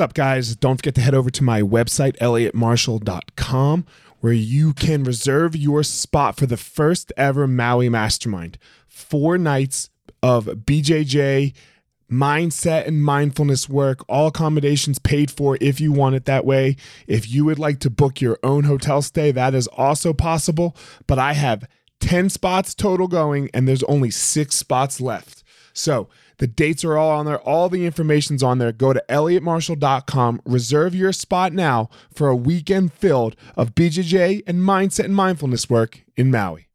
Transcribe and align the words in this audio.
What's 0.00 0.12
up, 0.12 0.14
guys? 0.14 0.56
Don't 0.56 0.78
forget 0.78 0.94
to 0.94 1.02
head 1.02 1.14
over 1.14 1.28
to 1.28 1.44
my 1.44 1.60
website, 1.60 2.16
elliottmarshall.com, 2.20 3.84
where 4.20 4.32
you 4.32 4.72
can 4.72 5.04
reserve 5.04 5.54
your 5.54 5.82
spot 5.82 6.38
for 6.38 6.46
the 6.46 6.56
first 6.56 7.12
ever 7.18 7.46
Maui 7.46 7.90
Mastermind. 7.90 8.56
Four 8.88 9.36
nights 9.36 9.90
of 10.22 10.46
BJJ 10.46 11.52
mindset 12.10 12.86
and 12.86 13.04
mindfulness 13.04 13.68
work, 13.68 14.02
all 14.08 14.28
accommodations 14.28 14.98
paid 14.98 15.30
for 15.30 15.58
if 15.60 15.82
you 15.82 15.92
want 15.92 16.14
it 16.14 16.24
that 16.24 16.46
way. 16.46 16.76
If 17.06 17.30
you 17.30 17.44
would 17.44 17.58
like 17.58 17.78
to 17.80 17.90
book 17.90 18.22
your 18.22 18.38
own 18.42 18.64
hotel 18.64 19.02
stay, 19.02 19.32
that 19.32 19.54
is 19.54 19.66
also 19.66 20.14
possible. 20.14 20.74
But 21.06 21.18
I 21.18 21.34
have 21.34 21.68
10 22.00 22.30
spots 22.30 22.74
total 22.74 23.06
going, 23.06 23.50
and 23.52 23.68
there's 23.68 23.82
only 23.82 24.10
six 24.10 24.54
spots 24.54 24.98
left. 24.98 25.44
So 25.74 26.08
the 26.40 26.46
dates 26.46 26.86
are 26.86 26.96
all 26.96 27.10
on 27.10 27.26
there. 27.26 27.38
All 27.40 27.68
the 27.68 27.84
information's 27.84 28.42
on 28.42 28.56
there. 28.56 28.72
Go 28.72 28.94
to 28.94 29.04
elliottmarshall.com. 29.10 30.40
Reserve 30.46 30.94
your 30.94 31.12
spot 31.12 31.52
now 31.52 31.90
for 32.14 32.28
a 32.28 32.36
weekend 32.36 32.94
filled 32.94 33.36
of 33.56 33.74
BJJ 33.74 34.44
and 34.46 34.62
mindset 34.62 35.04
and 35.04 35.14
mindfulness 35.14 35.68
work 35.68 36.02
in 36.16 36.30
Maui. 36.30 36.66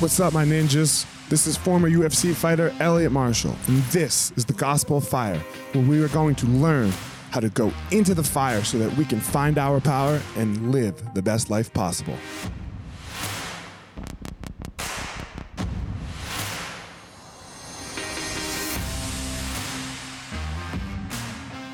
What's 0.00 0.18
up, 0.20 0.32
my 0.32 0.46
ninjas? 0.46 1.17
This 1.28 1.46
is 1.46 1.58
former 1.58 1.90
UFC 1.90 2.34
fighter 2.34 2.74
Elliot 2.80 3.12
Marshall, 3.12 3.54
and 3.66 3.82
this 3.92 4.32
is 4.36 4.46
the 4.46 4.54
Gospel 4.54 4.96
of 4.96 5.06
Fire, 5.06 5.38
where 5.72 5.84
we 5.84 6.02
are 6.02 6.08
going 6.08 6.34
to 6.36 6.46
learn 6.46 6.90
how 7.32 7.40
to 7.40 7.50
go 7.50 7.70
into 7.90 8.14
the 8.14 8.22
fire 8.24 8.64
so 8.64 8.78
that 8.78 8.96
we 8.96 9.04
can 9.04 9.20
find 9.20 9.58
our 9.58 9.78
power 9.78 10.22
and 10.36 10.72
live 10.72 11.02
the 11.12 11.20
best 11.20 11.50
life 11.50 11.70
possible. 11.74 12.16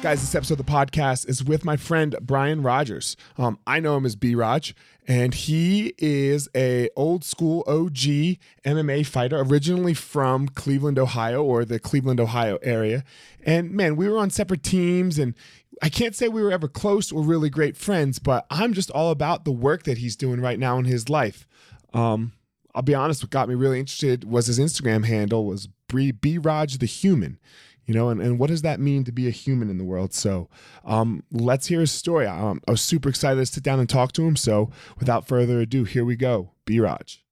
Guys, 0.03 0.21
this 0.21 0.34
episode 0.34 0.61
of 0.61 0.67
the 0.67 0.71
podcast 0.71 1.27
is 1.31 1.43
with 1.43 1.65
my 1.65 1.78
friend 1.78 2.15
Brian 2.21 2.61
Rogers. 2.61 3.17
Um, 3.39 3.59
I 3.67 3.81
know 3.81 3.97
him 3.97 4.05
as 4.05 4.17
B 4.17 4.34
Raj, 4.34 4.75
and 5.06 5.34
he 5.34 5.94
is 5.98 6.48
a 6.55 6.88
old 6.97 7.24
school 7.24 7.62
OG 7.66 8.38
MMA 8.64 9.06
fighter, 9.06 9.38
originally 9.41 9.94
from 9.94 10.48
Cleveland, 10.48 10.98
Ohio, 10.98 11.42
or 11.42 11.64
the 11.64 11.78
Cleveland, 11.78 12.20
Ohio 12.20 12.58
area. 12.62 13.05
And 13.44 13.72
man, 13.72 13.97
we 13.97 14.08
were 14.08 14.19
on 14.19 14.30
separate 14.30 14.62
teams, 14.62 15.19
and 15.19 15.34
I 15.82 15.88
can't 15.91 16.14
say 16.14 16.28
we 16.28 16.42
were 16.42 16.52
ever 16.52 16.69
close 16.69 17.12
or 17.12 17.22
really 17.22 17.50
great 17.50 17.77
friends, 17.77 18.19
but 18.19 18.47
I'm 18.50 18.72
just 18.72 18.91
all 18.91 19.10
about 19.10 19.44
the 19.44 19.52
work 19.52 19.82
that 19.84 19.98
he's 19.98 20.16
doing 20.16 20.41
right 20.41 20.58
now 20.58 20.78
in 20.78 20.86
his 20.86 21.08
life. 21.08 21.47
Um, 21.92 22.32
I'll 22.75 22.82
be 22.82 22.94
honest, 22.94 23.22
what 23.22 23.30
got 23.30 23.48
me 23.48 23.55
really 23.55 23.78
interested 23.78 24.25
was 24.25 24.47
his 24.47 24.58
Instagram 24.58 25.05
handle 25.05 25.47
was 25.47 25.69
B 25.88 26.38
Raj 26.38 26.78
the 26.78 26.86
Human 26.86 27.38
you 27.87 27.95
know 27.95 28.09
and, 28.09 28.21
and 28.21 28.39
what 28.39 28.49
does 28.49 28.63
that 28.63 28.81
mean 28.81 29.05
to 29.05 29.13
be 29.13 29.27
a 29.27 29.31
human 29.31 29.71
in 29.71 29.79
the 29.79 29.85
world? 29.85 30.15
So 30.15 30.49
um, 30.85 31.23
let's 31.31 31.67
hear 31.67 31.81
his 31.81 31.93
story. 31.93 32.27
Um, 32.27 32.61
i 32.67 32.71
was 32.71 32.81
super 32.81 33.09
excited 33.09 33.41
to 33.41 33.47
sit 33.47 33.63
down 33.63 33.81
and 33.81 33.89
talk 33.89 34.13
to 34.13 34.27
him. 34.27 34.37
So 34.37 34.71
without 34.99 35.27
further 35.27 35.61
ado 35.61 35.85
here 35.85 36.05
we 36.05 36.17
go. 36.17 36.51
B. 36.65 36.81
Raj. 36.81 37.25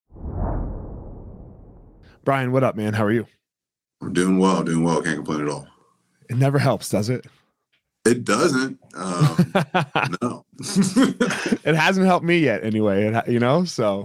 Brian 2.24 2.52
what 2.52 2.64
up 2.64 2.76
man? 2.76 2.94
How 2.94 3.04
are 3.04 3.12
you? 3.12 3.26
I'm 4.00 4.12
doing 4.12 4.38
well 4.38 4.62
doing 4.62 4.84
well. 4.84 5.02
Can't 5.02 5.16
complain 5.16 5.42
at 5.42 5.48
all. 5.48 5.66
It 6.28 6.36
never 6.36 6.58
helps 6.58 6.88
does 6.88 7.08
it? 7.08 7.26
It 8.04 8.24
doesn't. 8.24 8.80
Um, 8.94 9.52
no. 10.22 10.44
It 11.64 11.76
hasn't 11.76 12.06
helped 12.06 12.24
me 12.26 12.38
yet 12.38 12.64
anyway. 12.64 13.06
It, 13.06 13.28
you 13.28 13.38
know 13.38 13.64
so 13.64 14.04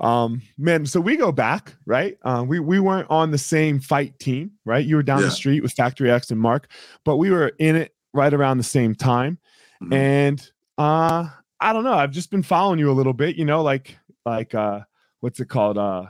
um, 0.00 0.42
man, 0.56 0.86
so 0.86 1.00
we 1.00 1.16
go 1.16 1.32
back, 1.32 1.74
right? 1.86 2.16
Uh, 2.22 2.44
we 2.46 2.60
we 2.60 2.78
weren't 2.80 3.10
on 3.10 3.30
the 3.30 3.38
same 3.38 3.80
fight 3.80 4.18
team, 4.18 4.52
right? 4.64 4.84
You 4.84 4.96
were 4.96 5.02
down 5.02 5.20
yeah. 5.20 5.26
the 5.26 5.30
street 5.30 5.62
with 5.62 5.72
Factory 5.72 6.10
X 6.10 6.30
and 6.30 6.40
Mark, 6.40 6.70
but 7.04 7.16
we 7.16 7.30
were 7.30 7.52
in 7.58 7.76
it 7.76 7.94
right 8.12 8.32
around 8.32 8.58
the 8.58 8.64
same 8.64 8.94
time. 8.94 9.38
Mm-hmm. 9.82 9.92
And 9.92 10.50
uh, 10.76 11.28
I 11.60 11.72
don't 11.72 11.84
know. 11.84 11.94
I've 11.94 12.12
just 12.12 12.30
been 12.30 12.42
following 12.42 12.78
you 12.78 12.90
a 12.90 12.92
little 12.92 13.12
bit, 13.12 13.36
you 13.36 13.44
know, 13.44 13.62
like 13.62 13.98
like 14.24 14.54
uh, 14.54 14.80
what's 15.20 15.40
it 15.40 15.48
called? 15.48 15.78
Uh, 15.78 16.06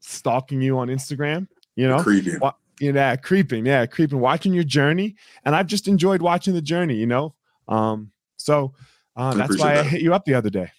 stalking 0.00 0.60
you 0.60 0.78
on 0.78 0.88
Instagram, 0.88 1.46
you 1.76 1.88
know, 1.88 2.02
creeping. 2.02 2.38
Wa- 2.40 2.54
yeah, 2.80 3.16
creeping, 3.16 3.66
yeah, 3.66 3.86
creeping, 3.86 4.20
watching 4.20 4.52
your 4.52 4.64
journey, 4.64 5.16
and 5.44 5.54
I've 5.54 5.66
just 5.66 5.88
enjoyed 5.88 6.22
watching 6.22 6.54
the 6.54 6.62
journey, 6.62 6.94
you 6.94 7.06
know. 7.06 7.34
Um, 7.66 8.12
so 8.36 8.74
uh, 9.16 9.34
that's 9.34 9.58
why 9.58 9.74
that. 9.74 9.86
I 9.86 9.88
hit 9.88 10.02
you 10.02 10.14
up 10.14 10.24
the 10.24 10.34
other 10.34 10.50
day. 10.50 10.70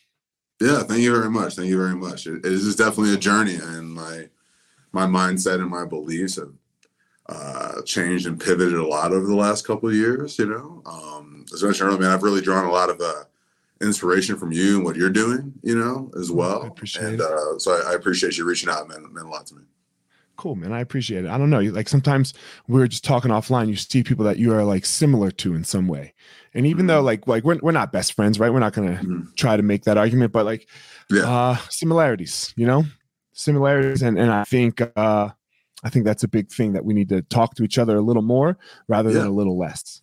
Yeah, 0.61 0.83
thank 0.83 1.01
you 1.01 1.13
very 1.15 1.29
much. 1.29 1.55
Thank 1.55 1.69
you 1.69 1.77
very 1.77 1.95
much. 1.95 2.27
It, 2.27 2.45
it 2.45 2.51
is 2.51 2.75
definitely 2.75 3.13
a 3.13 3.17
journey, 3.17 3.55
and 3.55 3.93
my 3.93 4.29
my 4.91 5.05
mindset 5.05 5.61
and 5.61 5.69
my 5.69 5.85
beliefs 5.85 6.35
have 6.35 6.51
uh, 7.27 7.81
changed 7.83 8.27
and 8.27 8.39
pivoted 8.39 8.73
a 8.73 8.85
lot 8.85 9.13
over 9.13 9.25
the 9.25 9.35
last 9.35 9.65
couple 9.65 9.87
of 9.87 9.95
years. 9.95 10.37
You 10.37 10.47
know, 10.47 10.81
um, 10.85 11.45
as 11.53 11.63
I 11.63 11.67
mentioned 11.67 11.87
earlier, 11.87 12.01
man, 12.01 12.11
I've 12.11 12.23
really 12.23 12.41
drawn 12.41 12.65
a 12.65 12.71
lot 12.71 12.89
of 12.89 12.99
uh, 12.99 13.23
inspiration 13.81 14.35
from 14.35 14.51
you 14.51 14.77
and 14.77 14.85
what 14.85 14.97
you're 14.97 15.09
doing. 15.09 15.53
You 15.63 15.77
know, 15.77 16.11
as 16.19 16.29
well. 16.29 16.63
I 16.63 16.67
appreciate 16.67 17.05
and, 17.05 17.21
it. 17.21 17.21
Uh, 17.21 17.57
so 17.57 17.71
I, 17.71 17.91
I, 17.91 17.93
appreciate 17.93 18.37
you 18.37 18.45
reaching 18.45 18.69
out, 18.69 18.89
man. 18.89 19.05
It 19.05 19.13
meant 19.13 19.27
a 19.27 19.29
lot 19.29 19.45
to 19.47 19.55
me. 19.55 19.63
Cool, 20.35 20.55
man. 20.55 20.73
I 20.73 20.79
appreciate 20.79 21.25
it. 21.25 21.29
I 21.29 21.37
don't 21.37 21.49
know. 21.49 21.59
Like 21.59 21.87
sometimes 21.87 22.33
we 22.67 22.81
are 22.81 22.87
just 22.87 23.03
talking 23.03 23.31
offline. 23.31 23.67
You 23.67 23.75
see 23.75 24.03
people 24.03 24.25
that 24.25 24.37
you 24.37 24.53
are 24.53 24.63
like 24.63 24.85
similar 24.85 25.31
to 25.31 25.53
in 25.53 25.63
some 25.63 25.87
way, 25.87 26.13
and 26.53 26.65
even 26.65 26.81
mm-hmm. 26.81 26.87
though 26.87 27.01
like 27.01 27.27
like 27.27 27.43
we're 27.43 27.59
we're 27.61 27.71
not 27.71 27.91
best 27.91 28.13
friends, 28.13 28.39
right? 28.39 28.51
We're 28.51 28.59
not 28.59 28.73
gonna 28.73 28.97
mm-hmm. 28.97 29.21
try 29.35 29.57
to 29.57 29.63
make 29.63 29.83
that 29.83 29.97
argument, 29.97 30.31
but 30.31 30.45
like 30.45 30.67
yeah. 31.09 31.23
uh 31.23 31.57
similarities, 31.69 32.53
you 32.55 32.65
know? 32.65 32.85
Similarities 33.33 34.01
and 34.01 34.17
and 34.17 34.31
I 34.31 34.43
think 34.43 34.81
uh 34.95 35.29
I 35.83 35.89
think 35.89 36.05
that's 36.05 36.23
a 36.23 36.27
big 36.27 36.51
thing 36.51 36.73
that 36.73 36.83
we 36.83 36.93
need 36.93 37.09
to 37.09 37.21
talk 37.23 37.55
to 37.55 37.63
each 37.63 37.77
other 37.77 37.97
a 37.97 38.01
little 38.01 38.21
more 38.21 38.57
rather 38.87 39.09
yeah. 39.09 39.19
than 39.19 39.27
a 39.27 39.31
little 39.31 39.57
less. 39.57 40.01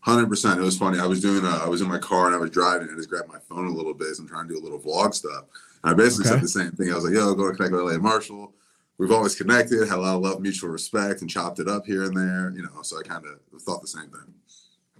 Hundred 0.00 0.28
percent. 0.28 0.60
It 0.60 0.62
was 0.62 0.78
funny. 0.78 1.00
I 1.00 1.06
was 1.06 1.20
doing. 1.20 1.44
A, 1.44 1.48
I 1.48 1.68
was 1.68 1.80
in 1.80 1.88
my 1.88 1.98
car 1.98 2.26
and 2.26 2.34
I 2.36 2.38
was 2.38 2.50
driving 2.50 2.86
and 2.86 2.92
I 2.92 2.96
just 2.96 3.10
grabbed 3.10 3.28
my 3.28 3.40
phone 3.40 3.66
a 3.66 3.72
little 3.72 3.92
bit. 3.92 4.14
So 4.14 4.22
I'm 4.22 4.28
trying 4.28 4.46
to 4.46 4.54
do 4.54 4.60
a 4.60 4.62
little 4.62 4.78
vlog 4.78 5.12
stuff. 5.12 5.46
And 5.82 5.92
I 5.92 5.94
basically 5.94 6.30
okay. 6.30 6.36
said 6.36 6.44
the 6.44 6.48
same 6.48 6.70
thing. 6.70 6.92
I 6.92 6.94
was 6.94 7.04
like, 7.04 7.14
"Yo, 7.14 7.34
go 7.34 7.50
to 7.50 7.56
connect 7.56 7.72
with 7.72 7.80
Elliot 7.80 8.00
Marshall." 8.00 8.54
We've 8.98 9.10
always 9.10 9.34
connected, 9.34 9.80
had 9.88 9.98
a 9.98 10.00
lot 10.00 10.14
of 10.14 10.22
love, 10.22 10.40
mutual 10.40 10.70
respect, 10.70 11.22
and 11.22 11.28
chopped 11.28 11.58
it 11.58 11.68
up 11.68 11.84
here 11.86 12.04
and 12.04 12.16
there. 12.16 12.52
You 12.54 12.62
know, 12.62 12.82
so 12.82 13.00
I 13.00 13.02
kind 13.02 13.24
of 13.26 13.60
thought 13.62 13.82
the 13.82 13.88
same 13.88 14.08
thing. 14.08 14.32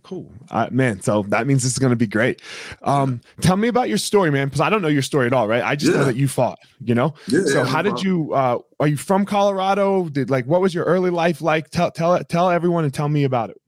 Cool, 0.07 0.31
uh, 0.53 0.69
man. 0.71 1.01
So 1.01 1.25
that 1.31 1.49
means 1.49 1.65
this 1.65 1.73
is 1.73 1.81
going 1.81 1.91
to 1.91 1.97
be 1.97 2.07
great. 2.07 2.41
Um, 2.83 3.21
tell 3.41 3.57
me 3.57 3.67
about 3.67 3.89
your 3.89 3.99
story, 3.99 4.31
man, 4.31 4.47
because 4.47 4.61
I 4.61 4.71
don't 4.71 4.81
know 4.81 4.87
your 4.87 5.03
story 5.03 5.27
at 5.27 5.33
all, 5.33 5.49
right? 5.49 5.65
I 5.65 5.75
just 5.75 5.91
yeah. 5.91 5.99
know 5.99 6.05
that 6.05 6.15
you 6.15 6.29
fought. 6.29 6.61
You 6.81 6.95
know. 6.95 7.15
Yeah, 7.27 7.41
so 7.47 7.63
yeah, 7.63 7.65
how 7.65 7.83
no 7.83 7.91
did 7.91 8.05
you? 8.05 8.33
Uh, 8.33 8.59
are 8.79 8.87
you 8.87 8.97
from 8.97 9.27
Colorado? 9.27 10.09
Did 10.09 10.31
like 10.31 10.47
what 10.47 10.61
was 10.61 10.73
your 10.73 10.85
early 10.85 11.11
life 11.11 11.43
like? 11.43 11.71
Tell 11.71 11.91
tell 11.91 12.23
tell 12.23 12.51
everyone 12.51 12.85
and 12.85 12.95
tell 12.95 13.09
me 13.09 13.25
about 13.25 13.51
it. 13.51 13.61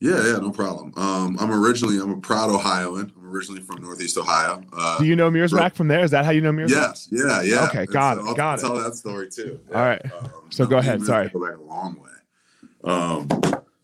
Yeah, 0.00 0.16
yeah, 0.16 0.38
no 0.38 0.50
problem. 0.50 0.92
Um, 0.96 1.38
I'm 1.38 1.52
originally 1.52 1.98
I'm 1.98 2.10
a 2.10 2.20
proud 2.20 2.50
Ohioan. 2.50 3.12
I'm 3.16 3.32
originally 3.32 3.62
from 3.62 3.80
Northeast 3.80 4.18
Ohio. 4.18 4.64
Uh, 4.76 4.98
Do 4.98 5.04
you 5.04 5.14
know 5.14 5.30
Mierzwiak 5.30 5.76
from 5.76 5.86
there? 5.86 6.02
Is 6.02 6.10
that 6.10 6.24
how 6.24 6.32
you 6.32 6.40
know 6.40 6.50
Mierzwiak? 6.50 6.70
Yes, 6.70 7.08
yeah, 7.12 7.40
yeah. 7.42 7.68
Okay, 7.68 7.86
got 7.86 8.18
it, 8.18 8.24
I'll, 8.24 8.34
got 8.34 8.58
I'll 8.64 8.72
it. 8.74 8.80
Tell 8.80 8.82
that 8.82 8.96
story 8.96 9.30
too. 9.30 9.60
All 9.72 9.80
right. 9.80 10.02
Um, 10.12 10.30
so 10.50 10.66
go 10.66 10.78
ahead. 10.78 11.02
Sorry. 11.02 11.28
Go 11.28 11.46
back 11.46 11.56
a 11.56 11.62
long 11.62 11.96
way. 12.02 12.10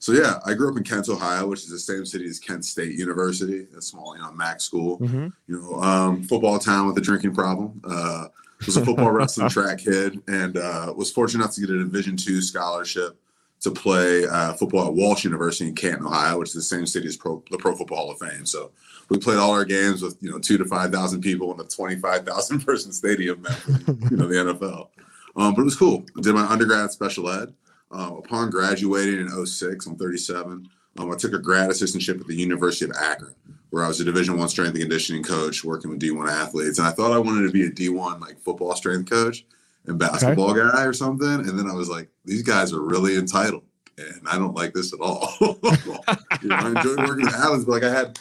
So 0.00 0.12
yeah, 0.12 0.40
I 0.46 0.54
grew 0.54 0.70
up 0.70 0.78
in 0.78 0.82
Kent, 0.82 1.10
Ohio, 1.10 1.46
which 1.46 1.60
is 1.60 1.68
the 1.68 1.78
same 1.78 2.06
city 2.06 2.24
as 2.24 2.38
Kent 2.38 2.64
State 2.64 2.94
University, 2.94 3.66
a 3.76 3.82
small, 3.82 4.16
you 4.16 4.22
know, 4.22 4.32
MAC 4.32 4.62
school. 4.62 4.98
Mm-hmm. 4.98 5.28
You 5.46 5.60
know, 5.60 5.74
um, 5.82 6.22
football 6.22 6.58
town 6.58 6.86
with 6.86 6.96
a 6.96 7.02
drinking 7.02 7.34
problem. 7.34 7.82
Uh, 7.84 8.28
was 8.64 8.78
a 8.78 8.84
football, 8.84 9.10
wrestling, 9.10 9.48
track 9.50 9.78
kid, 9.78 10.20
and 10.26 10.56
uh, 10.56 10.92
was 10.96 11.12
fortunate 11.12 11.44
enough 11.44 11.54
to 11.54 11.60
get 11.60 11.70
a 11.70 11.78
Division 11.78 12.16
two 12.16 12.40
scholarship 12.40 13.20
to 13.60 13.70
play 13.70 14.24
uh, 14.26 14.54
football 14.54 14.86
at 14.86 14.94
Walsh 14.94 15.24
University 15.24 15.68
in 15.68 15.74
Canton, 15.74 16.06
Ohio, 16.06 16.38
which 16.38 16.48
is 16.48 16.54
the 16.54 16.62
same 16.62 16.86
city 16.86 17.06
as 17.06 17.16
Pro, 17.18 17.42
the 17.50 17.58
Pro 17.58 17.76
Football 17.76 17.98
Hall 17.98 18.10
of 18.10 18.18
Fame. 18.18 18.46
So 18.46 18.70
we 19.10 19.18
played 19.18 19.36
all 19.36 19.50
our 19.52 19.66
games 19.66 20.00
with 20.00 20.16
you 20.22 20.30
know 20.30 20.38
two 20.38 20.56
to 20.56 20.64
five 20.64 20.91
thousand 20.92 21.20
people 21.20 21.53
in 21.53 21.60
a 21.60 21.64
twenty 21.64 21.96
five 21.96 22.24
thousand 22.24 22.60
person 22.66 22.91
stadium, 22.92 23.46
you 23.68 24.16
know, 24.16 24.26
the 24.26 24.54
NFL. 24.54 24.88
Um, 25.36 25.54
but 25.54 25.60
it 25.60 25.64
was 25.64 25.76
cool. 25.76 26.06
Did 26.20 26.34
my 26.34 26.46
undergrad 26.46 26.91
special 26.91 27.30
ed. 27.30 27.53
Uh, 27.91 28.15
upon 28.19 28.51
graduating 28.51 29.21
in 29.21 29.47
06, 29.47 29.87
I'm 29.87 29.97
37. 29.97 30.69
Um, 30.98 31.10
I 31.10 31.16
took 31.16 31.33
a 31.33 31.39
grad 31.39 31.71
assistantship 31.71 32.21
at 32.21 32.27
the 32.27 32.37
University 32.37 32.84
of 32.84 32.97
Akron, 32.97 33.34
where 33.71 33.84
I 33.84 33.89
was 33.89 34.01
a 34.01 34.04
Division 34.04 34.39
One 34.39 34.48
strength 34.48 34.75
and 34.75 34.81
conditioning 34.81 35.22
coach, 35.22 35.65
working 35.65 35.91
with 35.91 36.01
D1 36.01 36.28
athletes. 36.28 36.78
And 36.78 36.87
I 36.87 36.92
thought 36.92 37.13
I 37.13 37.19
wanted 37.19 37.47
to 37.47 37.53
be 37.53 37.65
a 37.65 37.71
D1 37.71 38.21
like 38.21 38.41
football 38.41 38.75
strength 38.77 39.10
coach 39.10 39.45
and 39.87 39.98
basketball 39.98 40.51
okay. 40.51 40.60
guy 40.60 40.84
or 40.84 40.92
something. 40.92 41.28
And 41.28 41.59
then 41.59 41.69
I 41.69 41.75
was 41.75 41.89
like, 41.89 42.09
these 42.25 42.42
guys 42.42 42.72
are 42.72 42.81
really 42.83 43.16
entitled, 43.16 43.65
and 43.98 44.21
I 44.28 44.37
don't 44.37 44.54
like 44.54 44.72
this 44.72 44.92
at 44.92 45.01
all. 45.01 45.33
you 45.41 46.48
know, 46.48 46.57
I 46.57 46.69
enjoyed 46.69 46.98
working 46.98 47.25
with 47.25 47.34
athletes, 47.34 47.65
but 47.65 47.72
like 47.72 47.84
I 47.84 47.91
had 47.91 48.19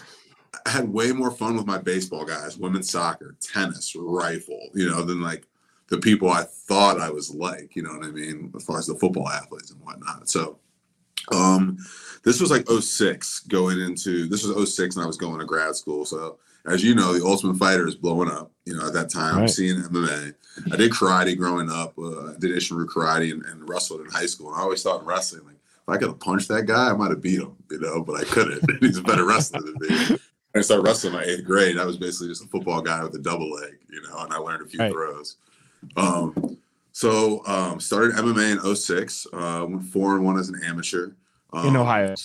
I 0.65 0.69
had 0.69 0.91
way 0.91 1.11
more 1.11 1.31
fun 1.31 1.55
with 1.55 1.65
my 1.65 1.77
baseball 1.77 2.25
guys, 2.25 2.57
women's 2.57 2.89
soccer, 2.89 3.35
tennis, 3.39 3.95
rifle, 3.95 4.69
you 4.73 4.89
know, 4.89 5.03
than 5.03 5.21
like 5.21 5.45
the 5.89 5.97
people 5.97 6.29
I 6.29 6.43
thought 6.43 6.99
I 6.99 7.09
was 7.09 7.33
like, 7.33 7.75
you 7.75 7.83
know 7.83 7.91
what 7.91 8.05
I 8.05 8.11
mean, 8.11 8.51
as 8.55 8.63
far 8.63 8.77
as 8.77 8.87
the 8.87 8.95
football 8.95 9.27
athletes 9.27 9.71
and 9.71 9.81
whatnot. 9.81 10.29
So 10.29 10.59
Um, 11.31 11.77
this 12.23 12.41
was 12.41 12.51
like 12.51 12.67
06 12.67 13.41
going 13.41 13.79
into 13.79 14.27
this 14.27 14.43
was 14.43 14.73
06 14.75 14.95
and 14.95 15.03
I 15.03 15.07
was 15.07 15.17
going 15.17 15.39
to 15.39 15.45
grad 15.45 15.75
school. 15.75 16.05
So 16.05 16.39
as 16.65 16.83
you 16.83 16.95
know, 16.95 17.13
the 17.13 17.25
Ultimate 17.25 17.57
Fighter 17.57 17.87
is 17.87 17.95
blowing 17.95 18.29
up. 18.29 18.51
You 18.65 18.75
know, 18.75 18.87
at 18.87 18.93
that 18.93 19.09
time, 19.09 19.35
right. 19.35 19.41
I'm 19.41 19.47
seeing 19.47 19.77
MMA. 19.77 20.33
I 20.71 20.75
did 20.75 20.91
karate 20.91 21.37
growing 21.37 21.69
up. 21.69 21.97
Uh, 21.97 22.31
I 22.31 22.33
did 22.37 22.51
Isshinryu 22.51 22.85
karate 22.85 23.31
and, 23.31 23.43
and, 23.45 23.67
wrestled 23.67 24.01
in 24.01 24.07
high 24.07 24.25
school. 24.25 24.49
And 24.49 24.57
I 24.57 24.63
always 24.63 24.83
thought 24.83 25.01
in 25.01 25.07
wrestling, 25.07 25.45
like 25.45 25.55
if 25.55 25.89
I 25.89 25.97
could 25.97 26.09
have 26.09 26.19
punched 26.19 26.49
that 26.49 26.65
guy, 26.65 26.89
I 26.89 26.93
might 26.93 27.09
have 27.09 27.21
beat 27.21 27.39
him. 27.39 27.55
You 27.71 27.79
know, 27.79 28.03
but 28.03 28.19
I 28.19 28.23
couldn't. 28.25 28.69
He's 28.79 28.97
a 28.97 29.03
better 29.03 29.25
wrestler 29.25 29.61
than 29.61 29.75
me. 29.79 30.17
I 30.55 30.61
started 30.61 30.83
wrestling 30.83 31.13
in 31.13 31.19
my 31.19 31.25
eighth 31.25 31.45
grade. 31.45 31.77
I 31.77 31.85
was 31.85 31.97
basically 31.97 32.29
just 32.29 32.43
a 32.43 32.47
football 32.47 32.81
guy 32.81 33.03
with 33.03 33.15
a 33.15 33.19
double 33.19 33.51
leg, 33.51 33.77
you 33.89 34.01
know, 34.01 34.17
and 34.19 34.33
I 34.33 34.37
learned 34.37 34.65
a 34.65 34.69
few 34.69 34.79
right. 34.79 34.91
throws. 34.91 35.37
Um, 35.95 36.57
so 36.91 37.45
um, 37.45 37.79
started 37.79 38.15
MMA 38.15 38.65
in 38.65 38.75
06, 38.75 39.27
uh, 39.31 39.65
went 39.69 39.83
four 39.83 40.15
and 40.15 40.25
one 40.25 40.37
as 40.37 40.49
an 40.49 40.61
amateur. 40.63 41.11
Um, 41.53 41.67
in 41.69 41.75
Ohio. 41.75 42.15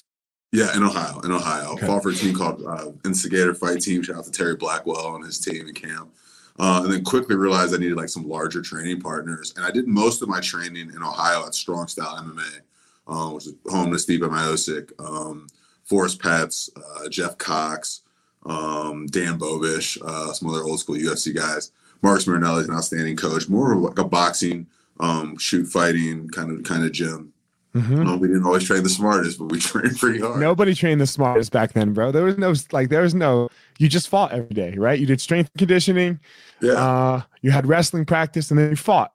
Yeah, 0.53 0.77
in 0.77 0.83
Ohio. 0.83 1.21
In 1.21 1.33
Ohio. 1.33 1.73
Okay. 1.73 1.87
Fought 1.87 2.03
for 2.03 2.11
a 2.11 2.15
team 2.15 2.35
called 2.35 2.63
uh, 2.65 2.93
Instigator 3.05 3.55
Fight 3.55 3.81
Team. 3.81 4.03
Shout 4.03 4.17
out 4.17 4.25
to 4.25 4.31
Terry 4.31 4.57
Blackwell 4.57 5.17
and 5.17 5.25
his 5.25 5.39
team 5.39 5.67
in 5.67 5.75
camp. 5.75 6.11
Uh, 6.59 6.83
and 6.85 6.93
then 6.93 7.03
quickly 7.03 7.35
realized 7.35 7.75
I 7.75 7.79
needed 7.79 7.97
like 7.97 8.09
some 8.09 8.29
larger 8.29 8.63
training 8.63 9.01
partners. 9.01 9.53
And 9.57 9.67
I 9.67 9.73
did 9.73 9.89
most 9.89 10.23
of 10.23 10.29
my 10.29 10.41
training 10.41 10.91
in 10.95 11.03
Ohio 11.03 11.45
at 11.45 11.55
Strong 11.55 11.89
Style 11.89 12.17
MMA, 12.23 12.61
uh, 13.09 13.31
which 13.35 13.47
is 13.47 13.55
home 13.69 13.91
to 13.91 13.97
Stipe 13.97 14.21
Miocic, 14.21 14.93
um, 15.05 15.49
Forrest 15.83 16.21
Petz, 16.21 16.71
uh, 16.77 17.09
Jeff 17.09 17.37
Cox, 17.39 18.03
um, 18.47 19.07
Dan 19.07 19.39
Bobish, 19.39 20.01
uh, 20.03 20.33
some 20.33 20.49
other 20.49 20.63
old 20.63 20.79
school 20.79 20.97
UFC 20.97 21.35
guys. 21.35 21.73
Marcus 22.05 22.27
Marinelli 22.27 22.61
is 22.61 22.69
an 22.69 22.75
outstanding 22.75 23.17
coach, 23.17 23.49
more 23.49 23.75
like 23.77 23.99
a 23.99 24.05
boxing, 24.05 24.67
um, 25.01 25.39
shoot 25.39 25.65
fighting 25.65 26.29
kind 26.29 26.53
of 26.53 26.63
kind 26.63 26.85
of 26.85 26.93
gym. 26.93 27.33
Mm-hmm. 27.75 28.07
Um, 28.07 28.21
we 28.21 28.29
didn't 28.29 28.45
always 28.45 28.63
train 28.63 28.83
the 28.83 28.91
smartest, 28.91 29.39
but 29.39 29.51
we 29.51 29.59
trained 29.61 29.99
pretty 29.99 30.21
hard. 30.21 30.39
Nobody 30.39 30.75
trained 30.75 31.01
the 31.01 31.07
smartest 31.07 31.51
back 31.51 31.73
then, 31.73 31.95
bro. 31.95 32.13
There 32.13 32.25
was 32.25 32.37
no 32.37 32.55
like, 32.73 32.91
there 32.91 33.01
was 33.01 33.15
no. 33.15 33.49
You 33.79 33.89
just 33.89 34.11
fought 34.11 34.33
every 34.33 34.55
day, 34.55 34.75
right? 34.77 35.01
You 35.01 35.07
did 35.07 35.19
strength 35.19 35.51
conditioning. 35.57 36.21
Yeah. 36.61 36.73
Uh, 36.75 37.23
you 37.41 37.51
had 37.51 37.67
wrestling 37.67 38.05
practice, 38.05 38.51
and 38.51 38.61
then 38.61 38.71
you 38.71 38.77
fought. 38.77 39.13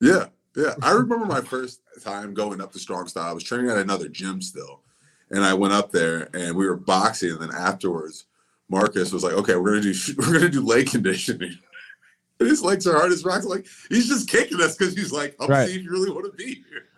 Yeah, 0.00 0.26
yeah. 0.56 0.74
I 0.82 0.92
remember 0.92 1.26
my 1.26 1.42
first 1.42 1.82
time 2.02 2.32
going 2.32 2.62
up 2.62 2.72
to 2.72 2.78
strong 2.78 3.06
style. 3.06 3.28
I 3.28 3.32
was 3.34 3.44
training 3.44 3.70
at 3.70 3.76
another 3.76 4.08
gym 4.08 4.40
still, 4.40 4.80
and 5.30 5.44
I 5.44 5.52
went 5.52 5.74
up 5.74 5.92
there, 5.92 6.30
and 6.32 6.56
we 6.56 6.66
were 6.66 6.76
boxing, 6.76 7.32
and 7.32 7.40
then 7.42 7.50
afterwards, 7.54 8.24
Marcus 8.70 9.12
was 9.12 9.22
like, 9.22 9.34
"Okay, 9.34 9.56
we're 9.56 9.78
gonna 9.78 9.92
do 9.92 9.94
we're 10.16 10.32
gonna 10.32 10.48
do 10.48 10.64
leg 10.64 10.90
conditioning." 10.90 11.58
And 12.40 12.48
his 12.48 12.62
legs 12.62 12.86
are 12.86 12.98
hard 12.98 13.12
as 13.12 13.24
rocks. 13.24 13.44
Like 13.44 13.66
he's 13.88 14.08
just 14.08 14.28
kicking 14.28 14.60
us 14.60 14.76
because 14.76 14.94
he's 14.94 15.12
like, 15.12 15.36
"I'll 15.38 15.46
right. 15.46 15.68
see 15.68 15.76
if 15.76 15.82
you 15.82 15.90
really 15.90 16.10
want 16.10 16.26
to 16.26 16.32
be 16.32 16.64
here." 16.68 16.88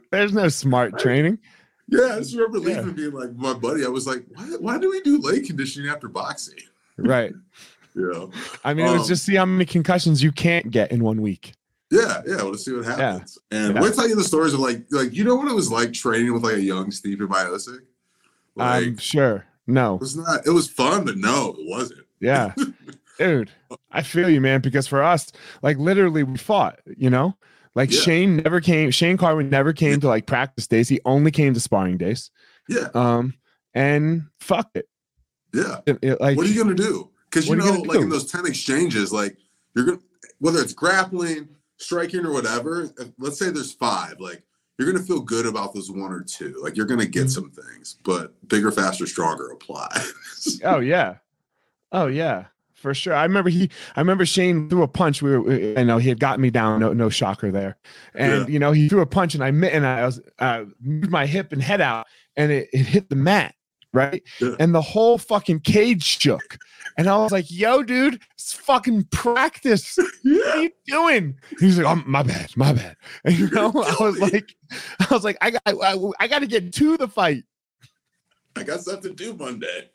There's 0.10 0.32
no 0.32 0.48
smart 0.48 0.98
training. 0.98 1.38
Yeah, 1.88 2.14
I 2.14 2.18
just 2.18 2.34
remember 2.34 2.58
leaving 2.58 2.88
yeah. 2.88 2.92
being 2.92 3.12
like 3.12 3.34
my 3.34 3.54
buddy. 3.54 3.84
I 3.84 3.88
was 3.88 4.06
like, 4.06 4.24
why, 4.34 4.44
why 4.60 4.78
do 4.78 4.90
we 4.90 5.00
do 5.00 5.20
leg 5.20 5.46
conditioning 5.46 5.90
after 5.90 6.08
boxing? 6.08 6.58
Right. 6.96 7.32
yeah. 7.94 8.26
I 8.64 8.74
mean, 8.74 8.86
um, 8.86 8.94
it 8.94 8.98
was 8.98 9.08
just 9.08 9.24
see 9.24 9.36
how 9.36 9.46
many 9.46 9.64
concussions 9.64 10.22
you 10.22 10.30
can't 10.30 10.70
get 10.70 10.92
in 10.92 11.02
one 11.02 11.22
week. 11.22 11.54
Yeah, 11.90 12.20
yeah. 12.26 12.42
Let's 12.42 12.64
see 12.64 12.74
what 12.74 12.84
happens. 12.84 13.38
Yeah. 13.50 13.58
And 13.58 13.74
yeah. 13.74 13.80
we'll 13.80 13.92
tell 13.92 14.08
you 14.08 14.16
the 14.16 14.24
stories 14.24 14.52
of 14.52 14.60
like, 14.60 14.84
like 14.90 15.14
you 15.14 15.24
know 15.24 15.36
what 15.36 15.48
it 15.48 15.54
was 15.54 15.72
like 15.72 15.94
training 15.94 16.34
with 16.34 16.44
like 16.44 16.56
a 16.56 16.62
young 16.62 16.90
Stipe 16.90 17.16
Miocic? 17.16 17.80
Like, 18.54 18.84
I'm 18.84 18.96
sure. 18.98 19.46
No, 19.66 19.96
it 19.96 20.00
was 20.00 20.16
not. 20.16 20.46
It 20.46 20.50
was 20.50 20.68
fun, 20.68 21.04
but 21.04 21.16
no, 21.16 21.54
it 21.58 21.68
wasn't. 21.68 22.06
Yeah, 22.20 22.54
dude, 23.18 23.50
I 23.90 24.02
feel 24.02 24.30
you, 24.30 24.40
man. 24.40 24.60
Because 24.60 24.86
for 24.86 25.02
us, 25.02 25.30
like 25.62 25.76
literally, 25.76 26.22
we 26.22 26.38
fought. 26.38 26.80
You 26.96 27.10
know, 27.10 27.36
like 27.74 27.92
yeah. 27.92 28.00
Shane 28.00 28.36
never 28.36 28.60
came. 28.60 28.90
Shane 28.90 29.16
Carwin 29.16 29.50
never 29.50 29.72
came 29.72 29.92
yeah. 29.92 29.98
to 29.98 30.08
like 30.08 30.26
practice 30.26 30.66
days. 30.66 30.88
He 30.88 31.00
only 31.04 31.30
came 31.30 31.54
to 31.54 31.60
sparring 31.60 31.98
days. 31.98 32.30
Yeah. 32.68 32.88
Um, 32.94 33.34
and 33.74 34.22
fuck 34.40 34.68
it. 34.74 34.88
Yeah. 35.52 35.80
It, 35.86 35.98
it, 36.02 36.20
like, 36.20 36.36
what 36.36 36.46
are 36.46 36.50
you 36.50 36.62
gonna 36.62 36.74
do? 36.74 37.10
Because 37.30 37.48
you 37.48 37.56
know, 37.56 37.74
you 37.74 37.84
like 37.84 38.00
in 38.00 38.08
those 38.08 38.30
ten 38.30 38.46
exchanges, 38.46 39.12
like 39.12 39.36
you're 39.74 39.84
gonna 39.84 39.98
whether 40.38 40.60
it's 40.60 40.72
grappling, 40.72 41.48
striking, 41.76 42.24
or 42.24 42.32
whatever. 42.32 42.90
Let's 43.18 43.38
say 43.38 43.50
there's 43.50 43.72
five. 43.72 44.14
Like 44.18 44.42
you're 44.78 44.90
gonna 44.90 45.04
feel 45.04 45.20
good 45.20 45.46
about 45.46 45.74
those 45.74 45.90
one 45.90 46.12
or 46.12 46.22
two. 46.22 46.58
Like 46.62 46.76
you're 46.76 46.86
gonna 46.86 47.06
get 47.06 47.26
mm-hmm. 47.26 47.28
some 47.28 47.50
things, 47.50 47.96
but 48.02 48.32
bigger, 48.48 48.70
faster, 48.70 49.06
stronger 49.06 49.50
apply. 49.50 49.88
oh 50.64 50.80
yeah. 50.80 51.16
Oh 51.92 52.06
yeah 52.06 52.46
for 52.78 52.94
sure. 52.94 53.14
I 53.14 53.24
remember 53.24 53.50
he, 53.50 53.70
I 53.96 54.00
remember 54.00 54.24
Shane 54.24 54.68
threw 54.68 54.82
a 54.82 54.88
punch. 54.88 55.20
We 55.20 55.36
were, 55.36 55.78
I 55.78 55.82
know 55.82 55.98
he 55.98 56.08
had 56.08 56.20
gotten 56.20 56.40
me 56.40 56.50
down. 56.50 56.80
No, 56.80 56.92
no 56.92 57.08
shocker 57.08 57.50
there. 57.50 57.76
And 58.14 58.42
yeah. 58.42 58.46
you 58.46 58.58
know, 58.58 58.72
he 58.72 58.88
threw 58.88 59.00
a 59.00 59.06
punch, 59.06 59.34
and 59.34 59.42
I 59.42 59.50
met 59.50 59.72
and 59.72 59.86
I 59.86 60.06
was 60.06 60.20
uh, 60.38 60.64
moved 60.80 61.10
my 61.10 61.26
hip 61.26 61.52
and 61.52 61.62
head 61.62 61.80
out, 61.80 62.06
and 62.36 62.52
it, 62.52 62.68
it 62.72 62.86
hit 62.86 63.10
the 63.10 63.16
mat, 63.16 63.54
right? 63.92 64.22
Yeah. 64.40 64.54
And 64.60 64.74
the 64.74 64.80
whole 64.80 65.18
fucking 65.18 65.60
cage 65.60 66.04
shook. 66.04 66.58
And 66.96 67.08
I 67.08 67.16
was 67.18 67.32
like, 67.32 67.50
"Yo, 67.50 67.82
dude, 67.82 68.20
it's 68.34 68.52
fucking 68.52 69.04
practice. 69.10 69.98
Yeah. 70.24 70.38
What 70.38 70.56
are 70.56 70.62
you 70.62 70.70
doing?" 70.86 71.38
He's 71.60 71.78
like, 71.78 71.86
"Oh, 71.86 72.02
my 72.06 72.22
bad, 72.22 72.56
my 72.56 72.72
bad." 72.72 72.96
And 73.24 73.38
you 73.38 73.50
know, 73.50 73.68
I 73.68 74.02
was 74.02 74.18
like, 74.18 74.54
I 75.00 75.06
was 75.10 75.24
like, 75.24 75.36
I 75.40 75.50
got, 75.50 75.62
I, 75.66 75.96
I 76.20 76.28
got 76.28 76.40
to 76.40 76.46
get 76.46 76.72
to 76.72 76.96
the 76.96 77.08
fight. 77.08 77.44
I 78.56 78.62
got 78.64 78.80
stuff 78.80 79.00
to 79.02 79.14
do 79.14 79.34
Monday. 79.34 79.90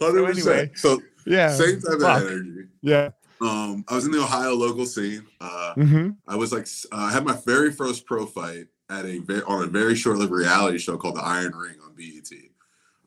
Hundred 0.00 0.26
percent. 0.26 0.78
So 0.78 1.00
yeah, 1.26 1.52
same 1.52 1.80
type 1.80 2.00
Fuck. 2.00 2.22
of 2.22 2.28
energy. 2.28 2.68
Yeah. 2.82 3.10
Um, 3.40 3.84
I 3.88 3.94
was 3.94 4.04
in 4.04 4.10
the 4.10 4.20
Ohio 4.20 4.54
local 4.54 4.84
scene. 4.84 5.26
Uh, 5.40 5.74
mm-hmm. 5.76 6.10
I 6.28 6.36
was 6.36 6.52
like, 6.52 6.66
uh, 6.92 7.06
I 7.06 7.10
had 7.10 7.24
my 7.24 7.38
very 7.46 7.72
first 7.72 8.04
pro 8.04 8.26
fight 8.26 8.66
at 8.90 9.06
a 9.06 9.44
on 9.46 9.64
a 9.64 9.66
very 9.66 9.94
short-lived 9.94 10.32
reality 10.32 10.78
show 10.78 10.96
called 10.98 11.16
The 11.16 11.22
Iron 11.22 11.54
Ring 11.54 11.76
on 11.84 11.94
BET. 11.94 12.30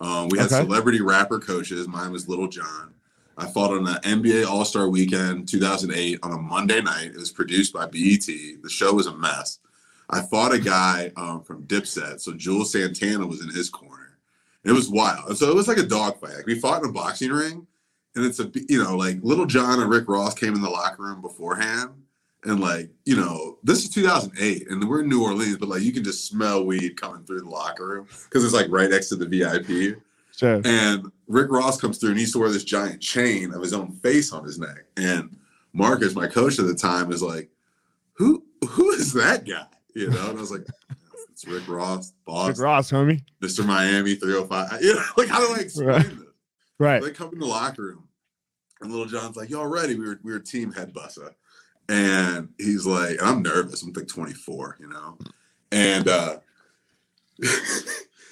Um, 0.02 0.30
we 0.30 0.40
had 0.40 0.48
okay. 0.48 0.64
celebrity 0.64 1.02
rapper 1.02 1.40
coaches. 1.40 1.88
Mine 1.88 2.12
was 2.12 2.28
Little 2.28 2.48
Jon. 2.48 2.94
I 3.38 3.48
fought 3.48 3.72
on 3.72 3.84
the 3.84 4.00
NBA 4.04 4.46
All 4.46 4.66
Star 4.66 4.90
Weekend 4.90 5.48
2008 5.48 6.20
on 6.24 6.34
a 6.34 6.38
Monday 6.38 6.82
night. 6.82 7.08
It 7.08 7.18
was 7.18 7.32
produced 7.32 7.74
by 7.74 7.86
BET. 7.86 8.26
The 8.26 8.70
show 8.70 8.94
was 8.94 9.08
a 9.08 9.16
mess. 9.16 9.60
I 10.10 10.22
fought 10.22 10.54
a 10.54 10.60
guy 10.60 11.12
um, 11.16 11.44
from 11.44 11.64
Dipset, 11.64 12.22
so 12.22 12.34
Juelz 12.34 12.68
Santana 12.68 13.26
was 13.26 13.42
in 13.42 13.50
his 13.50 13.70
corner. 13.70 13.93
It 14.64 14.72
was 14.72 14.90
wild. 14.90 15.30
And 15.30 15.38
so 15.38 15.50
it 15.50 15.56
was 15.56 15.68
like 15.68 15.78
a 15.78 15.84
dog 15.84 16.20
fight. 16.20 16.36
Like 16.38 16.46
we 16.46 16.60
fought 16.60 16.84
in 16.84 16.90
a 16.90 16.94
boxing 16.94 17.32
ring, 17.32 17.68
and 18.16 18.26
it's 18.26 18.40
a 18.40 18.50
you 18.70 18.82
know 18.82 18.96
like 18.96 19.18
Little 19.22 19.46
John 19.46 19.82
and 19.82 19.90
Rick 19.90 20.08
Ross 20.08 20.34
came 20.34 20.56
in 20.56 20.62
the 20.62 20.70
locker 20.70 21.04
room 21.04 21.22
beforehand, 21.22 21.92
and 22.46 22.60
like 22.60 22.90
you 23.06 23.16
know 23.16 23.58
this 23.64 23.84
is 23.84 23.90
2008, 23.90 24.70
and 24.70 24.88
we're 24.88 25.02
in 25.02 25.10
New 25.10 25.24
Orleans, 25.24 25.58
but 25.58 25.70
like 25.70 25.82
you 25.82 25.92
can 25.92 26.04
just 26.04 26.28
smell 26.28 26.66
weed 26.66 27.00
coming 27.00 27.24
through 27.26 27.42
the 27.42 27.50
locker 27.50 27.88
room 27.88 28.08
because 28.30 28.46
it's 28.46 28.54
like 28.54 28.68
right 28.70 28.90
next 28.90 29.10
to 29.10 29.16
the 29.16 29.26
VIP. 29.26 30.02
Sure. 30.36 30.62
And 30.66 31.12
Rick 31.28 31.52
Ross 31.52 31.80
comes 31.80 32.00
through, 32.00 32.12
and 32.12 32.20
he 32.20 32.28
wear 32.36 32.50
this 32.50 32.64
giant 32.64 33.02
chain 33.02 33.54
of 33.54 33.62
his 33.62 33.74
own 33.74 33.92
face 33.92 34.32
on 34.32 34.44
his 34.44 34.58
neck. 34.58 34.86
And 34.98 35.36
Marcus, 35.74 36.16
my 36.16 36.28
coach 36.28 36.58
at 36.58 36.66
the 36.66 36.74
time, 36.74 37.12
is 37.12 37.22
like, 37.22 37.50
"Who 38.14 38.44
who 38.68 38.92
is 38.92 39.12
that 39.14 39.46
guy?" 39.46 39.68
You 39.94 40.10
know, 40.10 40.30
and 40.30 40.38
I 40.38 40.42
was 40.42 40.52
like. 40.52 40.66
It's 41.44 41.52
Rick 41.52 41.68
Ross, 41.68 42.14
boss. 42.26 42.48
Rick 42.50 42.60
Ross, 42.60 42.92
homie. 42.92 43.22
Mr. 43.42 43.66
Miami 43.66 44.16
305. 44.16 44.82
You 44.82 44.96
know, 44.96 45.04
like 45.18 45.28
how 45.28 45.46
do 45.46 45.54
I 45.54 45.60
explain 45.60 45.88
right. 45.88 46.04
this? 46.04 46.28
Right. 46.80 47.04
they 47.04 47.12
come 47.12 47.34
in 47.34 47.40
the 47.40 47.46
locker 47.46 47.84
room, 47.84 48.08
and 48.82 48.92
little 48.92 49.06
John's 49.06 49.36
like, 49.36 49.50
"Y'all 49.50 49.68
ready?" 49.68 49.96
We 49.96 50.08
were 50.08 50.20
we 50.24 50.32
were 50.32 50.40
team 50.40 50.72
head 50.72 50.94
bussa, 50.94 51.34
and 51.90 52.50
he's 52.58 52.86
like, 52.86 53.12
and 53.12 53.22
I'm 53.22 53.42
nervous. 53.42 53.84
I'm 53.84 53.94
like 53.94 54.08
24, 54.08 54.78
you 54.80 54.88
know, 54.88 55.18
and 55.72 56.08
uh 56.08 56.38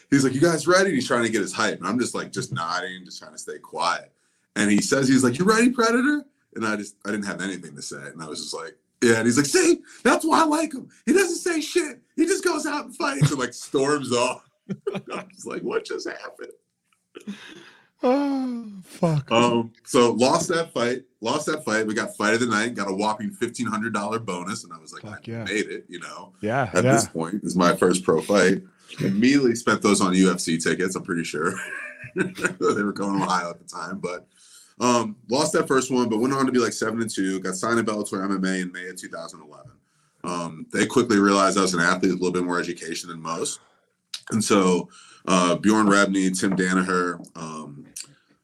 he's 0.10 0.24
like, 0.24 0.34
"You 0.34 0.42
guys 0.42 0.66
ready?" 0.66 0.86
And 0.86 0.96
he's 0.96 1.08
trying 1.08 1.24
to 1.24 1.30
get 1.30 1.42
his 1.42 1.54
hype, 1.54 1.80
and 1.80 1.88
I'm 1.88 2.00
just 2.00 2.16
like, 2.16 2.32
just 2.32 2.54
nodding, 2.54 3.06
just 3.06 3.20
trying 3.20 3.34
to 3.34 3.38
stay 3.38 3.60
quiet. 3.60 4.12
And 4.56 4.72
he 4.72 4.82
says, 4.82 5.08
"He's 5.08 5.24
like, 5.24 5.38
you 5.38 5.46
ready, 5.46 5.70
Predator?" 5.70 6.26
And 6.56 6.66
I 6.66 6.78
just 6.78 6.96
I 7.06 7.12
didn't 7.12 7.26
have 7.26 7.42
anything 7.42 7.76
to 7.76 7.82
say, 7.82 7.98
and 7.98 8.22
I 8.22 8.28
was 8.28 8.42
just 8.42 8.54
like, 8.54 8.76
yeah, 9.02 9.18
and 9.18 9.26
he's 9.26 9.38
like, 9.38 9.46
see, 9.46 9.80
that's 10.04 10.26
why 10.26 10.42
I 10.42 10.46
like 10.46 10.74
him. 10.74 10.88
He 11.06 11.14
doesn't 11.14 11.38
say 11.38 11.60
shit. 11.62 12.02
He 12.16 12.26
just 12.26 12.44
goes 12.44 12.66
out 12.66 12.86
and 12.86 12.96
fights 12.96 13.32
and 13.32 13.40
like 13.40 13.54
storms 13.54 14.14
off. 14.14 14.48
I'm 14.94 15.30
just 15.30 15.48
like, 15.48 15.62
what 15.62 15.86
just 15.86 16.08
happened? 16.08 17.36
Oh 18.04 18.68
fuck. 18.84 19.32
Um, 19.32 19.74
so 19.84 20.14
lost 20.14 20.50
that 20.50 20.74
fight, 20.74 21.04
lost 21.22 21.46
that 21.46 21.64
fight. 21.64 21.86
We 21.86 21.94
got 21.94 22.18
fight 22.18 22.34
of 22.34 22.40
the 22.40 22.48
night, 22.48 22.74
got 22.74 22.90
a 22.90 22.94
whopping 22.96 23.30
fifteen 23.30 23.68
hundred 23.68 23.94
dollar 23.94 24.18
bonus, 24.18 24.64
and 24.64 24.74
I 24.74 24.80
was 24.80 24.92
like, 24.92 25.04
fuck 25.04 25.20
I 25.28 25.32
yeah. 25.32 25.44
made 25.44 25.68
it, 25.68 25.86
you 25.88 26.00
know. 26.00 26.34
Yeah. 26.42 26.72
At 26.74 26.84
yeah. 26.84 26.94
this 26.94 27.08
point, 27.08 27.44
this 27.44 27.52
is 27.52 27.56
my 27.56 27.76
first 27.76 28.04
pro 28.04 28.20
fight. 28.22 28.64
Immediately 29.00 29.54
spent 29.54 29.84
those 29.84 30.02
on 30.02 30.14
UFC 30.14 30.62
tickets, 30.62 30.96
I'm 30.96 31.04
pretty 31.04 31.24
sure. 31.24 31.54
they 32.16 32.84
were 32.84 32.92
going 32.92 33.20
to 33.20 33.24
Ohio 33.24 33.52
at 33.52 33.60
the 33.60 33.66
time, 33.66 34.00
but 34.00 34.26
um, 34.80 35.16
lost 35.30 35.54
that 35.54 35.68
first 35.68 35.92
one, 35.92 36.10
but 36.10 36.20
went 36.20 36.34
on 36.34 36.46
to 36.46 36.52
be 36.52 36.60
like 36.60 36.74
seven 36.74 37.02
and 37.02 37.10
two. 37.10 37.40
Got 37.40 37.56
signed 37.56 37.78
to 37.78 37.84
Bellator 37.84 38.26
MMA 38.28 38.62
in 38.62 38.72
May 38.72 38.88
of 38.88 38.98
2011. 38.98 39.72
Um, 40.24 40.66
they 40.72 40.86
quickly 40.86 41.20
realized 41.20 41.58
I 41.58 41.62
was 41.62 41.74
an 41.74 41.80
athlete 41.80 42.12
with 42.12 42.22
a 42.22 42.24
little 42.24 42.32
bit 42.32 42.46
more 42.46 42.60
education 42.60 43.10
than 43.10 43.22
most, 43.22 43.60
and 44.32 44.44
so 44.44 44.90
uh, 45.28 45.56
Bjorn 45.56 45.88
Rebney, 45.88 46.38
Tim 46.38 46.56
Danaher, 46.56 47.26
um, 47.36 47.86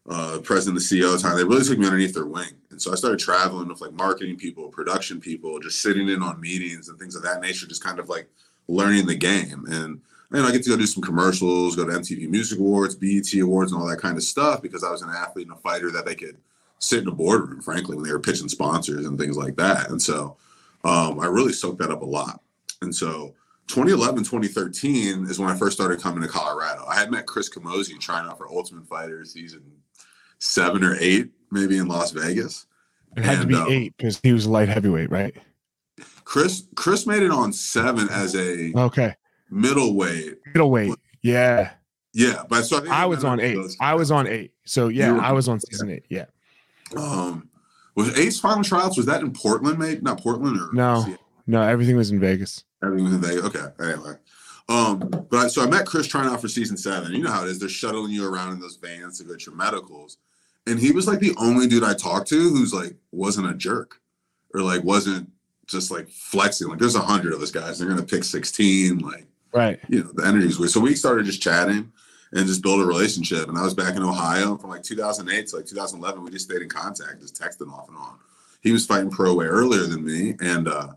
uh, 0.10 0.40
president 0.44 0.80
the 0.80 1.02
CEO 1.02 1.22
time, 1.22 1.38
they 1.38 1.44
really 1.44 1.64
took 1.64 1.78
me 1.78 1.86
underneath 1.86 2.14
their 2.14 2.26
wing. 2.26 2.52
And 2.70 2.82
so 2.82 2.92
I 2.92 2.96
started 2.96 3.20
traveling 3.20 3.68
with 3.68 3.82
like 3.82 3.92
marketing 3.94 4.38
people, 4.38 4.70
production 4.70 5.20
people, 5.20 5.60
just 5.60 5.82
sitting 5.82 6.10
in 6.10 6.22
on 6.22 6.40
meetings 6.40 6.90
and 6.90 7.00
things 7.00 7.16
of 7.16 7.24
that 7.24 7.42
nature, 7.42 7.68
just 7.68 7.84
kind 7.84 8.00
of 8.00 8.08
like 8.08 8.30
learning 8.68 9.06
the 9.06 9.16
game. 9.16 9.66
And 9.68 10.02
know, 10.32 10.46
I 10.46 10.52
get 10.52 10.64
to 10.64 10.70
go 10.70 10.78
do 10.78 10.86
some 10.86 11.04
commercials, 11.04 11.76
go 11.76 11.86
to 11.86 11.92
MTV 11.92 12.30
Music 12.30 12.60
Awards, 12.60 12.96
BET 12.96 13.34
Awards, 13.36 13.72
and 13.72 13.82
all 13.82 13.88
that 13.88 14.00
kind 14.00 14.18
of 14.18 14.24
stuff 14.24 14.62
because 14.62 14.84
I 14.84 14.92
was 14.92 15.02
an 15.02 15.10
athlete 15.10 15.48
and 15.48 15.56
a 15.56 15.60
fighter 15.60 15.92
that 15.92 16.06
they 16.06 16.16
could 16.16 16.38
sit 16.80 17.02
in 17.02 17.08
a 17.08 17.12
boardroom, 17.12 17.62
frankly, 17.62 17.96
when 17.96 18.06
they 18.06 18.12
were 18.12 18.20
pitching 18.20 18.50
sponsors 18.50 19.06
and 19.06 19.18
things 19.18 19.38
like 19.38 19.56
that. 19.56 19.90
And 19.90 20.02
so 20.02 20.38
um, 20.84 21.20
I 21.20 21.28
really 21.28 21.54
soaked 21.54 21.80
that 21.80 21.92
up 21.92 22.02
a 22.02 22.06
lot. 22.06 22.42
And 22.82 22.94
so 22.94 23.34
2011, 23.68 24.24
2013 24.24 25.26
is 25.26 25.40
when 25.40 25.50
I 25.50 25.56
first 25.56 25.76
started 25.76 26.02
coming 26.02 26.22
to 26.22 26.28
Colorado. 26.30 26.86
I 26.88 26.96
had 26.96 27.12
met 27.12 27.26
Chris 27.26 27.50
Camozzi 27.50 28.00
trying 28.00 28.28
out 28.28 28.38
for 28.38 28.48
Ultimate 28.50 28.86
Fighter 28.86 29.24
season 29.26 29.64
seven 30.40 30.84
or 30.84 30.96
eight, 31.00 31.32
maybe 31.52 31.78
in 31.78 31.88
Las 31.88 32.12
Vegas. 32.12 32.66
It 33.16 33.24
had 33.24 33.40
and, 33.40 33.42
to 33.42 33.48
be 33.48 33.56
um, 33.56 33.68
eight 33.70 33.98
because 33.98 34.20
he 34.22 34.34
was 34.34 34.46
light 34.46 34.70
heavyweight, 34.70 35.10
right? 35.10 35.36
Chris 36.24 36.68
Chris 36.76 37.08
made 37.08 37.24
it 37.24 37.32
on 37.32 37.52
seven 37.52 38.08
as 38.10 38.36
a 38.36 38.72
okay 38.78 39.16
middleweight. 39.50 40.36
Middleweight, 40.48 40.96
yeah, 41.22 41.72
yeah. 42.14 42.44
But 42.48 42.64
so 42.64 42.86
I, 42.90 43.04
I 43.04 43.06
was 43.06 43.24
on 43.24 43.40
eight. 43.40 43.76
I 43.80 43.96
was 43.96 44.12
on 44.12 44.28
eight. 44.28 44.54
So 44.66 44.88
yeah, 44.88 45.12
were, 45.12 45.22
I 45.22 45.32
was 45.32 45.48
on 45.48 45.60
season 45.60 45.92
eight. 45.92 46.06
Yeah. 46.10 46.26
Um, 46.96 47.50
was 47.96 48.18
eight's 48.18 48.40
final 48.40 48.64
tryouts? 48.64 48.98
Was 48.98 49.08
that 49.08 49.22
in 49.22 49.32
Portland, 49.34 49.80
mate? 49.80 50.04
Not 50.04 50.22
Portland 50.22 50.60
or 50.60 50.72
no? 50.74 51.18
No, 51.48 51.62
everything 51.62 51.96
was 51.96 52.12
in 52.12 52.20
Vegas. 52.20 52.64
Everything 52.84 53.06
was 53.06 53.14
in 53.14 53.22
Vegas. 53.22 53.46
Okay. 53.46 53.66
Anyway. 53.82 54.14
Um, 54.70 55.00
but 55.30 55.38
I, 55.38 55.48
so 55.48 55.64
I 55.64 55.68
met 55.68 55.86
Chris 55.86 56.08
trying 56.08 56.28
out 56.28 56.42
for 56.42 56.50
season 56.50 56.76
seven. 56.76 57.14
You 57.14 57.24
know 57.24 57.32
how 57.32 57.44
it 57.44 57.50
is. 57.50 57.60
They're 57.60 57.70
shuttling 57.70 58.12
you 58.12 58.28
around 58.28 58.52
in 58.52 58.60
those 58.60 58.76
vans 58.76 59.18
to 59.18 59.24
get 59.24 59.46
your 59.46 59.56
medicals. 59.56 60.18
And 60.68 60.78
he 60.78 60.92
was 60.92 61.08
like 61.08 61.20
the 61.20 61.34
only 61.38 61.68
dude 61.68 61.86
I 61.86 61.94
talked 61.94 62.28
to 62.30 62.36
who's 62.36 62.74
like 62.74 62.96
wasn't 63.12 63.50
a 63.50 63.54
jerk 63.54 64.02
or 64.54 64.62
like 64.62 64.84
wasn't 64.84 65.32
just 65.66 65.90
like 65.90 66.10
flexing. 66.10 66.68
Like 66.68 66.80
there's 66.80 66.96
a 66.96 67.02
hundred 67.02 67.34
of 67.34 67.42
us 67.42 67.52
guys. 67.52 67.80
They're 67.80 67.88
gonna 67.88 68.04
pick 68.04 68.26
16. 68.26 69.00
Like 69.00 69.26
right. 69.54 69.80
You 69.90 70.04
know, 70.04 70.12
the 70.14 70.26
energy's 70.26 70.60
weird. 70.60 70.72
So 70.72 70.80
we 70.80 70.96
started 70.96 71.26
just 71.26 71.42
chatting 71.42 71.92
and 72.34 72.48
just 72.48 72.62
build 72.62 72.82
a 72.82 72.86
relationship. 72.86 73.48
And 73.48 73.58
I 73.58 73.64
was 73.64 73.74
back 73.74 73.96
in 73.96 74.04
Ohio 74.04 74.58
from 74.58 74.70
like 74.70 74.84
2008 74.84 75.48
to 75.48 75.56
like 75.58 75.66
2011. 75.66 76.24
We 76.24 76.32
just 76.32 76.46
stayed 76.46 76.62
in 76.62 76.70
contact, 76.70 77.22
just 77.22 77.40
texting 77.40 77.72
off 77.72 77.88
and 77.88 77.98
on. 77.98 78.18
He 78.62 78.72
was 78.72 78.86
fighting 78.86 79.10
pro 79.10 79.34
way 79.36 79.46
earlier 79.46 79.84
than 79.84 80.04
me, 80.04 80.36
and 80.42 80.68
uh, 80.68 80.90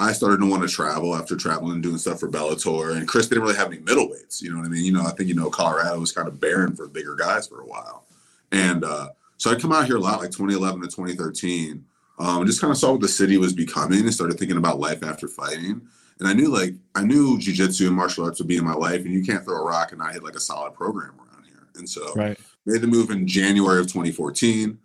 I 0.00 0.12
started 0.12 0.38
to 0.38 0.50
want 0.50 0.62
to 0.62 0.68
travel 0.68 1.14
after 1.14 1.36
traveling 1.36 1.74
and 1.74 1.82
doing 1.82 1.98
stuff 1.98 2.20
for 2.20 2.28
Bellator. 2.28 2.96
And 2.96 3.06
Chris 3.06 3.28
didn't 3.28 3.44
really 3.44 3.56
have 3.56 3.68
any 3.68 3.78
middleweights. 3.78 4.42
You 4.42 4.50
know 4.50 4.58
what 4.58 4.66
I 4.66 4.70
mean? 4.70 4.84
You 4.84 4.92
know, 4.92 5.02
I 5.02 5.10
think 5.10 5.28
you 5.28 5.34
know 5.34 5.50
Colorado 5.50 6.00
was 6.00 6.10
kind 6.10 6.26
of 6.26 6.40
barren 6.40 6.74
for 6.74 6.88
bigger 6.88 7.14
guys 7.14 7.46
for 7.46 7.60
a 7.60 7.66
while. 7.66 8.06
And 8.50 8.84
uh, 8.84 9.10
so 9.36 9.50
I'd 9.50 9.60
come 9.60 9.72
out 9.72 9.86
here 9.86 9.96
a 9.96 10.00
lot, 10.00 10.20
like 10.20 10.30
2011 10.30 10.80
to 10.82 10.88
2013, 10.88 11.84
um, 12.18 12.46
just 12.46 12.60
kind 12.60 12.70
of 12.70 12.76
saw 12.76 12.92
what 12.92 13.00
the 13.00 13.08
city 13.08 13.38
was 13.38 13.52
becoming 13.52 14.00
and 14.00 14.12
started 14.12 14.38
thinking 14.38 14.56
about 14.56 14.80
life 14.80 15.02
after 15.04 15.28
fighting. 15.28 15.82
And 16.18 16.28
I 16.28 16.32
knew 16.32 16.48
like 16.48 16.74
I 16.94 17.02
knew 17.02 17.38
jujitsu 17.38 17.88
and 17.88 17.96
martial 17.96 18.24
arts 18.24 18.38
would 18.38 18.48
be 18.48 18.56
in 18.56 18.64
my 18.64 18.74
life, 18.74 19.04
and 19.04 19.12
you 19.12 19.24
can't 19.24 19.44
throw 19.44 19.56
a 19.56 19.64
rock 19.64 19.92
and 19.92 19.98
not 19.98 20.12
hit 20.12 20.22
like 20.22 20.36
a 20.36 20.40
solid 20.40 20.74
program 20.74 21.14
around 21.18 21.44
here. 21.44 21.68
And 21.76 21.88
so 21.88 22.12
right. 22.14 22.38
made 22.66 22.80
the 22.80 22.86
move 22.86 23.10
in 23.10 23.26
January 23.26 23.80
of 23.80 23.86
2014. 23.86 24.78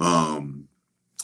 Um, 0.00 0.68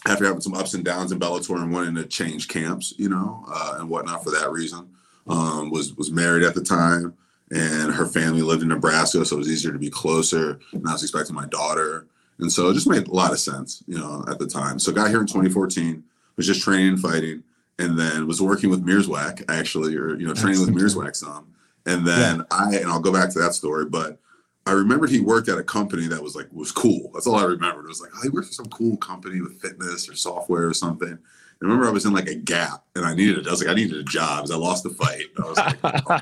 after 0.06 0.24
having 0.24 0.40
some 0.40 0.54
ups 0.54 0.74
and 0.74 0.84
downs 0.84 1.12
in 1.12 1.18
Bellator 1.18 1.56
and 1.56 1.72
wanting 1.72 1.94
to 1.96 2.06
change 2.06 2.48
camps, 2.48 2.94
you 2.96 3.08
know, 3.08 3.44
uh, 3.48 3.76
and 3.78 3.88
whatnot 3.88 4.24
for 4.24 4.30
that 4.30 4.50
reason. 4.50 4.88
Um, 5.26 5.70
was 5.70 5.94
was 5.94 6.10
married 6.10 6.42
at 6.42 6.54
the 6.54 6.62
time, 6.62 7.14
and 7.50 7.92
her 7.92 8.06
family 8.06 8.42
lived 8.42 8.62
in 8.62 8.68
Nebraska, 8.68 9.24
so 9.24 9.36
it 9.36 9.38
was 9.38 9.50
easier 9.50 9.72
to 9.72 9.78
be 9.78 9.90
closer. 9.90 10.58
And 10.72 10.88
I 10.88 10.92
was 10.92 11.02
expecting 11.02 11.36
my 11.36 11.46
daughter, 11.46 12.06
and 12.38 12.50
so 12.50 12.68
it 12.70 12.74
just 12.74 12.88
made 12.88 13.06
a 13.06 13.12
lot 13.12 13.32
of 13.32 13.38
sense, 13.38 13.84
you 13.86 13.98
know, 13.98 14.24
at 14.28 14.38
the 14.38 14.46
time. 14.46 14.78
So 14.78 14.92
got 14.92 15.10
here 15.10 15.20
in 15.20 15.26
2014, 15.26 16.02
was 16.36 16.46
just 16.46 16.62
training 16.62 16.88
and 16.88 17.00
fighting, 17.00 17.42
and 17.80 17.98
then 17.98 18.26
was 18.26 18.42
working 18.42 18.70
with 18.70 18.84
Mierzwiak 18.84 19.44
actually, 19.48 19.96
or 19.96 20.14
you 20.16 20.26
know, 20.26 20.34
training 20.34 20.60
with 20.60 20.74
Mierzwiak 20.74 21.16
some. 21.16 21.52
And 21.86 22.06
then 22.06 22.38
yeah. 22.38 22.44
I 22.50 22.76
and 22.76 22.90
I'll 22.90 23.00
go 23.00 23.12
back 23.12 23.30
to 23.30 23.38
that 23.40 23.54
story, 23.54 23.86
but 23.86 24.18
I 24.66 24.72
remembered 24.72 25.10
he 25.10 25.20
worked 25.20 25.48
at 25.48 25.58
a 25.58 25.64
company 25.64 26.06
that 26.08 26.22
was 26.22 26.36
like 26.36 26.46
was 26.52 26.70
cool. 26.70 27.10
That's 27.14 27.26
all 27.26 27.36
I 27.36 27.44
remembered. 27.44 27.86
It 27.86 27.88
was 27.88 28.00
like, 28.00 28.10
oh, 28.14 28.22
he 28.22 28.28
worked 28.28 28.48
for 28.48 28.54
some 28.54 28.68
cool 28.68 28.96
company 28.98 29.40
with 29.40 29.60
fitness 29.60 30.08
or 30.08 30.14
software 30.14 30.66
or 30.66 30.74
something. 30.74 31.08
And 31.08 31.18
I 31.62 31.64
remember 31.64 31.88
I 31.88 31.90
was 31.90 32.04
in 32.04 32.12
like 32.12 32.28
a 32.28 32.34
gap 32.34 32.84
and 32.94 33.04
I 33.04 33.14
needed 33.14 33.38
it. 33.38 33.48
I 33.48 33.50
was 33.50 33.62
like, 33.62 33.70
I 33.70 33.74
needed 33.74 33.98
a 33.98 34.04
job 34.04 34.44
because 34.44 34.50
I 34.50 34.56
lost 34.56 34.82
the 34.82 34.90
fight. 34.90 35.26
I 35.38 35.48
was 35.48 35.56
like, 35.56 35.78
oh. 35.84 36.18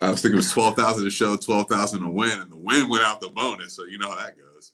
I 0.00 0.10
was 0.10 0.20
thinking 0.20 0.34
it 0.34 0.38
was 0.38 0.50
twelve 0.50 0.76
thousand 0.76 1.04
to 1.04 1.10
show, 1.10 1.36
twelve 1.36 1.68
thousand 1.68 2.00
to 2.02 2.08
win, 2.08 2.40
and 2.40 2.50
the 2.50 2.56
win 2.56 2.88
went 2.88 3.04
out 3.04 3.20
the 3.20 3.28
bonus. 3.28 3.74
So 3.74 3.84
you 3.84 3.98
know 3.98 4.10
how 4.10 4.16
that 4.16 4.36
goes. 4.36 4.72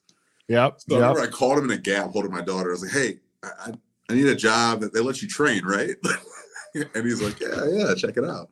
Yep. 0.48 0.80
So 0.80 0.94
yep. 0.94 0.98
I 0.98 1.08
remember 1.08 1.28
I 1.28 1.30
called 1.30 1.58
him 1.58 1.70
in 1.70 1.78
a 1.78 1.80
gap, 1.80 2.10
holding 2.10 2.32
my 2.32 2.40
daughter. 2.40 2.70
I 2.70 2.72
was 2.72 2.82
like, 2.82 2.92
Hey, 2.92 3.18
I, 3.42 3.70
I 3.70 3.72
need 4.10 4.26
a 4.26 4.34
job 4.34 4.80
that 4.80 4.92
they 4.92 5.00
let 5.00 5.22
you 5.22 5.28
train, 5.28 5.64
right? 5.64 5.96
and 6.74 7.06
he's 7.06 7.22
like, 7.22 7.40
Yeah, 7.40 7.64
yeah, 7.70 7.94
check 7.94 8.16
it 8.16 8.24
out. 8.24 8.48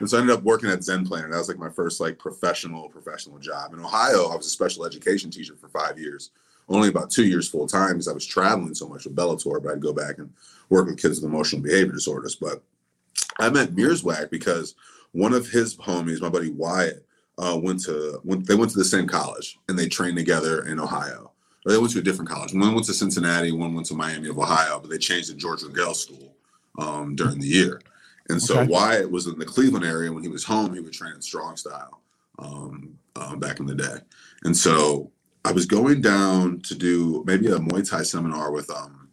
And 0.00 0.08
so 0.08 0.16
I 0.16 0.20
ended 0.20 0.34
up 0.34 0.42
working 0.42 0.70
at 0.70 0.82
Zen 0.82 1.06
Planner. 1.06 1.30
That 1.30 1.38
was 1.38 1.48
like 1.48 1.58
my 1.58 1.68
first 1.68 2.00
like 2.00 2.18
professional 2.18 2.88
professional 2.88 3.38
job. 3.38 3.74
In 3.74 3.80
Ohio, 3.80 4.28
I 4.28 4.36
was 4.36 4.46
a 4.46 4.50
special 4.50 4.86
education 4.86 5.30
teacher 5.30 5.54
for 5.54 5.68
five 5.68 5.98
years. 5.98 6.30
Only 6.68 6.88
about 6.88 7.10
two 7.10 7.26
years 7.26 7.48
full 7.48 7.66
time 7.66 7.92
because 7.92 8.08
I 8.08 8.12
was 8.12 8.24
traveling 8.24 8.74
so 8.74 8.88
much 8.88 9.04
with 9.04 9.16
Bellator, 9.16 9.62
but 9.62 9.72
I'd 9.72 9.80
go 9.80 9.92
back 9.92 10.18
and 10.18 10.32
work 10.70 10.86
with 10.86 11.02
kids 11.02 11.20
with 11.20 11.30
emotional 11.30 11.60
behavior 11.60 11.92
disorders. 11.92 12.36
But 12.36 12.62
I 13.38 13.50
met 13.50 13.70
Mierzwiak 13.70 14.30
because 14.30 14.74
one 15.12 15.34
of 15.34 15.48
his 15.48 15.76
homies, 15.76 16.20
my 16.20 16.28
buddy 16.28 16.50
Wyatt, 16.50 17.04
uh, 17.38 17.58
went 17.60 17.82
to 17.84 18.20
went, 18.24 18.46
they 18.46 18.54
went 18.54 18.70
to 18.70 18.78
the 18.78 18.84
same 18.84 19.06
college 19.06 19.58
and 19.68 19.78
they 19.78 19.88
trained 19.88 20.16
together 20.16 20.66
in 20.66 20.78
Ohio. 20.78 21.29
They 21.66 21.76
went 21.76 21.92
to 21.92 21.98
a 21.98 22.02
different 22.02 22.30
college. 22.30 22.54
One 22.54 22.74
went 22.74 22.86
to 22.86 22.94
Cincinnati, 22.94 23.52
one 23.52 23.74
went 23.74 23.86
to 23.88 23.94
Miami 23.94 24.28
of 24.28 24.38
Ohio, 24.38 24.80
but 24.80 24.90
they 24.90 24.98
changed 24.98 25.28
to 25.28 25.36
George 25.36 25.60
Rangel 25.60 25.94
School 25.94 26.34
um, 26.78 27.14
during 27.14 27.38
the 27.38 27.46
year. 27.46 27.80
And 28.30 28.42
so 28.42 28.60
okay. 28.60 28.70
Wyatt 28.70 29.10
was 29.10 29.26
in 29.26 29.38
the 29.38 29.44
Cleveland 29.44 29.84
area 29.84 30.12
when 30.12 30.22
he 30.22 30.28
was 30.28 30.44
home, 30.44 30.72
he 30.72 30.80
would 30.80 30.92
train 30.92 31.12
in 31.14 31.20
strong 31.20 31.56
style 31.56 32.00
um, 32.38 32.96
um, 33.16 33.38
back 33.38 33.60
in 33.60 33.66
the 33.66 33.74
day. 33.74 33.96
And 34.44 34.56
so 34.56 35.10
I 35.44 35.52
was 35.52 35.66
going 35.66 36.00
down 36.00 36.60
to 36.60 36.74
do 36.74 37.24
maybe 37.26 37.48
a 37.48 37.58
Muay 37.58 37.88
Thai 37.88 38.02
seminar 38.02 38.52
with 38.52 38.70
um 38.70 39.08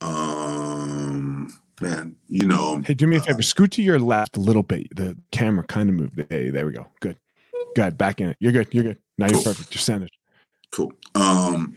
um 0.00 1.60
man, 1.80 2.16
you 2.28 2.46
know. 2.46 2.82
Hey, 2.84 2.94
do 2.94 3.06
me 3.06 3.16
a 3.16 3.20
favor, 3.20 3.38
uh, 3.38 3.42
scoot 3.42 3.72
to 3.72 3.82
your 3.82 3.98
left 3.98 4.36
a 4.36 4.40
little 4.40 4.62
bit. 4.62 4.94
The 4.94 5.16
camera 5.30 5.64
kind 5.64 5.88
of 5.88 5.94
moved. 5.94 6.24
Hey, 6.30 6.50
there 6.50 6.66
we 6.66 6.72
go. 6.72 6.86
Good. 7.00 7.16
Good. 7.74 7.96
Back 7.96 8.20
in 8.20 8.28
it. 8.30 8.36
You're 8.40 8.52
good. 8.52 8.68
You're 8.72 8.84
good. 8.84 8.98
Now 9.18 9.28
you're 9.28 9.42
perfect. 9.42 9.74
You're 9.74 9.80
centered. 9.80 10.10
Cool. 10.74 10.92
Um 11.14 11.76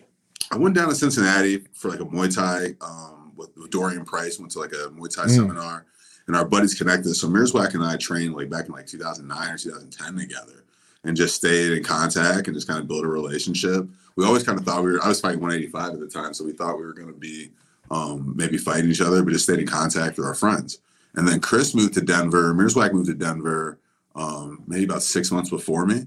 I 0.52 0.58
went 0.58 0.76
down 0.76 0.90
to 0.90 0.96
Cincinnati 0.96 1.66
for 1.74 1.90
like 1.90 2.00
a 2.00 2.06
Muay 2.06 2.34
Thai 2.34 2.76
um 2.82 3.32
with, 3.36 3.56
with 3.56 3.70
Dorian 3.70 4.06
Price, 4.06 4.40
went 4.40 4.52
to 4.54 4.60
like 4.60 4.72
a 4.72 4.90
Muay 4.90 5.14
Thai 5.14 5.26
mm. 5.26 5.36
seminar 5.36 5.86
and 6.28 6.36
our 6.36 6.46
buddies 6.46 6.74
connected. 6.74 7.14
So 7.16 7.28
Mierzwiak 7.28 7.74
and 7.74 7.84
I 7.84 7.96
trained 7.98 8.36
like 8.36 8.50
back 8.50 8.66
in 8.66 8.72
like 8.74 8.88
2009 8.88 9.54
or 9.54 9.58
2010 9.58 10.18
together 10.18 10.64
and 11.04 11.16
just 11.16 11.36
stayed 11.36 11.72
in 11.72 11.84
contact 11.84 12.48
and 12.48 12.56
just 12.56 12.68
kind 12.68 12.80
of 12.80 12.88
built 12.88 13.06
a 13.06 13.08
relationship. 13.08 13.88
We 14.16 14.26
always 14.26 14.44
kind 14.44 14.60
of 14.60 14.66
thought 14.66 14.84
we 14.84 14.92
were, 14.92 15.04
I 15.04 15.08
was 15.08 15.22
fighting 15.22 15.40
185 15.40 15.94
at 15.94 16.00
the 16.00 16.08
time. 16.08 16.34
So 16.34 16.44
we 16.44 16.52
thought 16.52 16.78
we 16.78 16.86
were 16.86 16.94
going 16.94 17.08
to 17.08 17.20
be 17.20 17.52
um, 17.90 18.34
maybe 18.36 18.58
fighting 18.58 18.92
each 18.92 19.02
other, 19.02 19.24
but 19.24 19.32
just 19.32 19.46
stayed 19.46 19.60
in 19.60 19.68
contact 19.68 20.18
with 20.18 20.26
our 20.26 20.34
friends. 20.34 20.80
And 21.16 21.28
then 21.28 21.40
Chris 21.40 21.74
moved 21.74 21.94
to 21.94 22.02
Denver. 22.02 22.54
Mierzwiak 22.54 22.94
moved 22.94 23.08
to 23.08 23.14
Denver 23.14 23.80
um, 24.16 24.64
maybe 24.68 24.84
about 24.84 25.04
six 25.04 25.32
months 25.32 25.50
before 25.50 25.86
me 25.86 26.06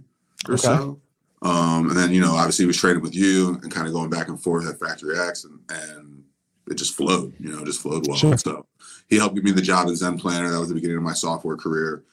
or 0.49 0.55
okay. 0.55 0.63
so. 0.63 1.01
Um, 1.43 1.89
and 1.89 1.97
then, 1.97 2.13
you 2.13 2.21
know, 2.21 2.33
obviously 2.33 2.65
he 2.65 2.67
was 2.67 2.77
training 2.77 3.03
with 3.03 3.15
you 3.15 3.59
and 3.63 3.71
kind 3.71 3.87
of 3.87 3.95
going 3.95 4.11
back 4.11 4.29
and 4.29 4.41
forth 4.41 4.69
at 4.69 4.79
Factory 4.79 5.19
X 5.19 5.45
and, 5.45 5.59
and 5.71 6.23
it 6.71 6.75
just 6.75 6.95
flowed, 6.95 7.35
you 7.41 7.51
know, 7.51 7.65
just 7.65 7.81
flowed 7.81 8.07
well. 8.07 8.17
Sure. 8.17 8.37
So 8.37 8.67
he 9.09 9.17
helped 9.17 9.35
give 9.35 9.45
me 9.45 9.51
the 9.51 9.63
job 9.63 9.89
at 9.89 9.97
Zen 9.97 10.19
Planner. 10.19 10.51
That 10.51 10.61
was 10.61 10.69
the 10.69 10.75
beginning 10.75 10.99
of 10.99 11.03
my 11.03 11.15
software 11.15 11.57
career. 11.57 12.05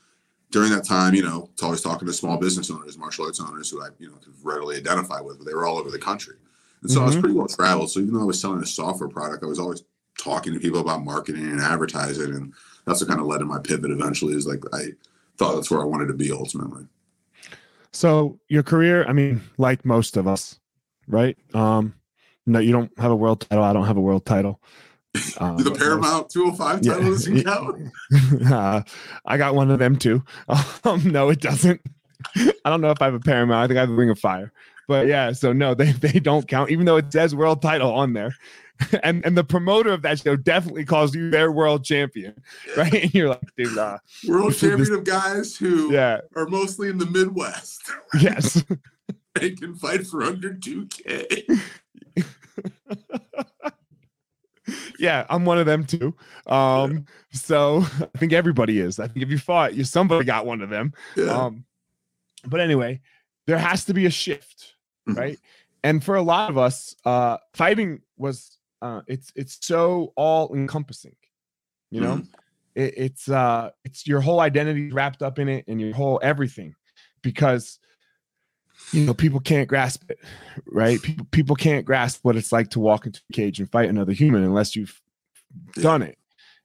During 0.50 0.72
that 0.72 0.86
time, 0.86 1.13
you 1.13 1.24
know, 1.24 1.50
it's 1.51 1.62
always 1.62 1.81
talking 1.81 2.07
to 2.07 2.13
small 2.13 2.38
business 2.38 2.72
owners, 2.72 2.98
martial 2.98 3.25
arts 3.25 3.41
owners 3.41 3.69
who 3.69 3.84
I, 3.84 3.89
you 4.00 4.10
know, 4.10 4.15
could 4.15 4.34
readily 4.43 4.77
identify 4.77 5.19
with, 5.19 5.38
but 5.38 5.46
they 5.46 5.53
were 5.53 5.65
all 5.65 5.77
over 5.77 5.91
the 5.91 6.00
country. 6.00 6.36
And 6.81 6.89
so 6.89 6.98
mm-hmm. 6.98 7.03
I 7.03 7.05
was 7.05 7.15
mm-hmm. 7.15 7.22
pretty 7.22 7.36
well 7.36 7.48
traveled. 7.48 7.91
So 7.91 8.00
even 8.00 8.13
though 8.13 8.22
I 8.22 8.25
was 8.25 8.39
selling 8.39 8.63
a 8.63 8.65
software 8.65 9.10
product, 9.10 9.43
I 9.43 9.48
was 9.48 9.60
always 9.60 9.84
talking 10.17 10.53
to 10.53 10.60
people 10.60 10.79
about 10.79 11.03
marketing 11.03 11.43
and 11.43 11.60
advertising. 11.60 12.34
And 12.34 12.53
that's 12.86 13.01
what 13.01 13.10
kind 13.10 13.19
of 13.19 13.27
led 13.27 13.39
to 13.39 13.46
my 13.46 13.60
pivot 13.60 13.91
eventually 13.91 14.36
is 14.36 14.48
like 14.48 14.63
I 14.74 14.91
thought 15.38 15.55
that's 15.55 15.69
where 15.69 15.81
I 15.81 15.86
wanted 15.86 16.07
to 16.07 16.13
be 16.13 16.31
ultimately. 16.31 16.86
So 17.97 18.39
your 18.47 18.61
career, 18.61 19.05
I 19.07 19.11
mean, 19.11 19.41
like 19.57 19.83
most 19.83 20.17
of 20.17 20.27
us, 20.27 20.59
right? 21.07 21.35
Um, 21.55 21.95
no, 22.45 22.59
you 22.59 22.71
don't 22.71 22.91
have 22.99 23.09
a 23.09 23.15
world 23.15 23.41
title. 23.41 23.63
I 23.63 23.73
don't 23.73 23.87
have 23.87 23.97
a 23.97 24.01
world 24.01 24.23
title. 24.23 24.61
Uh, 25.39 25.55
the 25.63 25.71
Paramount 25.71 26.29
205 26.29 26.81
title 26.81 27.03
yeah. 27.03 27.09
doesn't 27.09 27.43
count. 27.43 27.91
uh, 28.51 28.83
I 29.25 29.37
got 29.37 29.55
one 29.55 29.71
of 29.71 29.79
them 29.79 29.95
too. 29.95 30.23
Um, 30.83 31.11
no, 31.11 31.29
it 31.29 31.41
doesn't. 31.41 31.81
I 32.35 32.69
don't 32.69 32.81
know 32.81 32.91
if 32.91 33.01
I 33.01 33.05
have 33.05 33.15
a 33.15 33.19
Paramount. 33.19 33.63
I 33.63 33.67
think 33.67 33.79
I 33.79 33.81
have 33.81 33.89
a 33.89 33.93
Ring 33.93 34.11
of 34.11 34.19
Fire. 34.19 34.53
But 34.87 35.07
yeah, 35.07 35.31
so 35.31 35.51
no, 35.51 35.73
they, 35.73 35.91
they 35.93 36.19
don't 36.19 36.47
count, 36.47 36.69
even 36.69 36.85
though 36.85 36.97
it 36.97 37.11
says 37.11 37.33
world 37.33 37.63
title 37.63 37.91
on 37.91 38.13
there. 38.13 38.35
and 39.03 39.25
and 39.25 39.38
the 39.38 39.43
promoter 39.43 39.91
of 39.91 40.01
that 40.03 40.19
show 40.19 40.36
definitely 40.36 40.86
calls 40.86 41.15
you 41.15 41.29
their 41.29 41.51
world 41.51 41.84
champion, 41.84 42.34
right? 42.77 42.93
And 42.93 43.13
you're 43.13 43.29
like, 43.29 43.55
dude, 43.55 43.77
uh, 43.77 43.98
world 44.27 44.55
champion 44.55 44.79
this, 44.79 44.89
of 44.89 45.03
guys 45.03 45.55
who 45.55 45.93
yeah. 45.93 46.19
are 46.36 46.48
mostly 46.48 46.89
in 46.89 46.98
the 46.98 47.05
Midwest. 47.05 47.91
Yes, 48.19 48.63
they 49.36 49.51
can 49.51 49.75
fight 49.75 50.07
for 50.07 50.24
under 50.24 50.53
two 50.53 50.88
k 50.88 51.46
yeah, 55.00 55.25
I'm 55.29 55.46
one 55.46 55.57
of 55.57 55.65
them 55.65 55.86
too. 55.86 56.15
Um, 56.46 56.91
yeah. 56.91 57.00
so 57.31 57.86
I 58.01 58.17
think 58.17 58.34
everybody 58.34 58.79
is. 58.79 59.00
I 59.00 59.07
think 59.07 59.24
if 59.24 59.29
you 59.29 59.38
fought, 59.38 59.75
you 59.75 59.84
somebody 59.84 60.25
got 60.25 60.46
one 60.46 60.62
of 60.62 60.69
them. 60.69 60.93
Yeah. 61.15 61.25
Um, 61.31 61.65
but 62.46 62.60
anyway, 62.60 63.01
there 63.46 63.57
has 63.57 63.86
to 63.86 63.93
be 63.93 64.05
a 64.05 64.12
shift, 64.12 64.74
mm-hmm. 65.07 65.19
right? 65.19 65.39
And 65.84 66.03
for 66.03 66.15
a 66.15 66.22
lot 66.22 66.50
of 66.50 66.57
us, 66.57 66.96
uh, 67.05 67.38
fighting 67.53 68.01
was 68.17 68.56
uh, 68.81 69.01
it's 69.07 69.31
it's 69.36 69.57
so 69.62 70.13
all 70.15 70.53
encompassing, 70.53 71.15
you 71.91 72.01
know. 72.01 72.15
Mm-hmm. 72.15 72.34
It, 72.75 72.93
it's 72.98 73.29
uh, 73.29 73.72
it's 73.84 74.07
your 74.07 74.22
whole 74.22 74.39
identity 74.39 74.91
wrapped 74.91 75.22
up 75.22 75.39
in 75.39 75.50
it, 75.50 75.65
and 75.67 75.79
your 75.81 75.93
whole 75.93 76.19
everything, 76.22 76.75
because 77.22 77.79
you 78.91 79.05
know 79.05 79.13
people 79.13 79.39
can't 79.39 79.67
grasp 79.67 80.10
it 80.10 80.19
right? 80.67 81.01
People, 81.01 81.27
people 81.31 81.55
can't 81.55 81.86
grasp 81.86 82.19
what 82.24 82.36
it's 82.36 82.51
like 82.51 82.69
to 82.72 82.79
walk 82.79 83.05
into 83.05 83.22
a 83.29 83.34
cage 83.34 83.60
and 83.60 83.72
fight 83.72 83.89
another 83.89 84.13
human 84.13 84.43
unless 84.43 84.75
you've 84.75 85.01
done 85.75 86.01
it 86.01 86.17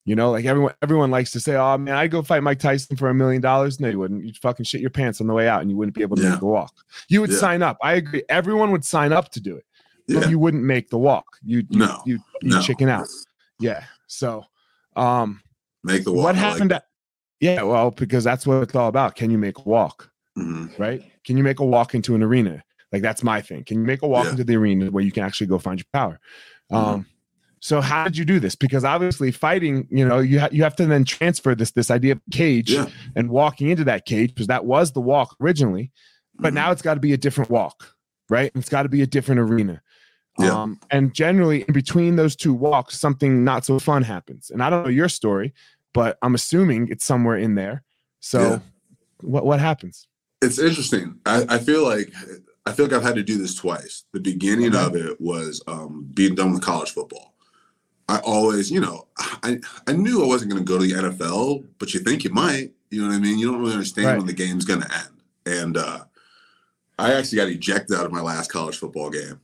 you 0.04 0.16
know? 0.16 0.30
Like 0.30 0.44
everyone 0.44 0.74
everyone 0.82 1.10
likes 1.10 1.30
to 1.32 1.40
say 1.40 1.56
oh 1.56 1.78
man 1.78 1.94
i'd 1.94 2.10
go 2.10 2.22
fight 2.22 2.42
mike 2.42 2.58
tyson 2.58 2.96
for 2.96 3.08
a 3.08 3.14
million 3.14 3.40
dollars. 3.40 3.80
No 3.80 3.88
you 3.88 3.98
wouldn't. 3.98 4.24
You'd 4.24 4.36
fucking 4.38 4.64
shit 4.64 4.80
your 4.80 4.90
pants 4.90 5.20
on 5.20 5.26
the 5.26 5.34
way 5.34 5.48
out 5.48 5.62
and 5.62 5.70
you 5.70 5.76
wouldn't 5.76 5.94
be 5.94 6.02
able 6.02 6.16
to 6.16 6.22
yeah. 6.22 6.30
make 6.30 6.40
the 6.40 6.46
walk. 6.46 6.74
You 7.08 7.20
would 7.20 7.30
yeah. 7.30 7.38
sign 7.38 7.62
up. 7.62 7.78
I 7.82 7.94
agree. 7.94 8.22
Everyone 8.28 8.70
would 8.72 8.84
sign 8.84 9.12
up 9.12 9.30
to 9.30 9.40
do 9.40 9.56
it 9.56 9.64
but 10.08 10.30
you 10.30 10.38
wouldn't 10.38 10.64
make 10.64 10.90
the 10.90 10.98
walk 10.98 11.24
you 11.44 11.64
you 11.70 11.78
no. 11.78 12.02
you, 12.06 12.18
no. 12.42 12.60
chicken 12.60 12.88
out 12.88 13.08
yeah 13.60 13.84
so 14.06 14.44
um 14.96 15.40
make 15.84 16.04
the 16.04 16.12
walk 16.12 16.24
what 16.24 16.36
happened 16.36 16.70
like- 16.70 16.82
yeah 17.40 17.62
well 17.62 17.90
because 17.90 18.24
that's 18.24 18.46
what 18.46 18.62
it's 18.62 18.74
all 18.74 18.88
about 18.88 19.14
can 19.14 19.30
you 19.30 19.38
make 19.38 19.58
a 19.58 19.62
walk 19.62 20.12
mm-hmm. 20.36 20.80
right? 20.80 21.02
Can 21.24 21.36
you 21.36 21.42
make 21.44 21.60
a 21.60 21.64
walk 21.64 21.94
into 21.94 22.14
an 22.14 22.22
arena? 22.22 22.62
Like 22.90 23.02
that's 23.02 23.22
my 23.22 23.40
thing. 23.40 23.64
Can 23.64 23.78
you 23.78 23.84
make 23.84 24.02
a 24.02 24.08
walk 24.08 24.24
yeah. 24.24 24.30
into 24.32 24.44
the 24.44 24.56
arena 24.56 24.90
where 24.90 25.04
you 25.04 25.12
can 25.12 25.24
actually 25.24 25.46
go 25.46 25.58
find 25.58 25.78
your 25.78 25.86
power? 25.92 26.18
Mm-hmm. 26.70 26.84
Um, 26.84 27.06
so 27.60 27.80
how 27.80 28.04
did 28.04 28.16
you 28.16 28.24
do 28.24 28.40
this? 28.40 28.54
Because 28.54 28.84
obviously 28.84 29.30
fighting, 29.30 29.86
you 29.90 30.06
know, 30.06 30.18
you 30.18 30.40
ha- 30.40 30.48
you 30.50 30.64
have 30.64 30.76
to 30.76 30.86
then 30.86 31.04
transfer 31.04 31.54
this 31.54 31.70
this 31.70 31.90
idea 31.90 32.12
of 32.12 32.20
cage 32.30 32.70
yeah. 32.70 32.86
and 33.14 33.30
walking 33.30 33.68
into 33.68 33.84
that 33.84 34.04
cage 34.04 34.34
because 34.34 34.48
that 34.48 34.64
was 34.64 34.92
the 34.92 35.00
walk 35.00 35.36
originally, 35.40 35.92
but 36.34 36.48
mm-hmm. 36.48 36.56
now 36.56 36.72
it's 36.72 36.82
got 36.82 36.94
to 36.94 37.00
be 37.00 37.12
a 37.12 37.16
different 37.16 37.50
walk, 37.50 37.94
right? 38.28 38.50
It's 38.54 38.68
got 38.68 38.82
to 38.82 38.88
be 38.88 39.02
a 39.02 39.06
different 39.06 39.40
arena. 39.40 39.80
Yeah. 40.42 40.62
Um, 40.62 40.80
and 40.90 41.14
generally 41.14 41.62
in 41.62 41.72
between 41.72 42.16
those 42.16 42.36
two 42.36 42.54
walks, 42.54 42.98
something 42.98 43.44
not 43.44 43.64
so 43.64 43.78
fun 43.78 44.02
happens. 44.02 44.50
And 44.50 44.62
I 44.62 44.70
don't 44.70 44.84
know 44.84 44.90
your 44.90 45.08
story, 45.08 45.54
but 45.92 46.18
I'm 46.22 46.34
assuming 46.34 46.88
it's 46.88 47.04
somewhere 47.04 47.36
in 47.36 47.54
there. 47.54 47.82
So 48.20 48.40
yeah. 48.40 48.58
what 49.20 49.44
what 49.44 49.60
happens? 49.60 50.06
it's 50.42 50.58
interesting. 50.58 51.18
I, 51.24 51.46
I, 51.48 51.58
feel 51.58 51.84
like 51.84 52.12
I 52.66 52.72
feel 52.72 52.86
like 52.86 52.94
I've 52.94 53.02
had 53.02 53.14
to 53.14 53.22
do 53.22 53.38
this 53.38 53.54
twice. 53.54 54.04
The 54.12 54.20
beginning 54.20 54.74
of 54.74 54.96
it 54.96 55.20
was 55.20 55.62
um, 55.66 56.10
being 56.12 56.34
done 56.34 56.52
with 56.52 56.62
college 56.62 56.90
football. 56.90 57.34
I 58.08 58.18
always, 58.18 58.70
you 58.70 58.80
know, 58.80 59.06
I 59.18 59.58
I 59.86 59.92
knew 59.92 60.22
I 60.22 60.26
wasn't 60.26 60.50
going 60.50 60.64
to 60.64 60.68
go 60.68 60.78
to 60.78 60.86
the 60.86 61.10
NFL, 61.10 61.64
but 61.78 61.94
you 61.94 62.00
think 62.00 62.24
you 62.24 62.30
might. 62.30 62.72
You 62.90 63.02
know 63.02 63.08
what 63.08 63.14
I 63.14 63.20
mean? 63.20 63.38
You 63.38 63.50
don't 63.50 63.60
really 63.60 63.72
understand 63.72 64.08
right. 64.08 64.18
when 64.18 64.26
the 64.26 64.34
game's 64.34 64.66
going 64.66 64.82
to 64.82 64.94
end. 64.94 65.22
And 65.46 65.76
uh, 65.76 66.04
I 66.98 67.14
actually 67.14 67.38
got 67.38 67.48
ejected 67.48 67.96
out 67.96 68.06
of 68.06 68.12
my 68.12 68.20
last 68.20 68.50
college 68.50 68.76
football 68.76 69.10
game. 69.10 69.40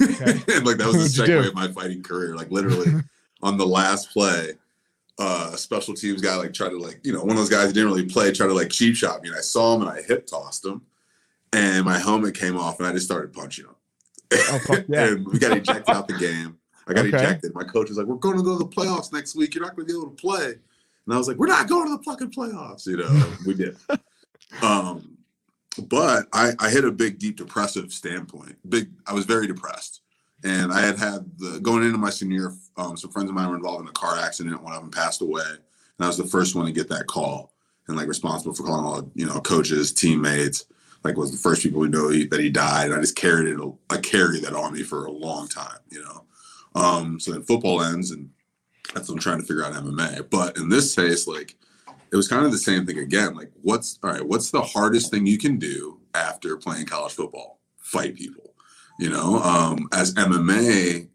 Okay. 0.00 0.32
and 0.54 0.66
like 0.66 0.76
that 0.76 0.90
was 0.92 1.14
the 1.14 1.22
segue 1.22 1.48
of 1.48 1.54
my 1.54 1.68
fighting 1.68 2.02
career. 2.02 2.36
Like 2.36 2.50
literally 2.50 2.92
on 3.42 3.56
the 3.56 3.66
last 3.66 4.10
play, 4.10 4.52
uh, 5.18 5.54
special 5.56 5.94
teams 5.94 6.20
guy 6.20 6.34
like 6.36 6.52
tried 6.52 6.70
to 6.70 6.78
like 6.78 7.00
you 7.04 7.12
know 7.12 7.20
one 7.20 7.30
of 7.30 7.36
those 7.36 7.50
guys 7.50 7.66
who 7.66 7.72
didn't 7.72 7.88
really 7.88 8.06
play 8.06 8.32
try 8.32 8.46
to 8.46 8.54
like 8.54 8.70
cheap 8.70 8.96
shot 8.96 9.22
me 9.22 9.28
and 9.28 9.36
I 9.36 9.40
saw 9.40 9.74
him 9.74 9.82
and 9.82 9.90
I 9.90 10.02
hip 10.02 10.26
tossed 10.26 10.64
him 10.64 10.82
and 11.52 11.84
my 11.84 11.98
helmet 11.98 12.34
came 12.34 12.56
off 12.56 12.78
and 12.78 12.88
I 12.88 12.92
just 12.92 13.06
started 13.06 13.32
punching 13.32 13.66
him 13.66 13.74
oh, 14.32 14.76
yeah. 14.88 15.08
and 15.08 15.26
we 15.26 15.38
got 15.38 15.56
ejected 15.56 15.94
out 15.94 16.08
the 16.08 16.14
game 16.14 16.58
I 16.86 16.94
got 16.94 17.06
okay. 17.06 17.16
ejected 17.16 17.54
my 17.54 17.62
coach 17.62 17.90
was 17.90 17.98
like 17.98 18.06
we're 18.06 18.16
going 18.16 18.38
to 18.38 18.42
go 18.42 18.58
to 18.58 18.64
the 18.64 18.70
playoffs 18.70 19.12
next 19.12 19.36
week 19.36 19.54
you're 19.54 19.62
not 19.62 19.76
going 19.76 19.86
to 19.86 19.92
be 19.92 19.98
able 19.98 20.10
to 20.10 20.16
play 20.16 20.46
and 20.46 21.14
I 21.14 21.18
was 21.18 21.28
like 21.28 21.36
we're 21.36 21.46
not 21.46 21.68
going 21.68 21.88
to 21.88 21.96
the 21.98 22.02
fucking 22.02 22.30
playoffs 22.30 22.86
you 22.86 22.96
know 22.96 23.32
we 23.46 23.54
did 23.54 23.76
um 24.62 25.18
but 25.88 26.26
I 26.32 26.52
I 26.58 26.70
hit 26.70 26.84
a 26.84 26.92
big 26.92 27.18
deep 27.18 27.36
depressive 27.36 27.92
standpoint 27.92 28.56
big 28.68 28.90
I 29.06 29.14
was 29.14 29.24
very 29.24 29.46
depressed 29.46 30.02
and 30.44 30.72
I 30.72 30.80
had 30.80 30.98
had 30.98 31.38
the 31.38 31.60
going 31.60 31.84
into 31.84 31.98
my 31.98 32.10
senior 32.10 32.36
year, 32.36 32.52
um, 32.76 32.96
some 32.96 33.10
friends 33.10 33.28
of 33.28 33.34
mine 33.34 33.48
were 33.48 33.56
involved 33.56 33.82
in 33.82 33.88
a 33.88 33.92
car 33.92 34.18
accident. 34.18 34.62
One 34.62 34.72
of 34.72 34.80
them 34.80 34.90
passed 34.90 35.22
away, 35.22 35.44
and 35.46 35.60
I 36.00 36.06
was 36.06 36.16
the 36.16 36.24
first 36.24 36.54
one 36.54 36.66
to 36.66 36.72
get 36.72 36.88
that 36.88 37.06
call 37.06 37.52
and 37.88 37.96
like 37.96 38.08
responsible 38.08 38.54
for 38.54 38.64
calling 38.64 38.84
all 38.84 39.10
you 39.14 39.26
know 39.26 39.40
coaches, 39.40 39.92
teammates. 39.92 40.66
Like 41.04 41.16
was 41.16 41.32
the 41.32 41.38
first 41.38 41.62
people 41.62 41.80
who 41.80 41.88
know 41.88 42.10
he, 42.10 42.26
that 42.26 42.38
he 42.38 42.48
died. 42.48 42.86
And 42.86 42.94
I 42.94 43.00
just 43.00 43.16
carried 43.16 43.48
it. 43.48 43.58
I 43.90 43.96
carried 43.96 44.44
that 44.44 44.54
on 44.54 44.72
me 44.72 44.84
for 44.84 45.06
a 45.06 45.10
long 45.10 45.48
time, 45.48 45.78
you 45.90 46.00
know. 46.00 46.24
Um, 46.76 47.18
so 47.18 47.32
then 47.32 47.42
football 47.42 47.82
ends, 47.82 48.12
and 48.12 48.30
that's 48.94 49.08
what 49.08 49.14
I'm 49.14 49.20
trying 49.20 49.40
to 49.40 49.46
figure 49.46 49.64
out 49.64 49.72
MMA. 49.72 50.30
But 50.30 50.56
in 50.56 50.68
this 50.68 50.94
case, 50.94 51.26
like 51.26 51.56
it 52.12 52.16
was 52.16 52.28
kind 52.28 52.44
of 52.44 52.52
the 52.52 52.58
same 52.58 52.86
thing 52.86 52.98
again. 52.98 53.34
Like, 53.34 53.50
what's 53.62 53.98
all 54.02 54.10
right? 54.10 54.26
What's 54.26 54.50
the 54.50 54.62
hardest 54.62 55.10
thing 55.10 55.26
you 55.26 55.38
can 55.38 55.58
do 55.58 56.00
after 56.14 56.56
playing 56.56 56.86
college 56.86 57.14
football? 57.14 57.58
Fight 57.78 58.14
people 58.14 58.52
you 58.98 59.10
know, 59.10 59.38
um, 59.42 59.88
as 59.92 60.14
MMA 60.14 61.08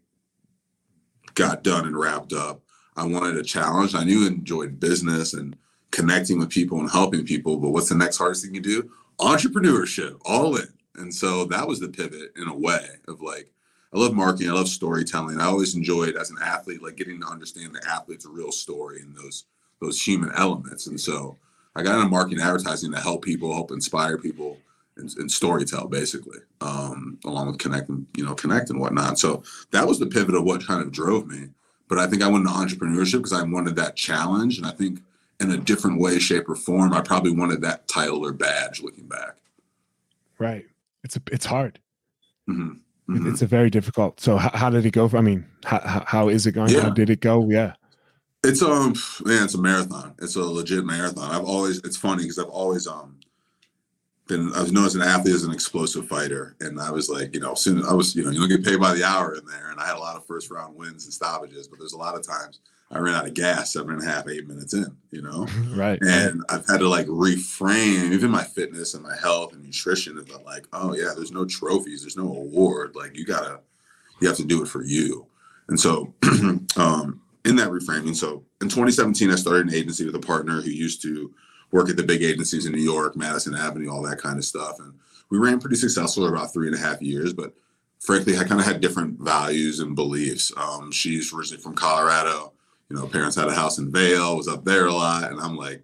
got 1.34 1.62
done 1.62 1.86
and 1.86 1.98
wrapped 1.98 2.32
up, 2.32 2.60
I 2.96 3.06
wanted 3.06 3.36
a 3.36 3.42
challenge. 3.42 3.94
I 3.94 4.04
knew 4.04 4.24
I 4.24 4.28
enjoyed 4.28 4.80
business 4.80 5.34
and 5.34 5.56
connecting 5.90 6.38
with 6.38 6.50
people 6.50 6.80
and 6.80 6.90
helping 6.90 7.24
people. 7.24 7.56
But 7.58 7.70
what's 7.70 7.88
the 7.88 7.94
next 7.94 8.18
hardest 8.18 8.44
thing 8.44 8.54
you 8.54 8.60
do? 8.60 8.90
Entrepreneurship, 9.20 10.18
all 10.24 10.56
in. 10.56 10.68
And 10.96 11.14
so 11.14 11.44
that 11.46 11.66
was 11.66 11.80
the 11.80 11.88
pivot 11.88 12.32
in 12.36 12.48
a 12.48 12.56
way 12.56 12.88
of 13.06 13.22
like, 13.22 13.52
I 13.94 13.98
love 13.98 14.12
marketing, 14.12 14.50
I 14.50 14.54
love 14.54 14.68
storytelling. 14.68 15.40
I 15.40 15.46
always 15.46 15.74
enjoyed 15.74 16.16
as 16.16 16.30
an 16.30 16.36
athlete, 16.42 16.82
like 16.82 16.96
getting 16.96 17.20
to 17.20 17.26
understand 17.26 17.74
the 17.74 17.88
athlete's 17.88 18.26
real 18.26 18.52
story 18.52 19.00
and 19.00 19.16
those 19.16 19.44
those 19.80 20.00
human 20.00 20.30
elements. 20.36 20.86
And 20.86 21.00
so 21.00 21.36
I 21.76 21.82
got 21.82 21.96
into 21.96 22.08
marketing 22.08 22.42
advertising 22.42 22.92
to 22.92 23.00
help 23.00 23.24
people, 23.24 23.52
help 23.52 23.70
inspire 23.70 24.18
people 24.18 24.58
and, 24.96 25.08
and 25.16 25.30
storytell 25.30 25.88
basically, 25.88 26.38
um, 26.60 27.18
along 27.24 27.46
with 27.48 27.58
connecting, 27.58 28.06
you 28.16 28.24
know, 28.24 28.34
connect 28.34 28.70
and 28.70 28.80
whatnot. 28.80 29.18
So 29.18 29.42
that 29.70 29.86
was 29.86 29.98
the 29.98 30.06
pivot 30.06 30.34
of 30.34 30.44
what 30.44 30.66
kind 30.66 30.82
of 30.82 30.90
drove 30.90 31.26
me. 31.26 31.50
But 31.88 31.98
I 31.98 32.06
think 32.06 32.22
I 32.22 32.28
went 32.28 32.46
into 32.46 32.58
entrepreneurship 32.58 33.18
because 33.18 33.32
I 33.32 33.42
wanted 33.42 33.76
that 33.76 33.96
challenge, 33.96 34.58
and 34.58 34.66
I 34.66 34.72
think 34.72 35.00
in 35.40 35.50
a 35.50 35.56
different 35.56 35.98
way, 36.00 36.18
shape, 36.18 36.46
or 36.46 36.54
form, 36.54 36.92
I 36.92 37.00
probably 37.00 37.32
wanted 37.32 37.62
that 37.62 37.88
title 37.88 38.26
or 38.26 38.32
badge. 38.32 38.82
Looking 38.82 39.06
back, 39.06 39.36
right? 40.38 40.66
It's 41.02 41.16
a, 41.16 41.22
it's 41.32 41.46
hard. 41.46 41.78
Mm-hmm. 42.46 43.12
Mm-hmm. 43.14 43.30
It's 43.30 43.40
a 43.40 43.46
very 43.46 43.70
difficult. 43.70 44.20
So 44.20 44.36
how, 44.36 44.50
how 44.52 44.68
did 44.68 44.84
it 44.84 44.90
go? 44.90 45.08
For, 45.08 45.16
I 45.16 45.22
mean, 45.22 45.46
how, 45.64 46.04
how 46.06 46.28
is 46.28 46.46
it 46.46 46.52
going? 46.52 46.72
Yeah. 46.72 46.82
How 46.82 46.90
did 46.90 47.08
it 47.08 47.20
go? 47.20 47.48
Yeah. 47.48 47.72
It's 48.44 48.62
um 48.62 48.94
man, 49.24 49.44
it's 49.44 49.54
a 49.54 49.60
marathon. 49.60 50.14
It's 50.20 50.36
a 50.36 50.42
legit 50.42 50.84
marathon. 50.84 51.30
I've 51.30 51.44
always 51.44 51.78
it's 51.78 51.96
funny 51.96 52.22
because 52.22 52.38
I've 52.38 52.46
always 52.46 52.86
um 52.86 53.18
been 54.28 54.52
I 54.54 54.60
was 54.62 54.72
known 54.72 54.84
as 54.84 54.94
an 54.94 55.02
athlete 55.02 55.34
as 55.34 55.44
an 55.44 55.52
explosive 55.52 56.06
fighter, 56.06 56.54
and 56.60 56.80
I 56.80 56.90
was 56.90 57.08
like, 57.08 57.34
you 57.34 57.40
know, 57.40 57.54
soon 57.54 57.84
I 57.84 57.94
was, 57.94 58.14
you 58.14 58.24
know, 58.24 58.30
you 58.30 58.38
don't 58.38 58.48
get 58.48 58.64
paid 58.64 58.78
by 58.78 58.94
the 58.94 59.02
hour 59.02 59.34
in 59.34 59.44
there, 59.46 59.70
and 59.70 59.80
I 59.80 59.86
had 59.86 59.96
a 59.96 60.00
lot 60.00 60.16
of 60.16 60.26
first 60.26 60.50
round 60.50 60.76
wins 60.76 61.04
and 61.04 61.12
stoppages, 61.12 61.66
but 61.66 61.78
there's 61.78 61.94
a 61.94 61.98
lot 61.98 62.14
of 62.14 62.24
times 62.24 62.60
I 62.90 62.98
ran 63.00 63.14
out 63.14 63.26
of 63.26 63.34
gas 63.34 63.72
seven 63.72 63.94
and 63.94 64.02
a 64.02 64.06
half, 64.06 64.28
eight 64.28 64.46
minutes 64.46 64.72
in, 64.72 64.96
you 65.10 65.22
know, 65.22 65.46
right? 65.74 65.98
And 66.02 66.42
I've 66.48 66.66
had 66.68 66.78
to 66.78 66.88
like 66.88 67.06
reframe 67.06 68.12
even 68.12 68.30
my 68.30 68.44
fitness 68.44 68.94
and 68.94 69.02
my 69.02 69.16
health 69.16 69.52
and 69.52 69.64
nutrition 69.64 70.16
is 70.16 70.28
like, 70.44 70.66
oh 70.72 70.94
yeah, 70.94 71.12
there's 71.16 71.32
no 71.32 71.44
trophies, 71.44 72.02
there's 72.02 72.16
no 72.16 72.28
award, 72.28 72.94
like 72.94 73.16
you 73.16 73.24
gotta, 73.24 73.60
you 74.20 74.28
have 74.28 74.36
to 74.36 74.44
do 74.44 74.62
it 74.62 74.68
for 74.68 74.84
you, 74.84 75.26
and 75.68 75.80
so, 75.80 76.14
um, 76.76 77.20
in 77.44 77.56
that 77.56 77.68
reframing, 77.68 78.16
so 78.16 78.44
in 78.60 78.68
2017 78.68 79.30
I 79.30 79.36
started 79.36 79.68
an 79.68 79.74
agency 79.74 80.04
with 80.04 80.14
a 80.14 80.20
partner 80.20 80.60
who 80.60 80.70
used 80.70 81.02
to 81.02 81.32
work 81.70 81.88
at 81.88 81.96
the 81.96 82.02
big 82.02 82.22
agencies 82.22 82.66
in 82.66 82.72
New 82.72 82.82
York, 82.82 83.16
Madison 83.16 83.54
Avenue, 83.54 83.90
all 83.90 84.02
that 84.02 84.20
kind 84.20 84.38
of 84.38 84.44
stuff. 84.44 84.78
And 84.80 84.94
we 85.30 85.38
ran 85.38 85.60
pretty 85.60 85.76
successful 85.76 86.26
for 86.26 86.34
about 86.34 86.52
three 86.52 86.66
and 86.66 86.76
a 86.76 86.80
half 86.80 87.02
years, 87.02 87.32
but 87.32 87.54
frankly, 88.00 88.38
I 88.38 88.44
kind 88.44 88.60
of 88.60 88.66
had 88.66 88.80
different 88.80 89.18
values 89.20 89.80
and 89.80 89.94
beliefs. 89.94 90.52
Um, 90.56 90.90
she's 90.90 91.32
originally 91.32 91.62
from 91.62 91.74
Colorado. 91.74 92.52
You 92.88 92.96
know, 92.96 93.06
parents 93.06 93.36
had 93.36 93.48
a 93.48 93.54
house 93.54 93.78
in 93.78 93.92
Vail, 93.92 94.36
was 94.36 94.48
up 94.48 94.64
there 94.64 94.86
a 94.86 94.92
lot, 94.92 95.30
and 95.30 95.40
I'm 95.40 95.56
like 95.56 95.82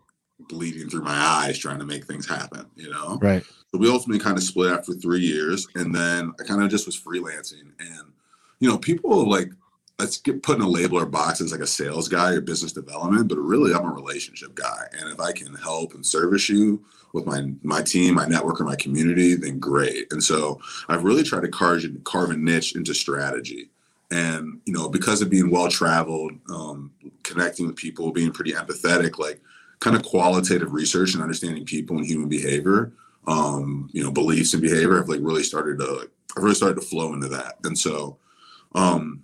bleeding 0.49 0.89
through 0.89 1.03
my 1.03 1.17
eyes 1.17 1.59
trying 1.59 1.79
to 1.79 1.85
make 1.85 2.07
things 2.07 2.27
happen. 2.27 2.67
You 2.77 2.91
know, 2.91 3.19
right. 3.21 3.43
So 3.71 3.79
we 3.79 3.91
ultimately 3.91 4.23
kind 4.23 4.39
of 4.39 4.43
split 4.43 4.73
after 4.73 4.95
three 4.95 5.21
years, 5.21 5.67
and 5.75 5.95
then 5.95 6.33
I 6.41 6.45
kind 6.45 6.63
of 6.63 6.71
just 6.71 6.87
was 6.87 6.99
freelancing. 6.99 7.73
And 7.79 8.13
you 8.61 8.71
know, 8.71 8.79
people 8.79 9.29
like 9.29 9.51
let's 9.99 10.19
get 10.19 10.43
put 10.43 10.57
in 10.57 10.63
a 10.63 10.69
label 10.69 10.99
or 10.99 11.07
box 11.07 11.41
as 11.41 11.53
like 11.53 11.61
a 11.61 11.67
sales 11.67 12.09
guy 12.09 12.33
or 12.33 12.41
business 12.41 12.73
development, 12.73 13.29
but 13.29 13.39
really 13.39 13.73
I'm 13.73 13.85
a 13.85 13.93
relationship 13.93 14.55
guy. 14.55 14.87
And 14.99 15.11
if 15.11 15.21
I 15.21 15.33
can 15.33 15.55
help 15.55 15.95
and 15.95 16.05
service 16.05 16.49
you 16.49 16.85
with 17.13 17.27
my 17.27 17.53
my 17.63 17.81
team, 17.81 18.15
my 18.15 18.27
network, 18.27 18.61
or 18.61 18.65
my 18.65 18.77
community, 18.77 19.35
then 19.37 19.59
great. 19.59 20.13
And 20.13 20.23
so 20.23 20.61
I've 20.89 21.05
really 21.05 21.23
tried 21.23 21.43
to 21.43 21.49
carve, 21.49 21.85
carve 22.03 22.31
a 22.31 22.37
niche 22.37 22.75
into 22.75 22.93
strategy. 22.93 23.71
And 24.11 24.61
you 24.65 24.73
know, 24.73 24.89
because 24.89 25.23
of 25.23 25.31
being 25.31 25.51
well 25.51 25.69
traveled, 25.69 26.33
um, 26.51 26.93
connecting 27.23 27.67
with 27.67 27.77
people, 27.77 28.13
being 28.13 28.33
pretty 28.33 28.53
empathetic, 28.53 29.19
like 29.19 29.41
kind 29.79 29.97
of 29.97 30.03
qualitative 30.03 30.73
research 30.73 31.15
and 31.15 31.23
understanding 31.23 31.65
people 31.65 31.97
and 31.97 32.07
human 32.07 32.29
behavior, 32.29 32.93
um, 33.27 33.89
you 33.93 34.03
know, 34.03 34.11
beliefs 34.11 34.53
and 34.55 34.63
behavior, 34.63 35.01
I've 35.01 35.09
like 35.09 35.21
really 35.23 35.45
started 35.45 35.79
to 35.79 36.11
I've 36.37 36.43
really 36.43 36.57
started 36.57 36.81
to 36.81 36.87
flow 36.87 37.15
into 37.15 37.29
that. 37.29 37.59
And 37.63 37.79
so 37.79 38.19
um 38.75 39.24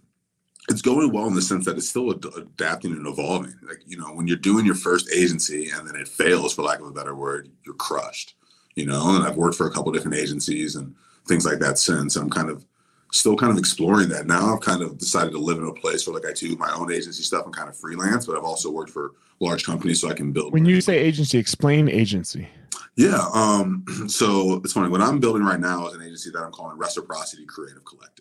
it's 0.71 0.83
going 0.83 1.13
well 1.13 1.27
in 1.27 1.35
the 1.35 1.43
sense 1.43 1.65
that 1.67 1.77
it's 1.77 1.89
still 1.89 2.13
ad- 2.13 2.25
adapting 2.37 2.93
and 2.93 3.07
evolving. 3.07 3.55
Like, 3.63 3.81
you 3.87 3.99
know, 3.99 4.07
when 4.15 4.27
you're 4.27 4.37
doing 4.37 4.65
your 4.65 4.77
first 4.77 5.11
agency 5.13 5.71
and 5.71 5.87
then 5.87 5.97
it 5.97 6.09
fails, 6.09 6.55
for 6.55 6.63
lack 6.63 6.81
of 6.81 6.87
a 6.87 6.93
better 6.93 7.15
word, 7.15 7.51
you're 7.67 7.75
crushed, 7.75 8.37
you 8.77 8.87
know, 8.87 9.17
and 9.17 9.27
I've 9.27 9.37
worked 9.37 9.57
for 9.57 9.67
a 9.67 9.71
couple 9.71 9.93
different 9.93 10.17
agencies 10.17 10.77
and 10.77 10.95
things 11.27 11.45
like 11.45 11.59
that 11.59 11.79
since. 11.79 12.17
I'm 12.17 12.31
kind 12.31 12.49
of 12.49 12.65
still 13.13 13.37
kind 13.37 13.51
of 13.51 13.59
exploring 13.59 14.09
that. 14.11 14.27
Now 14.27 14.55
I've 14.55 14.61
kind 14.61 14.83
of 14.83 14.97
decided 14.97 15.33
to 15.33 15.39
live 15.39 15.59
in 15.59 15.67
a 15.67 15.73
place 15.73 16.07
where 16.07 16.15
like 16.15 16.27
I 16.27 16.33
do 16.33 16.57
my 16.57 16.73
own 16.73 16.93
agency 16.93 17.25
stuff 17.25 17.45
and 17.45 17.55
kind 17.55 17.69
of 17.69 17.77
freelance, 17.77 18.27
but 18.27 18.37
I've 18.37 18.45
also 18.45 18.71
worked 18.71 18.91
for 18.91 19.13
large 19.41 19.65
companies 19.65 20.01
so 20.01 20.09
I 20.09 20.15
can 20.15 20.31
build. 20.33 20.53
When 20.53 20.65
you 20.65 20.81
say 20.81 20.99
agency, 20.99 21.39
explain 21.39 21.89
agency. 21.89 22.49
Yeah. 22.97 23.27
Um, 23.35 23.85
so 24.09 24.61
it's 24.63 24.73
funny. 24.73 24.89
What 24.89 25.01
I'm 25.01 25.19
building 25.19 25.43
right 25.43 25.61
now 25.61 25.89
is 25.89 25.95
an 25.95 26.03
agency 26.03 26.31
that 26.31 26.43
I'm 26.43 26.53
calling 26.53 26.79
Reciprocity 26.79 27.45
Creative 27.47 27.85
Collective. 27.85 28.20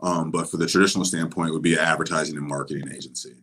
Um, 0.00 0.30
but 0.30 0.50
for 0.50 0.56
the 0.56 0.66
traditional 0.66 1.04
standpoint, 1.04 1.50
it 1.50 1.52
would 1.52 1.62
be 1.62 1.74
an 1.74 1.80
advertising 1.80 2.36
and 2.36 2.46
marketing 2.46 2.90
agency. 2.94 3.34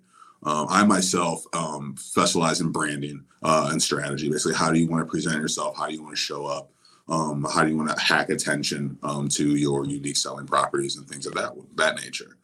Um, 0.45 0.67
I 0.69 0.83
myself 0.83 1.45
um, 1.53 1.95
specialize 1.97 2.59
in 2.61 2.71
branding 2.71 3.23
uh, 3.43 3.69
and 3.71 3.81
strategy. 3.81 4.29
Basically, 4.29 4.55
how 4.55 4.71
do 4.71 4.79
you 4.79 4.87
want 4.87 5.05
to 5.05 5.09
present 5.09 5.41
yourself? 5.41 5.77
How 5.77 5.87
do 5.87 5.93
you 5.93 6.03
want 6.03 6.15
to 6.15 6.21
show 6.21 6.45
up? 6.45 6.69
Um, 7.09 7.45
how 7.53 7.63
do 7.63 7.69
you 7.69 7.77
want 7.77 7.89
to 7.89 8.01
hack 8.01 8.29
attention 8.29 8.97
um, 9.03 9.27
to 9.29 9.55
your 9.55 9.85
unique 9.85 10.15
selling 10.15 10.47
properties 10.47 10.97
and 10.97 11.07
things 11.07 11.25
of 11.25 11.33
that 11.35 11.53
that 11.75 11.95
nature? 12.01 12.37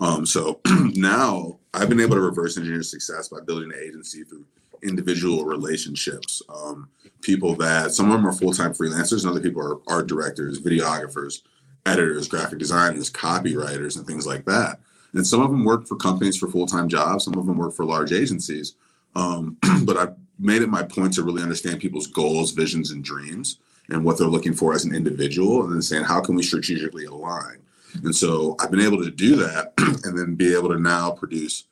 Um, 0.00 0.26
so 0.26 0.60
now 0.94 1.58
I've 1.72 1.88
been 1.88 2.00
able 2.00 2.16
to 2.16 2.20
reverse 2.20 2.56
engineer 2.56 2.82
success 2.82 3.28
by 3.28 3.40
building 3.40 3.72
an 3.72 3.78
agency 3.82 4.24
through 4.24 4.44
individual 4.82 5.44
relationships. 5.44 6.42
Um, 6.48 6.88
people 7.22 7.54
that 7.56 7.92
some 7.92 8.10
of 8.10 8.12
them 8.12 8.26
are 8.26 8.32
full 8.32 8.52
time 8.52 8.72
freelancers, 8.72 9.22
and 9.22 9.30
other 9.30 9.40
people 9.40 9.62
are 9.62 9.80
art 9.86 10.06
directors, 10.06 10.60
videographers, 10.60 11.42
editors, 11.86 12.28
graphic 12.28 12.58
designers, 12.58 13.10
copywriters, 13.10 13.96
and 13.96 14.06
things 14.06 14.26
like 14.26 14.44
that. 14.44 14.80
And 15.12 15.26
some 15.26 15.40
of 15.40 15.50
them 15.50 15.64
work 15.64 15.86
for 15.86 15.96
companies 15.96 16.36
for 16.36 16.48
full 16.48 16.66
time 16.66 16.88
jobs, 16.88 17.24
some 17.24 17.38
of 17.38 17.46
them 17.46 17.56
work 17.56 17.74
for 17.74 17.84
large 17.84 18.12
agencies. 18.12 18.74
Um, 19.14 19.56
but 19.84 19.96
I've 19.96 20.14
made 20.38 20.62
it 20.62 20.68
my 20.68 20.82
point 20.82 21.14
to 21.14 21.22
really 21.22 21.42
understand 21.42 21.80
people's 21.80 22.06
goals, 22.06 22.50
visions, 22.50 22.90
and 22.90 23.02
dreams 23.02 23.58
and 23.88 24.04
what 24.04 24.18
they're 24.18 24.26
looking 24.26 24.52
for 24.52 24.74
as 24.74 24.84
an 24.84 24.94
individual, 24.94 25.62
and 25.62 25.72
then 25.72 25.80
saying, 25.82 26.04
how 26.04 26.20
can 26.20 26.34
we 26.34 26.42
strategically 26.42 27.04
align? 27.04 27.58
And 28.02 28.14
so 28.14 28.56
I've 28.58 28.70
been 28.70 28.80
able 28.80 29.02
to 29.02 29.10
do 29.10 29.36
that 29.36 29.72
and 29.78 30.18
then 30.18 30.34
be 30.34 30.54
able 30.54 30.68
to 30.70 30.78
now 30.78 31.12
produce, 31.12 31.64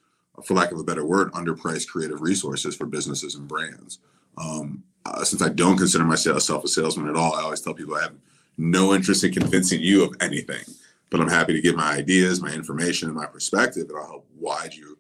for 0.45 0.55
lack 0.55 0.73
of 0.73 0.79
a 0.79 0.85
better 0.85 1.05
word, 1.05 1.33
underpriced 1.33 1.89
creative 1.89 2.21
resources 2.21 2.77
for 2.77 2.87
businesses 2.87 3.35
and 3.35 3.49
brands. 3.49 3.99
Um, 4.39 4.85
uh, 5.05 5.25
since 5.25 5.43
I 5.43 5.51
don't 5.51 5.77
consider 5.77 6.05
myself 6.05 6.65
a 6.65 6.69
salesman 6.69 7.09
at 7.09 7.17
all, 7.17 7.35
I 7.35 7.43
always 7.43 7.61
tell 7.61 7.75
people 7.75 7.97
I 7.97 8.03
have 8.03 8.15
no 8.57 8.95
interest 8.95 9.25
in 9.25 9.33
convincing 9.33 9.81
you 9.81 10.05
of 10.05 10.15
anything, 10.21 10.65
but 11.11 11.21
I'm 11.21 11.29
happy 11.29 11.53
to 11.53 11.61
give 11.61 11.77
my 11.77 11.93
ideas, 11.93 12.41
my 12.41 12.53
information, 12.53 13.09
and 13.09 13.17
my 13.17 13.27
perspective, 13.27 13.89
and 13.89 13.99
I'll 13.99 14.07
help 14.07 14.27
guide 14.65 14.75
you, 14.75 14.99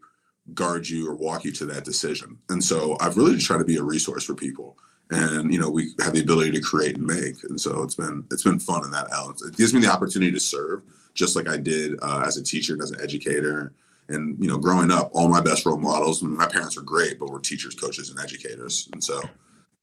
guard 0.52 0.88
you, 0.88 1.08
or 1.08 1.14
walk 1.14 1.44
you 1.44 1.52
to 1.52 1.66
that 1.66 1.84
decision. 1.84 2.38
And 2.50 2.62
so 2.62 2.96
I've 3.00 3.16
really 3.16 3.34
just 3.34 3.46
tried 3.46 3.58
to 3.58 3.64
be 3.64 3.76
a 3.76 3.82
resource 3.82 4.24
for 4.24 4.34
people. 4.34 4.76
And 5.10 5.52
you 5.52 5.60
know, 5.60 5.70
we 5.70 5.92
have 6.00 6.14
the 6.14 6.22
ability 6.22 6.52
to 6.52 6.60
create 6.60 6.96
and 6.96 7.06
make, 7.06 7.44
and 7.44 7.60
so 7.60 7.82
it's 7.82 7.94
been 7.94 8.24
it's 8.30 8.42
been 8.42 8.58
fun 8.58 8.84
in 8.84 8.90
that 8.92 9.12
out. 9.12 9.36
It 9.46 9.56
gives 9.56 9.74
me 9.74 9.80
the 9.80 9.92
opportunity 9.92 10.32
to 10.32 10.40
serve, 10.40 10.82
just 11.12 11.36
like 11.36 11.48
I 11.48 11.58
did 11.58 11.98
uh, 12.00 12.24
as 12.26 12.36
a 12.38 12.42
teacher 12.42 12.72
and 12.72 12.82
as 12.82 12.90
an 12.90 13.00
educator. 13.02 13.72
And 14.08 14.36
you 14.42 14.48
know, 14.48 14.58
growing 14.58 14.90
up, 14.90 15.10
all 15.12 15.28
my 15.28 15.40
best 15.40 15.66
role 15.66 15.78
models. 15.78 16.22
My 16.22 16.46
parents 16.46 16.76
were 16.76 16.82
great, 16.82 17.18
but 17.18 17.30
were 17.30 17.40
teachers, 17.40 17.74
coaches, 17.74 18.10
and 18.10 18.18
educators. 18.18 18.88
And 18.92 19.02
so, 19.02 19.22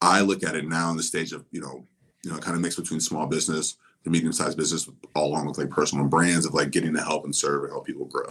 I 0.01 0.21
look 0.21 0.43
at 0.43 0.55
it 0.55 0.67
now 0.67 0.89
in 0.89 0.97
the 0.97 1.03
stage 1.03 1.33
of 1.33 1.45
you 1.51 1.61
know 1.61 1.85
you 2.23 2.31
know, 2.31 2.37
kind 2.37 2.55
of 2.55 2.61
mix 2.61 2.75
between 2.75 2.99
small 2.99 3.25
business 3.27 3.77
to 4.03 4.09
medium 4.09 4.33
sized 4.33 4.57
business, 4.57 4.89
all 5.15 5.27
along 5.27 5.47
with 5.47 5.57
like 5.57 5.69
personal 5.69 6.05
brands 6.05 6.45
of 6.45 6.53
like 6.53 6.71
getting 6.71 6.93
to 6.93 7.01
help 7.01 7.25
and 7.25 7.35
serve 7.35 7.63
and 7.63 7.71
help 7.71 7.85
people 7.85 8.05
grow. 8.05 8.29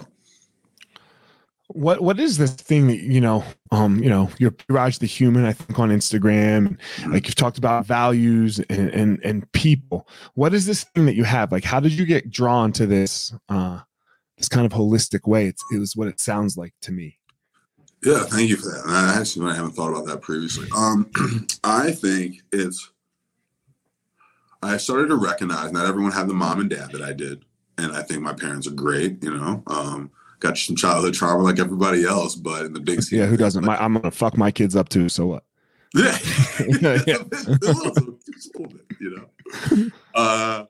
What 1.68 2.00
what 2.00 2.18
is 2.18 2.36
this 2.36 2.52
thing 2.52 2.88
that 2.88 2.98
you 2.98 3.20
know? 3.20 3.44
Um, 3.70 4.02
you 4.02 4.10
know, 4.10 4.28
you're 4.38 4.54
Raj 4.68 4.98
the 4.98 5.06
human. 5.06 5.44
I 5.44 5.52
think 5.52 5.78
on 5.78 5.90
Instagram, 5.90 6.76
mm-hmm. 6.96 7.12
like 7.12 7.26
you've 7.26 7.36
talked 7.36 7.58
about 7.58 7.86
values 7.86 8.58
and, 8.58 8.90
and 8.90 9.20
and 9.22 9.52
people. 9.52 10.08
What 10.34 10.52
is 10.52 10.66
this 10.66 10.82
thing 10.82 11.06
that 11.06 11.14
you 11.14 11.22
have? 11.22 11.52
Like, 11.52 11.64
how 11.64 11.78
did 11.78 11.92
you 11.92 12.06
get 12.06 12.30
drawn 12.30 12.72
to 12.72 12.86
this? 12.86 13.32
Uh, 13.48 13.80
this 14.40 14.48
kind 14.48 14.66
of 14.66 14.72
holistic 14.72 15.28
way. 15.28 15.46
It's, 15.46 15.62
it 15.70 15.78
was 15.78 15.94
what 15.94 16.08
it 16.08 16.18
sounds 16.18 16.56
like 16.56 16.72
to 16.82 16.92
me. 16.92 17.18
Yeah, 18.02 18.24
thank 18.24 18.48
you 18.48 18.56
for 18.56 18.70
that. 18.70 18.82
I 18.86 19.20
actually 19.20 19.50
I 19.50 19.54
haven't 19.54 19.72
thought 19.72 19.90
about 19.90 20.06
that 20.06 20.22
previously. 20.22 20.66
Um, 20.74 21.10
I 21.64 21.92
think 21.92 22.42
it's 22.50 22.89
I 24.62 24.76
started 24.76 25.08
to 25.08 25.16
recognize 25.16 25.72
not 25.72 25.86
everyone 25.86 26.12
had 26.12 26.28
the 26.28 26.34
mom 26.34 26.60
and 26.60 26.70
dad 26.70 26.92
that 26.92 27.02
I 27.02 27.12
did. 27.12 27.44
And 27.78 27.92
I 27.92 28.02
think 28.02 28.20
my 28.20 28.34
parents 28.34 28.66
are 28.66 28.72
great, 28.72 29.22
you 29.22 29.34
know. 29.34 29.62
Um, 29.66 30.10
got 30.38 30.58
some 30.58 30.76
childhood 30.76 31.14
trauma 31.14 31.42
like 31.42 31.58
everybody 31.58 32.04
else, 32.04 32.34
but 32.34 32.66
in 32.66 32.72
the 32.72 32.80
big 32.80 33.00
Yeah, 33.10 33.26
who 33.26 33.36
doesn't? 33.36 33.64
Like, 33.64 33.78
my, 33.78 33.84
I'm 33.84 33.94
gonna 33.94 34.10
fuck 34.10 34.36
my 34.36 34.50
kids 34.50 34.76
up 34.76 34.88
too, 34.88 35.08
so 35.08 35.26
what? 35.26 35.44
Yeah. 35.94 36.18
yeah. 37.06 37.22
you 39.00 39.16
know. 39.16 39.90
Uh 40.14 40.64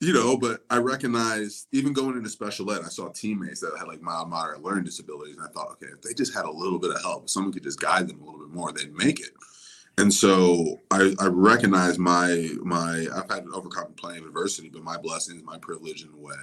you 0.00 0.12
know, 0.12 0.36
but 0.36 0.64
I 0.70 0.78
recognized 0.78 1.66
even 1.72 1.92
going 1.92 2.16
into 2.16 2.30
special 2.30 2.70
ed, 2.70 2.82
I 2.84 2.88
saw 2.88 3.08
teammates 3.08 3.60
that 3.60 3.74
had 3.76 3.88
like 3.88 4.00
mild, 4.00 4.30
moderate 4.30 4.62
learning 4.62 4.84
disabilities, 4.84 5.36
and 5.36 5.44
I 5.44 5.50
thought, 5.50 5.72
okay, 5.72 5.86
if 5.92 6.02
they 6.02 6.14
just 6.14 6.32
had 6.32 6.44
a 6.44 6.50
little 6.50 6.78
bit 6.78 6.92
of 6.92 7.02
help, 7.02 7.28
someone 7.28 7.52
could 7.52 7.64
just 7.64 7.80
guide 7.80 8.08
them 8.08 8.20
a 8.20 8.24
little 8.24 8.38
bit 8.38 8.50
more, 8.50 8.72
they'd 8.72 8.94
make 8.94 9.18
it 9.18 9.30
and 9.98 10.14
so 10.14 10.80
I, 10.90 11.12
I 11.18 11.26
recognize 11.26 11.98
my 11.98 12.50
my 12.62 13.06
I've 13.14 13.30
had 13.30 13.44
to 13.44 13.52
overcome 13.52 13.92
plenty 13.96 14.20
of 14.20 14.26
adversity, 14.26 14.68
but 14.68 14.82
my 14.82 14.96
blessings, 14.96 15.42
my 15.42 15.58
privilege 15.58 16.02
in 16.02 16.10
a 16.14 16.16
way, 16.16 16.34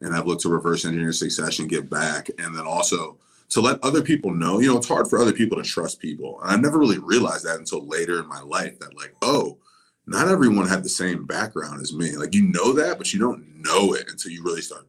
and 0.00 0.14
I've 0.14 0.26
looked 0.26 0.42
to 0.42 0.48
reverse 0.48 0.84
engineer 0.84 1.12
success 1.12 1.58
and 1.60 1.70
get 1.70 1.88
back, 1.88 2.28
and 2.38 2.54
then 2.54 2.66
also 2.66 3.18
to 3.50 3.60
let 3.60 3.82
other 3.84 4.02
people 4.02 4.34
know. 4.34 4.58
You 4.58 4.72
know, 4.72 4.78
it's 4.78 4.88
hard 4.88 5.08
for 5.08 5.20
other 5.20 5.32
people 5.32 5.56
to 5.56 5.62
trust 5.62 6.00
people, 6.00 6.40
and 6.42 6.50
I 6.50 6.56
never 6.56 6.78
really 6.78 6.98
realized 6.98 7.44
that 7.46 7.58
until 7.58 7.86
later 7.86 8.18
in 8.18 8.28
my 8.28 8.40
life. 8.40 8.78
That 8.80 8.96
like, 8.96 9.14
oh, 9.22 9.58
not 10.06 10.28
everyone 10.28 10.68
had 10.68 10.82
the 10.82 10.88
same 10.88 11.26
background 11.26 11.80
as 11.80 11.92
me. 11.92 12.16
Like 12.16 12.34
you 12.34 12.42
know 12.42 12.72
that, 12.72 12.98
but 12.98 13.14
you 13.14 13.20
don't 13.20 13.62
know 13.62 13.94
it 13.94 14.10
until 14.10 14.32
you 14.32 14.42
really 14.42 14.62
start 14.62 14.86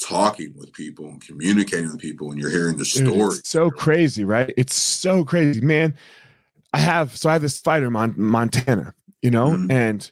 talking 0.00 0.54
with 0.56 0.72
people 0.72 1.06
and 1.06 1.20
communicating 1.20 1.90
with 1.90 2.00
people, 2.00 2.30
and 2.30 2.40
you're 2.40 2.50
hearing 2.50 2.76
their 2.76 2.86
stories. 2.86 3.42
so 3.44 3.70
crazy, 3.70 4.24
right? 4.24 4.54
It's 4.56 4.74
so 4.74 5.22
crazy, 5.22 5.60
man. 5.60 5.94
I 6.72 6.78
have 6.78 7.16
so 7.16 7.30
I 7.30 7.34
have 7.34 7.42
this 7.42 7.58
fighter 7.58 7.90
Mon- 7.90 8.14
Montana, 8.16 8.94
you 9.22 9.30
know, 9.30 9.50
mm-hmm. 9.50 9.70
and 9.70 10.10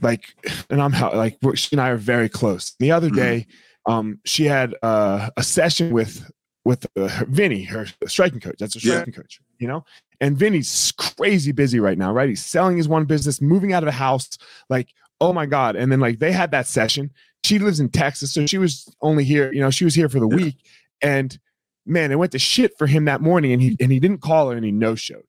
like, 0.00 0.34
and 0.70 0.80
I'm 0.80 0.92
like 0.92 1.38
she 1.54 1.68
and 1.72 1.80
I 1.80 1.90
are 1.90 1.96
very 1.96 2.28
close. 2.28 2.74
The 2.78 2.92
other 2.92 3.08
mm-hmm. 3.08 3.16
day, 3.16 3.46
um, 3.86 4.20
she 4.24 4.44
had 4.44 4.74
uh, 4.82 5.30
a 5.36 5.42
session 5.42 5.92
with 5.92 6.30
with 6.64 6.86
uh, 6.96 7.08
her, 7.08 7.26
Vinny, 7.26 7.64
her 7.64 7.86
striking 8.06 8.40
coach. 8.40 8.56
That's 8.58 8.74
her 8.74 8.80
striking 8.80 9.12
yeah. 9.12 9.20
coach, 9.20 9.40
you 9.58 9.68
know. 9.68 9.84
And 10.20 10.36
Vinny's 10.36 10.92
crazy 10.96 11.52
busy 11.52 11.80
right 11.80 11.98
now, 11.98 12.12
right? 12.12 12.28
He's 12.28 12.44
selling 12.44 12.76
his 12.76 12.88
one 12.88 13.04
business, 13.04 13.40
moving 13.40 13.72
out 13.72 13.82
of 13.82 13.86
the 13.86 13.92
house, 13.92 14.38
like 14.70 14.88
oh 15.20 15.32
my 15.32 15.46
god. 15.46 15.76
And 15.76 15.90
then 15.90 16.00
like 16.00 16.18
they 16.18 16.32
had 16.32 16.50
that 16.50 16.66
session. 16.66 17.10
She 17.44 17.58
lives 17.58 17.80
in 17.80 17.88
Texas, 17.88 18.32
so 18.32 18.46
she 18.46 18.58
was 18.58 18.88
only 19.02 19.24
here, 19.24 19.52
you 19.52 19.60
know, 19.60 19.70
she 19.70 19.84
was 19.84 19.94
here 19.94 20.08
for 20.08 20.20
the 20.20 20.28
yeah. 20.28 20.36
week, 20.36 20.56
and 21.00 21.36
man, 21.84 22.12
it 22.12 22.16
went 22.16 22.32
to 22.32 22.38
shit 22.38 22.78
for 22.78 22.86
him 22.86 23.06
that 23.06 23.20
morning, 23.20 23.52
and 23.52 23.60
he 23.60 23.76
and 23.80 23.90
he 23.90 23.98
didn't 23.98 24.20
call 24.20 24.50
her, 24.50 24.56
and 24.56 24.64
he 24.64 24.70
no 24.70 24.94
showed 24.94 25.24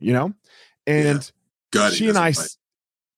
you 0.00 0.12
know? 0.12 0.32
And 0.86 1.30
yeah. 1.74 1.90
she 1.90 2.08
and 2.08 2.18
I, 2.18 2.32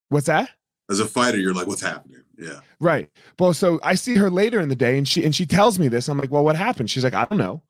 what's 0.08 0.26
that? 0.26 0.50
As 0.90 1.00
a 1.00 1.06
fighter, 1.06 1.38
you're 1.38 1.54
like, 1.54 1.66
what's 1.66 1.80
happening? 1.80 2.22
Yeah. 2.38 2.60
Right. 2.80 3.08
Well, 3.38 3.54
so 3.54 3.80
I 3.82 3.94
see 3.94 4.16
her 4.16 4.30
later 4.30 4.60
in 4.60 4.68
the 4.68 4.76
day 4.76 4.98
and 4.98 5.06
she, 5.06 5.24
and 5.24 5.34
she 5.34 5.46
tells 5.46 5.78
me 5.78 5.88
this. 5.88 6.08
I'm 6.08 6.18
like, 6.18 6.30
well, 6.30 6.44
what 6.44 6.56
happened? 6.56 6.90
She's 6.90 7.04
like, 7.04 7.14
I 7.14 7.24
don't 7.24 7.38
know. 7.38 7.62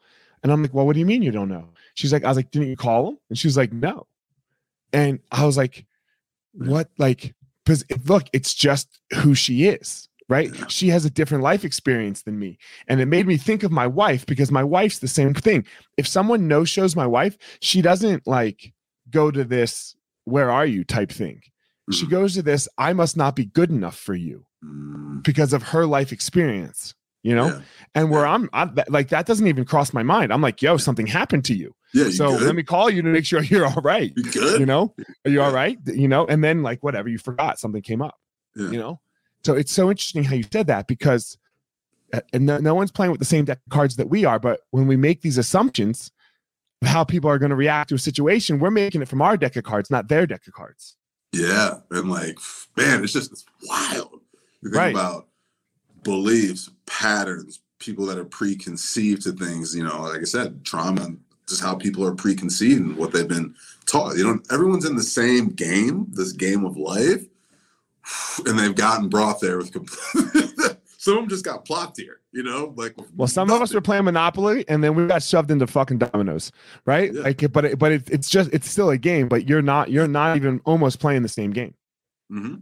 And 0.42 0.51
I'm 0.51 0.62
like, 0.62 0.75
well, 0.75 0.87
what 0.87 0.94
do 0.94 1.01
you 1.01 1.07
mean 1.07 1.22
you 1.22 1.31
don't 1.31 1.48
know? 1.48 1.68
She's 1.94 2.12
like, 2.12 2.25
I 2.25 2.29
was 2.29 2.37
like, 2.37 2.51
didn't 2.51 2.68
you 2.68 2.77
call 2.77 3.11
him? 3.11 3.18
And 3.29 3.38
she's 3.38 3.57
like, 3.57 3.72
no. 3.72 4.07
And 4.92 5.20
I 5.31 5.44
was 5.44 5.57
like, 5.57 5.87
what? 6.53 6.88
Like, 6.98 7.35
because 7.64 7.85
look, 8.07 8.25
it's 8.33 8.55
just 8.55 9.01
who 9.14 9.35
she 9.35 9.66
is 9.66 10.09
right? 10.33 10.51
She 10.70 10.88
has 10.88 11.05
a 11.05 11.11
different 11.11 11.44
life 11.44 11.62
experience 11.64 12.22
than 12.22 12.38
me. 12.38 12.59
And 12.88 13.01
it 13.01 13.07
made 13.07 13.27
me 13.27 13.37
think 13.37 13.62
of 13.62 13.70
my 13.70 13.87
wife 13.87 14.25
because 14.25 14.51
my 14.51 14.64
wife's 14.64 14.98
the 14.98 15.09
same 15.09 15.35
thing. 15.35 15.66
If 15.98 16.09
someone 16.09 16.48
no 16.48 16.64
shows 16.64 16.96
my 16.96 17.07
wife, 17.07 17.37
she 17.61 17.83
doesn't 17.83 18.27
like 18.27 18.72
go 19.12 19.31
to 19.31 19.44
this 19.44 19.94
where 20.25 20.51
are 20.51 20.66
you 20.66 20.85
type 20.85 21.11
thing 21.11 21.40
mm. 21.90 21.94
she 21.94 22.07
goes 22.07 22.35
to 22.35 22.42
this 22.42 22.68
i 22.79 22.92
must 22.92 23.16
not 23.16 23.37
be 23.37 23.44
good 23.44 23.70
enough 23.70 23.96
for 23.96 24.14
you 24.14 24.44
mm. 24.64 25.22
because 25.22 25.53
of 25.53 25.62
her 25.62 25.87
life 25.87 26.12
experience 26.12 26.94
you 27.22 27.35
know 27.35 27.46
yeah. 27.46 27.61
and 27.94 28.11
where 28.11 28.25
yeah. 28.25 28.33
I'm, 28.33 28.51
I'm 28.53 28.77
like 28.88 29.09
that 29.11 29.27
doesn't 29.27 29.46
even 29.46 29.64
cross 29.64 29.92
my 29.92 30.03
mind 30.03 30.33
i'm 30.33 30.42
like 30.42 30.62
yo 30.62 30.77
something 30.77 31.07
happened 31.07 31.44
to 31.46 31.55
you 31.55 31.75
yeah, 31.94 32.11
so 32.11 32.31
good? 32.31 32.46
let 32.46 32.55
me 32.55 32.62
call 32.62 32.88
you 32.88 33.03
to 33.03 33.09
make 33.09 33.27
sure 33.27 33.42
you're 33.42 33.66
all 33.66 33.83
right. 33.83 34.12
You 34.16 34.22
good? 34.25 34.61
You 34.61 34.66
know, 34.66 34.94
are 35.25 35.31
you 35.31 35.40
yeah. 35.40 35.46
all 35.46 35.53
right? 35.53 35.79
You 35.87 36.09
know, 36.09 36.27
and 36.27 36.42
then 36.42 36.62
like 36.62 36.83
whatever, 36.83 37.09
you 37.09 37.18
forgot 37.18 37.59
something 37.59 37.83
came 37.83 38.03
up. 38.03 38.16
You 38.55 38.79
know, 38.79 39.01
so 39.44 39.55
it's 39.55 39.72
so 39.72 39.90
interesting 39.90 40.25
how 40.25 40.35
you 40.35 40.44
said 40.51 40.66
that 40.66 40.87
because, 40.87 41.38
and 42.35 42.44
no, 42.44 42.59
no, 42.59 42.75
one's 42.75 42.90
playing 42.90 43.11
with 43.11 43.18
the 43.18 43.27
same 43.27 43.46
deck 43.46 43.59
of 43.66 43.72
cards 43.72 43.96
that 43.96 44.11
we 44.11 44.27
are. 44.27 44.38
But 44.38 44.61
when 44.72 44.87
we 44.87 44.96
make 44.96 45.22
these 45.22 45.38
assumptions, 45.38 46.12
how 46.83 47.05
people 47.05 47.31
are 47.31 47.38
going 47.38 47.51
to 47.51 47.57
react 47.57 47.90
to 47.90 47.95
a 47.95 47.99
situation. 47.99 48.59
We're 48.59 48.71
making 48.71 49.03
it 49.03 49.09
from 49.09 49.23
our 49.23 49.37
deck 49.37 49.57
of 49.57 49.64
cards, 49.64 49.90
not 49.90 50.09
their 50.09 50.27
deck 50.27 50.47
of 50.47 50.53
cards. 50.53 50.97
Yeah, 51.33 51.77
and 51.90 52.11
like, 52.11 52.38
man, 52.77 53.03
it's 53.03 53.12
just 53.12 53.33
it's 53.33 53.45
wild. 53.68 54.21
You 54.61 54.71
think 54.71 54.77
right. 54.77 54.95
about 54.95 55.29
beliefs, 56.03 56.71
patterns, 56.87 57.61
people 57.79 58.07
that 58.07 58.18
are 58.18 58.25
preconceived 58.25 59.23
to 59.23 59.33
things. 59.33 59.75
You 59.75 59.85
know, 59.85 60.03
like 60.03 60.21
I 60.21 60.25
said, 60.25 60.64
trauma 60.64 61.16
just 61.49 61.62
how 61.62 61.75
people 61.75 62.05
are 62.05 62.14
preconceived 62.14 62.81
and 62.81 62.97
what 62.97 63.12
they've 63.12 63.29
been 63.29 63.55
taught. 63.87 64.16
You 64.16 64.25
know, 64.25 64.38
everyone's 64.51 64.85
in 64.85 64.97
the 64.97 65.03
same 65.03 65.49
game, 65.49 66.07
this 66.11 66.33
game 66.33 66.64
of 66.64 66.77
life, 66.77 67.25
and 68.47 68.59
they've 68.59 68.75
gotten 68.75 69.09
brought 69.09 69.40
there 69.40 69.59
with. 69.59 69.73
some 71.02 71.14
of 71.14 71.22
them 71.22 71.28
just 71.28 71.44
got 71.44 71.64
plopped 71.64 71.96
here. 71.96 72.20
You 72.30 72.44
know, 72.44 72.72
like 72.76 72.94
well, 73.16 73.26
some 73.26 73.48
nothing. 73.48 73.56
of 73.58 73.62
us 73.64 73.74
were 73.74 73.80
playing 73.80 74.04
Monopoly, 74.04 74.64
and 74.68 74.84
then 74.84 74.94
we 74.94 75.04
got 75.08 75.20
shoved 75.24 75.50
into 75.50 75.66
fucking 75.66 75.98
dominoes, 75.98 76.52
right? 76.86 77.12
Yeah. 77.12 77.22
Like, 77.22 77.52
but 77.52 77.64
it, 77.64 77.78
but 77.78 77.90
it, 77.90 78.08
it's 78.08 78.30
just 78.30 78.50
it's 78.52 78.70
still 78.70 78.88
a 78.90 78.96
game, 78.96 79.28
but 79.28 79.48
you're 79.48 79.62
not 79.62 79.90
you're 79.90 80.06
not 80.06 80.36
even 80.36 80.60
almost 80.64 81.00
playing 81.00 81.22
the 81.22 81.28
same 81.28 81.50
game. 81.50 81.74
Mm-hmm. 82.30 82.54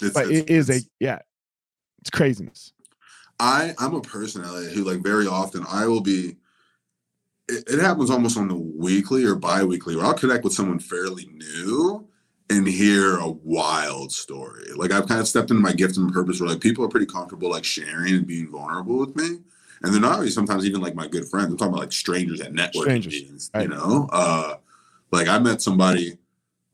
It's, 0.00 0.14
but 0.14 0.30
it's, 0.30 0.38
it 0.38 0.48
is 0.48 0.70
a 0.70 0.80
yeah, 1.00 1.18
it's 1.98 2.10
craziness. 2.10 2.72
I 3.40 3.74
I'm 3.78 3.94
a 3.94 4.00
personality 4.00 4.72
who 4.72 4.84
like 4.84 5.02
very 5.02 5.26
often 5.26 5.64
I 5.68 5.88
will 5.88 6.00
be. 6.00 6.36
It, 7.48 7.64
it 7.68 7.80
happens 7.80 8.10
almost 8.10 8.38
on 8.38 8.46
the 8.46 8.54
weekly 8.54 9.24
or 9.24 9.34
biweekly 9.34 9.96
where 9.96 10.06
I'll 10.06 10.14
connect 10.14 10.44
with 10.44 10.52
someone 10.52 10.78
fairly 10.78 11.28
new 11.32 12.07
and 12.50 12.66
hear 12.66 13.18
a 13.18 13.28
wild 13.28 14.12
story. 14.12 14.72
Like 14.74 14.92
I've 14.92 15.06
kind 15.06 15.20
of 15.20 15.28
stepped 15.28 15.50
into 15.50 15.62
my 15.62 15.72
gift 15.72 15.96
and 15.96 16.12
purpose 16.12 16.40
where 16.40 16.50
like 16.50 16.60
people 16.60 16.84
are 16.84 16.88
pretty 16.88 17.06
comfortable 17.06 17.50
like 17.50 17.64
sharing 17.64 18.14
and 18.14 18.26
being 18.26 18.50
vulnerable 18.50 18.98
with 18.98 19.14
me. 19.16 19.38
And 19.82 19.92
they're 19.92 20.00
not 20.00 20.18
really 20.18 20.30
sometimes 20.30 20.66
even 20.66 20.80
like 20.80 20.94
my 20.94 21.06
good 21.06 21.28
friends. 21.28 21.52
I'm 21.52 21.56
talking 21.58 21.72
about 21.74 21.82
like 21.82 21.92
strangers 21.92 22.40
at 22.40 22.52
networking 22.52 22.82
strangers. 22.82 23.12
meetings, 23.12 23.50
you 23.60 23.68
know? 23.68 24.08
Uh 24.12 24.56
like 25.10 25.28
I 25.28 25.38
met 25.38 25.62
somebody 25.62 26.18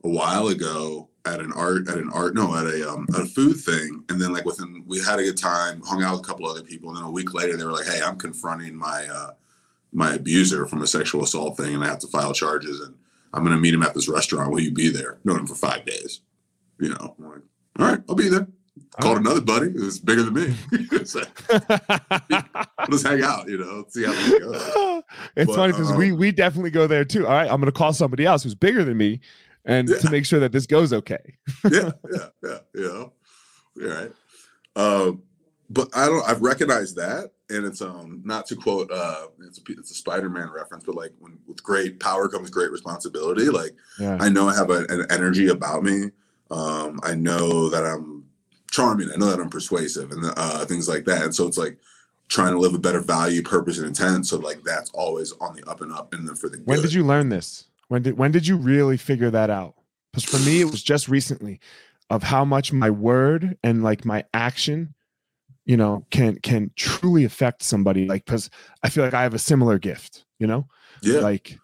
a 0.03 0.09
while 0.09 0.47
ago 0.47 1.09
at 1.25 1.39
an 1.39 1.51
art 1.53 1.89
at 1.89 1.97
an 1.97 2.09
art 2.13 2.35
no 2.35 2.55
at 2.55 2.67
a 2.67 2.89
um 2.89 3.07
a 3.15 3.25
food 3.25 3.55
thing 3.55 4.03
and 4.09 4.21
then 4.21 4.31
like 4.31 4.45
within 4.45 4.83
we 4.85 4.99
had 4.99 5.19
a 5.19 5.23
good 5.23 5.37
time 5.37 5.81
hung 5.81 6.03
out 6.03 6.11
with 6.11 6.21
a 6.21 6.27
couple 6.27 6.45
other 6.45 6.61
people 6.61 6.89
and 6.89 6.97
then 6.97 7.05
a 7.05 7.09
week 7.09 7.33
later 7.33 7.57
they 7.57 7.65
were 7.65 7.71
like 7.71 7.87
hey 7.87 7.99
i'm 8.05 8.15
confronting 8.15 8.75
my 8.75 9.07
uh 9.11 9.31
my 9.91 10.13
abuser 10.13 10.67
from 10.67 10.83
a 10.83 10.87
sexual 10.87 11.23
assault 11.23 11.57
thing 11.57 11.73
and 11.73 11.83
i 11.83 11.87
have 11.87 11.97
to 11.97 12.07
file 12.07 12.31
charges 12.31 12.79
and 12.81 12.93
I'm 13.35 13.43
going 13.43 13.55
to 13.55 13.61
meet 13.61 13.73
him 13.73 13.83
at 13.83 13.93
this 13.93 14.07
restaurant. 14.07 14.51
Will 14.51 14.61
you 14.61 14.71
be 14.71 14.89
there? 14.89 15.19
Known 15.25 15.41
him 15.41 15.47
for 15.47 15.55
five 15.55 15.85
days. 15.85 16.21
You 16.79 16.89
know, 16.89 17.15
I'm 17.19 17.25
like, 17.25 17.41
all 17.79 17.85
right, 17.87 17.99
I'll 18.07 18.15
be 18.15 18.29
there. 18.29 18.47
Called 19.01 19.17
another 19.17 19.41
buddy 19.41 19.71
who's 19.71 19.99
bigger 19.99 20.23
than 20.23 20.33
me. 20.33 20.55
so, 21.05 21.21
let's 22.89 23.03
hang 23.03 23.23
out, 23.23 23.47
you 23.49 23.57
know, 23.57 23.85
see 23.89 24.05
how 24.05 24.13
it 24.13 24.41
goes. 24.41 25.03
It's 25.35 25.47
but, 25.47 25.55
funny 25.55 25.73
because 25.73 25.91
um, 25.91 25.97
we 25.97 26.13
we 26.13 26.31
definitely 26.31 26.71
go 26.71 26.87
there 26.87 27.03
too. 27.03 27.27
All 27.27 27.33
right, 27.33 27.49
I'm 27.49 27.59
going 27.59 27.71
to 27.71 27.77
call 27.77 27.91
somebody 27.91 28.25
else 28.25 28.43
who's 28.43 28.55
bigger 28.55 28.83
than 28.83 28.97
me, 28.97 29.19
and 29.65 29.89
yeah. 29.89 29.97
to 29.97 30.09
make 30.09 30.25
sure 30.25 30.39
that 30.39 30.51
this 30.51 30.65
goes 30.65 30.93
okay. 30.93 31.35
yeah, 31.69 31.91
yeah, 32.13 32.27
yeah, 32.43 32.57
you 32.73 32.81
know, 32.81 33.13
all 33.81 33.87
right. 33.87 34.11
Um, 34.75 35.23
but 35.69 35.89
I 35.95 36.05
don't. 36.05 36.27
I've 36.27 36.41
recognized 36.41 36.95
that, 36.97 37.31
and 37.49 37.65
it's 37.65 37.81
um 37.81 38.21
not 38.23 38.45
to 38.47 38.55
quote 38.55 38.91
uh 38.91 39.27
it's 39.41 39.57
a, 39.57 39.61
it's 39.69 39.91
a 39.91 39.95
Spider-Man 39.95 40.49
reference, 40.51 40.83
but 40.83 40.95
like 40.95 41.11
when 41.19 41.37
with 41.47 41.63
great 41.63 41.99
power 41.99 42.27
comes 42.27 42.49
great 42.49 42.71
responsibility. 42.71 43.49
Like 43.49 43.75
yeah. 43.99 44.17
I 44.19 44.29
know 44.29 44.47
I 44.47 44.55
have 44.55 44.69
a, 44.69 44.85
an 44.89 45.05
energy 45.09 45.49
about 45.49 45.83
me. 45.83 46.11
Um, 46.51 46.99
I 47.03 47.15
know 47.15 47.69
that 47.69 47.83
I'm 47.83 48.25
charming. 48.71 49.09
I 49.11 49.15
know 49.15 49.27
that 49.27 49.39
I'm 49.39 49.49
persuasive, 49.49 50.11
and 50.11 50.23
uh, 50.37 50.65
things 50.65 50.87
like 50.87 51.05
that. 51.05 51.23
And 51.23 51.35
so 51.35 51.47
it's 51.47 51.57
like 51.57 51.77
trying 52.27 52.53
to 52.53 52.59
live 52.59 52.73
a 52.73 52.79
better 52.79 53.01
value, 53.01 53.41
purpose, 53.41 53.77
and 53.77 53.87
intent. 53.87 54.27
So 54.27 54.37
like 54.37 54.63
that's 54.63 54.91
always 54.91 55.33
on 55.41 55.55
the 55.55 55.67
up 55.69 55.81
and 55.81 55.91
up, 55.91 56.13
and 56.13 56.27
then 56.27 56.35
for 56.35 56.49
the 56.49 56.61
when 56.65 56.81
did 56.81 56.93
you 56.93 57.03
learn 57.03 57.29
this? 57.29 57.65
When 57.87 58.03
did 58.03 58.17
when 58.17 58.31
did 58.31 58.47
you 58.47 58.57
really 58.57 58.97
figure 58.97 59.31
that 59.31 59.49
out? 59.49 59.75
Because 60.11 60.25
for 60.25 60.39
me, 60.45 60.61
it 60.61 60.65
was 60.65 60.81
just 60.81 61.07
recently 61.09 61.59
of 62.09 62.23
how 62.23 62.45
much 62.45 62.71
my 62.71 62.89
word 62.89 63.57
and 63.63 63.83
like 63.83 64.05
my 64.05 64.23
action 64.33 64.94
you 65.65 65.75
know 65.75 66.05
can 66.11 66.37
can 66.39 66.71
truly 66.75 67.25
affect 67.25 67.63
somebody 67.63 68.07
like 68.07 68.23
because 68.25 68.49
i 68.83 68.89
feel 68.89 69.03
like 69.03 69.13
i 69.13 69.23
have 69.23 69.33
a 69.33 69.39
similar 69.39 69.77
gift 69.77 70.25
you 70.39 70.47
know 70.47 70.67
yeah 71.01 71.19
like 71.19 71.59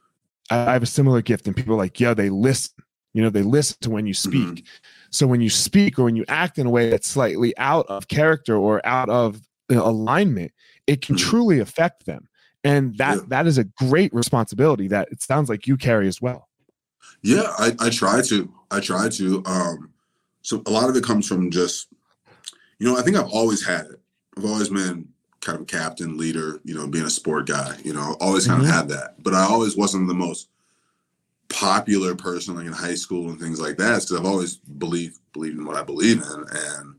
i 0.49 0.73
have 0.73 0.83
a 0.83 0.87
similar 0.87 1.21
gift 1.21 1.47
and 1.47 1.55
people 1.55 1.77
like 1.77 1.99
yeah 1.99 2.13
they 2.13 2.29
listen 2.29 2.73
you 3.13 3.21
know 3.21 3.29
they 3.29 3.43
listen 3.43 3.77
to 3.81 3.89
when 3.89 4.05
you 4.05 4.13
speak 4.13 4.47
mm-hmm. 4.47 4.65
so 5.09 5.27
when 5.27 5.41
you 5.41 5.49
speak 5.49 5.99
or 5.99 6.03
when 6.03 6.15
you 6.15 6.25
act 6.27 6.57
in 6.57 6.65
a 6.65 6.69
way 6.69 6.89
that's 6.89 7.07
slightly 7.07 7.55
out 7.57 7.85
of 7.87 8.07
character 8.07 8.55
or 8.55 8.85
out 8.85 9.09
of 9.09 9.39
alignment 9.69 10.51
it 10.87 11.01
can 11.01 11.15
mm-hmm. 11.15 11.29
truly 11.29 11.59
affect 11.59 12.05
them 12.05 12.27
and 12.63 12.97
that 12.97 13.17
yeah. 13.17 13.23
that 13.27 13.47
is 13.47 13.57
a 13.57 13.63
great 13.63 14.13
responsibility 14.13 14.87
that 14.87 15.07
it 15.11 15.21
sounds 15.21 15.49
like 15.49 15.67
you 15.67 15.77
carry 15.77 16.07
as 16.07 16.21
well 16.21 16.47
yeah 17.21 17.53
i 17.57 17.73
i 17.79 17.89
try 17.89 18.21
to 18.21 18.51
i 18.71 18.79
try 18.79 19.07
to 19.07 19.43
um 19.45 19.91
so 20.41 20.61
a 20.65 20.71
lot 20.71 20.89
of 20.89 20.95
it 20.95 21.03
comes 21.03 21.27
from 21.27 21.51
just 21.51 21.87
you 22.81 22.87
know, 22.87 22.97
I 22.97 23.03
think 23.03 23.15
I've 23.15 23.29
always 23.29 23.63
had 23.63 23.85
it. 23.85 23.99
I've 24.35 24.45
always 24.45 24.69
been 24.69 25.07
kind 25.39 25.55
of 25.55 25.61
a 25.61 25.65
captain, 25.65 26.17
leader, 26.17 26.59
you 26.63 26.73
know, 26.73 26.87
being 26.87 27.05
a 27.05 27.11
sport 27.11 27.45
guy, 27.45 27.77
you 27.83 27.93
know, 27.93 28.17
always 28.19 28.47
kind 28.47 28.59
mm-hmm. 28.59 28.69
of 28.71 28.75
had 28.75 28.89
that. 28.89 29.21
But 29.21 29.35
I 29.35 29.43
always 29.43 29.77
wasn't 29.77 30.07
the 30.07 30.15
most 30.15 30.49
popular 31.47 32.15
person 32.15 32.55
like 32.55 32.65
in 32.65 32.73
high 32.73 32.95
school 32.95 33.29
and 33.29 33.39
things 33.39 33.61
like 33.61 33.77
that 33.77 34.01
because 34.01 34.13
I've 34.13 34.25
always 34.25 34.55
believed 34.55 35.19
believed 35.31 35.59
in 35.59 35.65
what 35.65 35.77
I 35.77 35.83
believe 35.83 36.23
in 36.23 36.45
and 36.51 36.95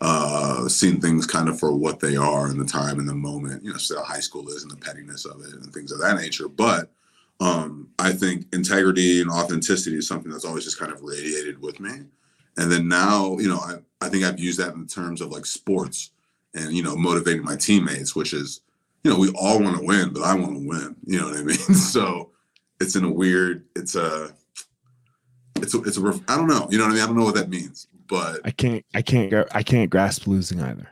uh 0.00 0.68
seen 0.68 1.00
things 1.00 1.26
kind 1.26 1.48
of 1.48 1.58
for 1.58 1.72
what 1.74 1.98
they 1.98 2.14
are 2.14 2.48
in 2.48 2.58
the 2.58 2.64
time 2.64 3.00
and 3.00 3.08
the 3.08 3.14
moment, 3.14 3.64
you 3.64 3.72
know, 3.72 3.78
still 3.78 4.04
high 4.04 4.20
school 4.20 4.48
is 4.50 4.62
and 4.62 4.70
the 4.70 4.76
pettiness 4.76 5.24
of 5.24 5.40
it 5.40 5.52
and 5.54 5.72
things 5.72 5.90
of 5.90 6.00
that 6.00 6.16
nature. 6.16 6.48
But 6.48 6.92
um 7.40 7.88
I 7.98 8.12
think 8.12 8.46
integrity 8.52 9.20
and 9.20 9.30
authenticity 9.30 9.96
is 9.96 10.06
something 10.06 10.30
that's 10.30 10.44
always 10.44 10.64
just 10.64 10.78
kind 10.78 10.92
of 10.92 11.02
radiated 11.02 11.60
with 11.60 11.80
me. 11.80 12.02
And 12.56 12.70
then 12.70 12.88
now, 12.88 13.38
you 13.38 13.48
know, 13.48 13.58
I, 13.58 13.76
I 14.00 14.08
think 14.08 14.24
I've 14.24 14.38
used 14.38 14.60
that 14.60 14.74
in 14.74 14.86
terms 14.86 15.20
of 15.20 15.30
like 15.30 15.46
sports 15.46 16.10
and, 16.54 16.72
you 16.72 16.82
know, 16.82 16.96
motivating 16.96 17.44
my 17.44 17.56
teammates, 17.56 18.14
which 18.14 18.32
is, 18.32 18.60
you 19.02 19.10
know, 19.10 19.18
we 19.18 19.30
all 19.30 19.60
want 19.60 19.78
to 19.78 19.84
win, 19.84 20.12
but 20.12 20.22
I 20.22 20.34
want 20.34 20.54
to 20.54 20.68
win. 20.68 20.96
You 21.06 21.20
know 21.20 21.26
what 21.26 21.36
I 21.36 21.42
mean? 21.42 21.56
so 21.74 22.30
it's 22.80 22.96
in 22.96 23.04
a 23.04 23.10
weird, 23.10 23.64
it's 23.74 23.96
a, 23.96 24.32
it's 25.56 25.74
a, 25.74 25.82
it's 25.82 25.98
a, 25.98 26.20
I 26.28 26.36
don't 26.36 26.48
know. 26.48 26.68
You 26.70 26.78
know 26.78 26.84
what 26.84 26.92
I 26.92 26.94
mean? 26.94 27.02
I 27.02 27.06
don't 27.06 27.16
know 27.16 27.24
what 27.24 27.34
that 27.34 27.48
means, 27.48 27.88
but 28.06 28.40
I 28.44 28.50
can't, 28.50 28.84
I 28.94 29.02
can't, 29.02 29.32
I 29.52 29.62
can't 29.62 29.90
grasp 29.90 30.26
losing 30.26 30.60
either. 30.60 30.88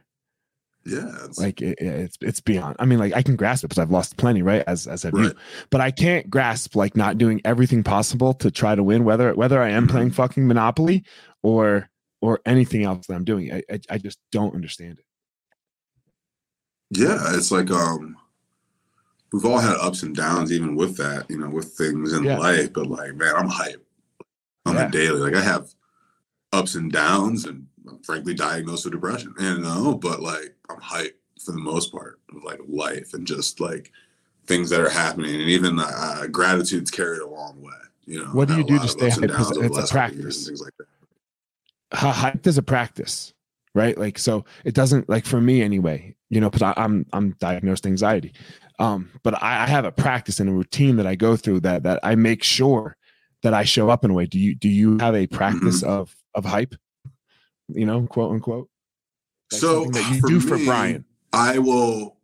Yeah, 0.84 1.14
it's, 1.24 1.38
like 1.38 1.62
it, 1.62 1.78
it's 1.80 2.18
it's 2.20 2.40
beyond. 2.40 2.74
I 2.80 2.86
mean, 2.86 2.98
like 2.98 3.14
I 3.14 3.22
can 3.22 3.36
grasp 3.36 3.62
it 3.62 3.68
because 3.68 3.80
I've 3.80 3.92
lost 3.92 4.16
plenty, 4.16 4.42
right? 4.42 4.64
As 4.66 4.88
as 4.88 5.04
have 5.04 5.12
right. 5.12 5.26
you, 5.26 5.34
but 5.70 5.80
I 5.80 5.92
can't 5.92 6.28
grasp 6.28 6.74
like 6.74 6.96
not 6.96 7.18
doing 7.18 7.40
everything 7.44 7.84
possible 7.84 8.34
to 8.34 8.50
try 8.50 8.74
to 8.74 8.82
win. 8.82 9.04
Whether 9.04 9.32
whether 9.34 9.62
I 9.62 9.68
am 9.68 9.84
mm-hmm. 9.84 9.92
playing 9.92 10.10
fucking 10.10 10.46
Monopoly 10.46 11.04
or 11.42 11.88
or 12.22 12.40
anything 12.46 12.84
else 12.84 13.06
that 13.08 13.14
I'm 13.14 13.24
doing. 13.24 13.52
I, 13.52 13.62
I, 13.70 13.80
I 13.90 13.98
just 13.98 14.18
don't 14.30 14.54
understand 14.54 14.98
it. 14.98 15.04
Yeah, 16.90 17.18
it's 17.34 17.50
like 17.50 17.70
um 17.70 18.16
we've 19.32 19.44
all 19.44 19.58
had 19.58 19.76
ups 19.76 20.02
and 20.02 20.14
downs 20.14 20.52
even 20.52 20.76
with 20.76 20.96
that, 20.96 21.28
you 21.28 21.38
know, 21.38 21.50
with 21.50 21.74
things 21.74 22.12
in 22.12 22.24
yeah. 22.24 22.38
life, 22.38 22.72
but 22.72 22.86
like 22.86 23.14
man, 23.14 23.34
I'm 23.34 23.48
hype 23.48 23.84
on 24.64 24.74
yeah. 24.74 24.86
the 24.86 24.90
daily. 24.90 25.20
Like 25.20 25.34
I 25.34 25.42
have 25.42 25.68
ups 26.52 26.76
and 26.76 26.92
downs 26.92 27.44
and 27.44 27.66
I'm 27.88 27.98
frankly 28.02 28.34
diagnosed 28.34 28.84
with 28.84 28.94
depression. 28.94 29.34
And 29.38 29.58
you 29.58 29.64
know, 29.64 29.94
but 29.94 30.20
like 30.20 30.54
I'm 30.70 30.80
hype 30.80 31.18
for 31.44 31.52
the 31.52 31.60
most 31.60 31.92
part 31.92 32.20
of 32.34 32.44
like 32.44 32.60
life 32.68 33.14
and 33.14 33.26
just 33.26 33.58
like 33.58 33.90
things 34.46 34.70
that 34.70 34.80
are 34.80 34.90
happening 34.90 35.34
and 35.34 35.50
even 35.50 35.78
uh, 35.78 36.26
gratitude's 36.30 36.90
carried 36.90 37.22
a 37.22 37.26
long 37.26 37.60
way. 37.60 37.72
You 38.04 38.24
know, 38.24 38.30
what 38.30 38.48
do 38.48 38.56
you 38.56 38.64
do 38.64 38.78
to 38.78 38.88
stay 38.88 39.08
hype? 39.08 39.30
It's 39.30 39.90
a 39.90 39.92
practice. 39.92 40.46
And 40.46 40.46
things 40.46 40.60
like 40.60 40.76
that 40.78 40.86
hype 41.92 42.46
is 42.46 42.58
a 42.58 42.62
practice 42.62 43.32
right? 43.74 43.96
Like 43.96 44.18
so 44.18 44.44
it 44.64 44.74
doesn't 44.74 45.08
like 45.08 45.24
for 45.24 45.40
me 45.40 45.62
anyway 45.62 46.14
you 46.30 46.40
know 46.40 46.50
because 46.50 46.74
i'm 46.76 47.06
i'm 47.12 47.32
diagnosed 47.38 47.86
anxiety. 47.86 48.32
Um 48.78 49.10
but 49.22 49.40
I, 49.42 49.64
I, 49.64 49.66
have 49.66 49.84
a 49.84 49.92
practice 49.92 50.40
and 50.40 50.48
a 50.48 50.52
routine 50.52 50.96
that 50.96 51.06
i 51.06 51.14
go 51.14 51.36
through 51.36 51.60
that 51.60 51.82
that 51.82 52.00
i 52.02 52.14
make 52.14 52.42
sure 52.42 52.96
that 53.42 53.54
i 53.54 53.64
show 53.64 53.90
up 53.90 54.04
in 54.04 54.10
a 54.10 54.14
way. 54.14 54.26
Do 54.26 54.38
you 54.38 54.54
do 54.54 54.68
you 54.68 54.98
have 54.98 55.14
a 55.14 55.26
practice 55.26 55.82
mm-hmm. 55.82 55.90
of 55.90 56.16
of 56.34 56.44
hype? 56.44 56.74
You 57.68 57.86
know 57.86 58.06
quote 58.06 58.32
unquote? 58.32 58.68
Like 59.52 59.60
so 59.60 59.84
that 59.84 60.14
you 60.14 60.20
for 60.20 60.28
do 60.28 60.34
me, 60.34 60.40
for 60.40 60.58
brian. 60.64 61.04
I 61.32 61.58
will 61.58 62.16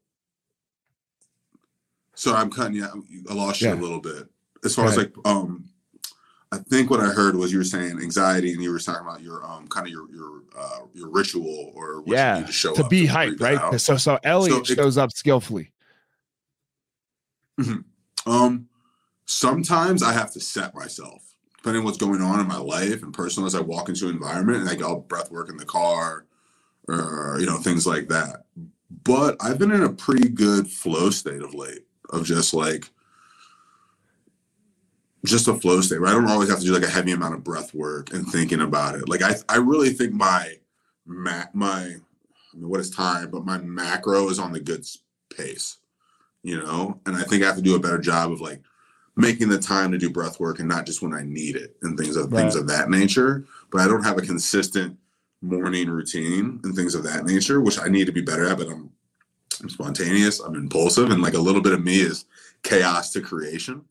Sorry, 2.15 2.39
i'm 2.39 2.51
cutting 2.51 2.75
you 2.75 2.87
i 3.31 3.35
lost 3.35 3.61
you 3.61 3.69
yeah. 3.69 3.75
a 3.75 3.77
little 3.77 4.01
bit. 4.01 4.29
As 4.65 4.75
far 4.75 4.87
as 4.87 4.97
like 4.97 5.13
um 5.25 5.69
I 6.51 6.59
think 6.59 6.89
what 6.91 7.01
I 7.01 7.09
heard 7.09 7.37
was 7.37 7.53
you 7.53 7.59
were 7.59 7.65
saying 7.65 8.01
anxiety, 8.01 8.53
and 8.53 8.63
you 8.63 8.73
were 8.73 8.79
talking 8.79 9.07
about 9.07 9.21
your 9.21 9.45
um 9.45 9.69
kind 9.69 9.87
of 9.87 9.93
your 9.93 10.11
your 10.11 10.43
uh, 10.59 10.81
your 10.95 11.11
ritual 11.11 11.73
or 11.75 12.03
yeah 12.07 12.43
to, 12.43 12.53
show 12.53 12.75
to 12.75 12.85
be 12.89 13.07
hyped, 13.07 13.41
right? 13.41 13.79
So 13.81 13.97
so 13.97 14.19
Elliot 14.25 14.67
so 14.67 14.73
it, 14.73 14.77
shows 14.77 14.97
up 14.97 15.13
skillfully. 15.13 15.73
Mm-hmm. 17.61 18.31
Um, 18.31 18.69
sometimes 19.27 20.03
I 20.03 20.13
have 20.13 20.33
to 20.33 20.41
set 20.41 20.75
myself 20.75 21.23
depending 21.59 21.81
on 21.81 21.85
what's 21.85 21.99
going 21.99 22.23
on 22.23 22.41
in 22.41 22.47
my 22.47 22.59
life 22.59 23.03
and 23.03 23.13
personal 23.13 23.47
as 23.47 23.55
I 23.55 23.61
walk 23.61 23.89
into 23.89 24.09
an 24.09 24.15
environment, 24.15 24.61
and 24.61 24.71
I 24.71 24.75
go 24.75 24.97
breath 25.01 25.31
work 25.31 25.51
in 25.51 25.57
the 25.57 25.67
car, 25.67 26.25
or 26.89 27.37
you 27.39 27.47
know 27.47 27.59
things 27.59 27.87
like 27.87 28.09
that. 28.09 28.45
But 29.05 29.37
I've 29.41 29.59
been 29.59 29.73
in 29.73 29.83
a 29.83 29.93
pretty 29.93 30.29
good 30.29 30.67
flow 30.67 31.11
state 31.11 31.43
of 31.43 31.53
late 31.53 31.85
of 32.11 32.25
just 32.25 32.55
like 32.55 32.89
just 35.25 35.49
a 35.49 35.55
flow 35.55 35.81
state, 35.81 36.01
right? 36.01 36.11
I 36.11 36.15
don't 36.15 36.29
always 36.31 36.49
have 36.49 36.61
to 36.61 36.65
do 36.65 36.73
like 36.73 36.83
a 36.85 36.91
heavy 36.91 37.13
amount 37.13 37.35
of 37.35 37.45
breath 37.45 37.75
work 37.75 38.13
and 38.13 38.27
thinking 38.29 38.61
about 38.61 38.95
it. 38.95 39.09
Like 39.09 39.23
I, 39.23 39.35
I 39.49 39.57
really 39.57 39.91
think 39.91 40.13
my, 40.13 40.55
ma- 41.07 41.45
my, 41.53 41.81
I 41.81 42.57
mean, 42.57 42.69
what 42.69 42.81
is 42.81 42.91
time, 42.91 43.31
but 43.31 43.45
my 43.45 43.59
macro 43.59 44.29
is 44.29 44.39
on 44.39 44.53
the 44.53 44.61
good 44.61 44.87
pace, 45.37 45.79
you 46.43 46.57
know? 46.59 47.01
And 47.07 47.17
I 47.17 47.23
think 47.23 47.43
I 47.43 47.47
have 47.47 47.57
to 47.57 47.63
do 47.63 47.75
a 47.75 47.81
better 47.81 47.99
job 47.99 48.31
of 48.33 48.41
like 48.41 48.63
making 49.17 49.49
the 49.49 49.59
time 49.59 49.91
to 49.91 49.99
do 49.99 50.09
breath 50.09 50.39
work 50.39 50.61
and 50.61 50.69
not 50.69 50.87
just 50.87 51.03
when 51.03 51.13
I 51.13 51.23
need 51.23 51.57
it 51.57 51.77
and 51.83 51.99
things 51.99 52.17
of 52.17 52.33
Right. 52.33 52.43
things 52.43 52.55
of 52.55 52.69
that 52.69 52.89
nature. 52.89 53.45
But 53.73 53.81
I 53.81 53.89
don't 53.89 54.05
have 54.05 54.19
a 54.19 54.23
consistent 54.23 54.97
morning 55.43 55.89
routine 55.91 56.61
and 56.63 56.75
things 56.75 56.95
of 56.95 57.03
that 57.05 57.25
nature, 57.25 57.61
which 57.61 57.79
I 57.81 57.89
need 57.89 58.07
to 58.07 58.13
be 58.13 58.21
better 58.23 58.47
at, 58.47 58.59
but 58.59 58.69
I'm 58.69 58.91
I'm 59.61 59.69
spontaneous, 59.69 60.39
I'm 60.39 60.55
impulsive, 60.55 61.11
and 61.11 61.21
like 61.21 61.35
a 61.35 61.39
little 61.41 61.61
bit 61.61 61.73
of 61.73 61.83
me 61.83 61.97
is 61.97 62.27
chaos 62.63 63.13
to 63.13 63.21
creation 63.21 63.83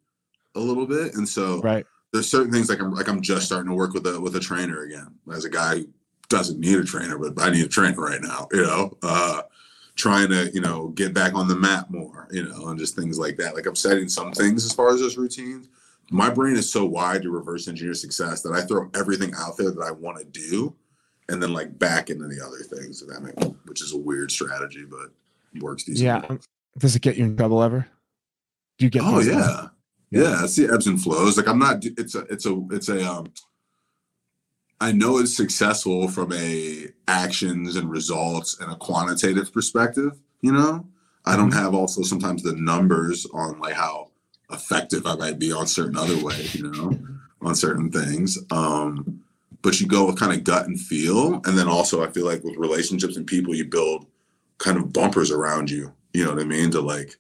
a 0.58 0.60
little 0.60 0.86
bit. 0.86 1.16
And 1.16 1.28
so 1.28 1.62
Right. 1.62 1.86
there's 2.12 2.30
certain 2.30 2.52
things 2.52 2.70
like 2.70 2.80
I'm 2.80 2.94
like 2.94 3.08
I'm 3.08 3.22
just 3.22 3.46
starting 3.46 3.70
to 3.70 3.76
work 3.76 3.94
with 3.94 4.06
a 4.08 4.20
with 4.20 4.36
a 4.36 4.40
trainer 4.40 4.84
again 4.84 5.14
as 5.34 5.46
a 5.46 5.50
guy 5.50 5.78
who 5.78 5.88
doesn't 6.30 6.60
need 6.60 6.78
a 6.78 6.84
trainer, 6.84 7.18
but 7.18 7.42
I 7.42 7.50
need 7.50 7.66
a 7.66 7.70
trainer 7.70 8.00
right 8.02 8.22
now, 8.22 8.48
you 8.52 8.64
know. 8.64 8.98
Uh 9.04 9.44
trying 9.96 10.30
to, 10.30 10.52
you 10.54 10.62
know, 10.62 10.90
get 10.90 11.12
back 11.12 11.34
on 11.34 11.48
the 11.48 11.56
map 11.56 11.90
more, 11.90 12.28
you 12.32 12.44
know, 12.48 12.68
and 12.68 12.78
just 12.78 12.96
things 12.96 13.18
like 13.18 13.36
that. 13.38 13.56
Like 13.56 13.66
I'm 13.66 13.76
setting 13.76 14.08
some 14.08 14.32
things 14.32 14.64
as 14.64 14.72
far 14.72 14.90
as 14.94 15.00
those 15.00 15.18
routines. 15.18 15.70
My 16.12 16.30
brain 16.30 16.56
is 16.56 16.72
so 16.72 16.86
wide 16.86 17.24
to 17.24 17.32
reverse 17.32 17.68
engineer 17.68 17.96
success 17.96 18.44
that 18.44 18.54
I 18.54 18.62
throw 18.62 18.90
everything 18.94 19.34
out 19.36 19.58
there 19.58 19.72
that 19.72 19.82
I 19.82 19.90
want 19.92 20.20
to 20.20 20.26
do 20.26 20.76
and 21.30 21.42
then 21.42 21.52
like 21.52 21.78
back 21.80 22.12
into 22.12 22.28
the 22.28 22.40
other 22.46 22.60
things, 22.60 23.06
that 23.06 23.22
make, 23.22 23.54
which 23.66 23.82
is 23.82 23.94
a 23.94 23.98
weird 23.98 24.32
strategy, 24.32 24.86
but 24.86 25.10
works 25.62 25.84
decently. 25.84 26.06
Yeah. 26.06 26.38
Does 26.78 26.96
it 26.96 27.02
get 27.02 27.18
you 27.18 27.26
in 27.26 27.36
trouble 27.36 27.64
ever? 27.64 27.88
Do 28.78 28.86
you 28.86 28.92
get? 28.92 29.02
Oh 29.04 29.20
yeah. 29.20 29.70
Yeah, 30.12 30.44
it's 30.44 30.56
the 30.56 30.70
ebbs 30.74 30.88
and 30.88 31.02
flows. 31.02 31.38
Like 31.38 31.48
I'm 31.48 31.60
not. 31.60 31.84
It's 31.84 32.16
a. 32.16 32.20
It's 32.30 32.46
a. 32.46 32.62
It's 32.72 32.90
a. 32.90 33.04
Um. 33.10 33.28
I 34.80 34.92
know 34.92 35.18
it's 35.18 35.36
successful 35.36 36.08
from 36.08 36.32
a 36.34 36.88
actions 37.08 37.76
and 37.76 37.90
results 37.90 38.60
and 38.60 38.72
a 38.72 38.76
quantitative 38.76 39.52
perspective. 39.52 40.12
You 40.42 40.52
know, 40.52 40.86
I 41.26 41.36
don't 41.36 41.50
Mhm. 41.52 41.56
have 41.62 41.74
also 41.74 42.04
sometimes 42.04 42.44
the 42.44 42.54
numbers 42.54 43.26
on 43.34 43.60
like 43.60 43.74
how 43.74 44.12
effective 44.52 45.06
I 45.06 45.16
might 45.16 45.40
be 45.40 45.52
on 45.52 45.68
certain 45.68 45.98
other 45.98 46.18
ways. 46.24 46.56
You 46.56 46.72
know, 46.72 46.98
on 47.42 47.56
certain 47.56 47.92
things. 47.92 48.38
Um, 48.52 49.22
but 49.64 49.82
you 49.82 49.88
go 49.88 50.06
with 50.06 50.18
kind 50.20 50.32
of 50.32 50.44
gut 50.44 50.68
and 50.68 50.80
feel, 50.80 51.42
and 51.46 51.58
then 51.58 51.68
also 51.68 52.04
I 52.04 52.12
feel 52.12 52.26
like 52.26 52.44
with 52.44 52.56
relationships 52.58 53.18
and 53.18 53.26
people, 53.28 53.56
you 53.56 53.66
build 53.66 54.06
kind 54.60 54.78
of 54.78 54.94
bumpers 54.94 55.32
around 55.32 55.70
you. 55.72 55.92
You 56.14 56.24
know 56.24 56.30
what 56.34 56.42
I 56.42 56.46
mean? 56.46 56.72
To 56.72 56.82
like 56.82 57.18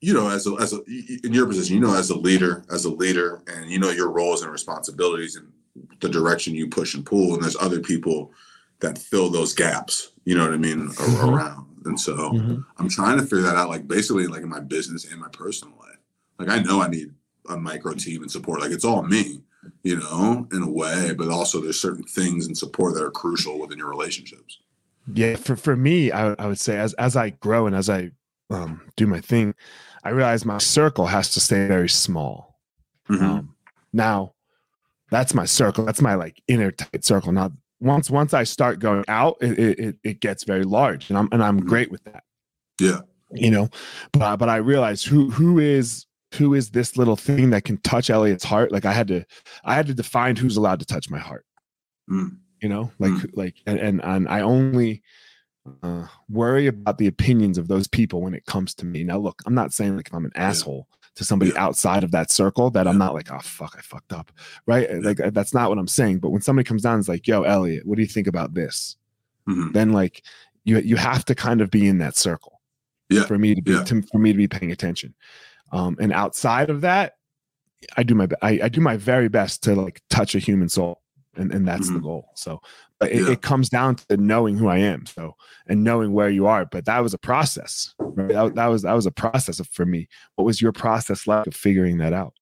you 0.00 0.14
know, 0.14 0.28
as 0.28 0.46
a, 0.46 0.54
as 0.54 0.72
a, 0.72 0.80
in 0.86 1.32
your 1.32 1.46
position, 1.46 1.74
you 1.76 1.80
know, 1.80 1.94
as 1.94 2.10
a 2.10 2.16
leader, 2.16 2.64
as 2.70 2.84
a 2.86 2.90
leader, 2.90 3.42
and 3.46 3.70
you 3.70 3.78
know 3.78 3.90
your 3.90 4.10
roles 4.10 4.42
and 4.42 4.50
responsibilities 4.50 5.36
and 5.36 5.52
the 6.00 6.08
direction 6.08 6.54
you 6.54 6.68
push 6.68 6.94
and 6.94 7.04
pull, 7.04 7.34
and 7.34 7.42
there's 7.42 7.56
other 7.56 7.80
people 7.80 8.32
that 8.80 8.96
fill 8.98 9.28
those 9.28 9.54
gaps. 9.54 10.12
You 10.24 10.36
know 10.36 10.44
what 10.44 10.54
I 10.54 10.58
mean 10.58 10.88
Mhm. 10.88 11.34
around, 11.34 11.66
and 11.84 12.00
so 12.00 12.32
Mhm. 12.32 12.64
I'm 12.78 12.88
trying 12.88 13.18
to 13.18 13.22
figure 13.22 13.42
that 13.42 13.56
out, 13.56 13.68
like 13.68 13.86
basically, 13.86 14.26
like 14.26 14.42
in 14.42 14.48
my 14.48 14.60
business 14.60 15.04
and 15.10 15.20
my 15.20 15.28
personal 15.28 15.76
life. 15.78 15.98
Like 16.38 16.48
I 16.48 16.62
know 16.62 16.80
I 16.80 16.88
need 16.88 17.12
a 17.48 17.56
micro 17.56 17.92
team 17.92 18.22
and 18.22 18.30
support. 18.30 18.60
Like 18.60 18.70
it's 18.70 18.84
all 18.84 19.02
me, 19.02 19.42
you 19.82 19.96
know, 19.96 20.48
in 20.52 20.62
a 20.62 20.70
way, 20.70 21.12
but 21.12 21.28
also 21.28 21.60
there's 21.60 21.80
certain 21.80 22.04
things 22.04 22.46
and 22.46 22.56
support 22.56 22.94
that 22.94 23.04
are 23.04 23.10
crucial 23.10 23.58
within 23.58 23.78
your 23.78 23.88
relationships. 23.88 24.58
Yeah, 25.12 25.36
for 25.36 25.56
for 25.56 25.76
me, 25.76 26.10
I, 26.10 26.32
I 26.38 26.46
would 26.46 26.58
say 26.58 26.78
as 26.78 26.94
as 26.94 27.16
I 27.16 27.30
grow 27.30 27.66
and 27.66 27.76
as 27.76 27.90
I 27.90 28.12
um, 28.50 28.80
do 28.96 29.06
my 29.06 29.20
thing, 29.20 29.54
I 30.04 30.10
realize 30.10 30.44
my 30.44 30.58
circle 30.58 31.06
has 31.06 31.30
to 31.30 31.40
stay 31.40 31.66
very 31.66 31.88
small. 31.88 32.58
Mhm. 33.08 33.20
Um, 33.22 33.54
now, 33.92 34.34
that's 35.10 35.34
my 35.34 35.44
circle. 35.44 35.84
That's 35.84 36.00
my 36.00 36.14
like 36.14 36.40
inner 36.48 36.70
tight 36.70 37.04
circle. 37.04 37.32
Now, 37.32 37.52
once 37.80 38.10
once 38.10 38.32
I 38.34 38.44
start 38.44 38.78
going 38.78 39.04
out, 39.08 39.36
it 39.40 39.58
it, 39.58 39.96
it- 40.04 40.20
gets 40.20 40.44
very 40.44 40.64
large, 40.64 41.10
and 41.10 41.18
I'm 41.18 41.28
and 41.32 41.42
I'm 41.42 41.60
Mhm. 41.60 41.66
great 41.66 41.90
with 41.90 42.04
that. 42.04 42.24
Yeah. 42.80 43.00
You 43.32 43.50
know, 43.50 43.68
but 44.12 44.36
but 44.36 44.48
I 44.48 44.56
realize 44.56 45.02
who 45.04 45.30
who 45.30 45.58
is 45.58 46.06
who 46.34 46.54
is 46.54 46.70
this 46.70 46.96
little 46.96 47.16
thing 47.16 47.50
that 47.50 47.64
can 47.64 47.76
touch 47.78 48.08
Elliott's 48.10 48.44
heart. 48.44 48.70
Like 48.72 48.84
I 48.84 48.92
had 48.92 49.08
to 49.08 49.24
I 49.64 49.74
had 49.74 49.86
to 49.88 49.94
define 49.94 50.36
who's 50.36 50.56
allowed 50.56 50.80
to 50.80 50.86
touch 50.86 51.10
my 51.10 51.18
heart 51.18 51.44
Mm. 52.08 52.38
you 52.60 52.68
know 52.68 52.90
like 52.98 53.12
like 53.34 53.54
and, 53.66 53.78
and 53.78 54.00
and 54.04 54.28
i 54.28 54.40
only 54.40 55.02
uh 55.82 56.06
worry 56.28 56.66
about 56.66 56.98
the 56.98 57.06
opinions 57.06 57.58
of 57.58 57.68
those 57.68 57.86
people 57.88 58.20
when 58.22 58.34
it 58.34 58.44
comes 58.46 58.74
to 58.74 58.86
me 58.86 59.02
now 59.04 59.18
look 59.18 59.42
i'm 59.46 59.54
not 59.54 59.72
saying 59.72 59.96
like 59.96 60.08
if 60.08 60.14
i'm 60.14 60.24
an 60.24 60.32
asshole 60.34 60.86
to 61.16 61.24
somebody 61.24 61.50
Yeah. 61.52 61.64
outside 61.64 62.04
of 62.04 62.10
that 62.12 62.30
circle 62.30 62.70
that 62.70 62.86
i'm 62.86 62.98
not 62.98 63.14
like 63.14 63.30
oh 63.32 63.38
fuck 63.40 63.74
i 63.76 63.80
fucked 63.80 64.12
up 64.12 64.30
right 64.66 65.02
like 65.02 65.20
uh, 65.20 65.30
that's 65.30 65.52
not 65.54 65.68
what 65.68 65.78
i'm 65.78 65.88
saying 65.88 66.18
but 66.18 66.30
when 66.30 66.40
somebody 66.42 66.64
comes 66.66 66.82
down 66.82 66.98
is 66.98 67.08
like 67.08 67.26
yo 67.26 67.42
elliott 67.42 67.86
what 67.86 67.96
do 67.96 68.02
you 68.02 68.08
think 68.08 68.26
about 68.26 68.54
this 68.54 68.96
Mhm. 69.48 69.72
then 69.72 69.92
like 69.92 70.22
you 70.64 70.78
you 70.80 70.96
have 70.96 71.24
to 71.24 71.34
kind 71.34 71.60
of 71.62 71.70
be 71.70 71.88
in 71.88 71.98
that 71.98 72.16
circle 72.16 72.60
Yeah. 73.08 73.24
for 73.24 73.38
me 73.38 73.54
to 73.54 73.62
be 73.62 73.72
Yeah. 73.72 73.84
to, 73.84 74.02
for 74.02 74.18
me 74.18 74.32
to 74.32 74.36
be 74.38 74.46
paying 74.48 74.70
attention 74.72 75.14
um 75.72 75.96
and 76.00 76.12
outside 76.12 76.68
of 76.70 76.82
that 76.82 77.14
i 77.96 78.02
do 78.02 78.14
my 78.14 78.28
I, 78.42 78.60
I 78.64 78.68
do 78.68 78.80
my 78.80 78.96
very 78.96 79.28
best 79.28 79.62
to 79.64 79.74
like 79.74 80.02
touch 80.10 80.34
a 80.34 80.38
human 80.38 80.68
soul 80.68 81.00
and 81.36 81.52
and 81.54 81.66
that's 81.66 81.88
the 81.88 81.98
Mhm. 81.98 82.02
goal 82.02 82.28
so 82.34 82.60
it, 83.02 83.22
Yeah. 83.22 83.30
it 83.30 83.42
comes 83.42 83.68
down 83.68 83.96
to 83.96 84.16
knowing 84.16 84.56
who 84.58 84.68
i 84.68 84.78
am 84.78 85.06
so 85.06 85.34
and 85.66 85.82
knowing 85.84 86.12
where 86.12 86.28
you 86.30 86.46
are 86.46 86.66
but 86.66 86.84
that 86.84 87.00
was 87.02 87.14
a 87.14 87.18
process 87.18 87.94
right? 87.98 88.28
that, 88.28 88.54
that 88.54 88.66
was 88.66 88.82
that 88.82 88.92
was 88.94 89.06
a 89.06 89.10
process 89.10 89.60
for 89.72 89.86
me 89.86 90.08
what 90.36 90.44
was 90.44 90.60
your 90.60 90.72
process 90.72 91.26
like 91.26 91.46
of 91.46 91.54
figuring 91.54 91.98
that 91.98 92.12
out 92.12 92.34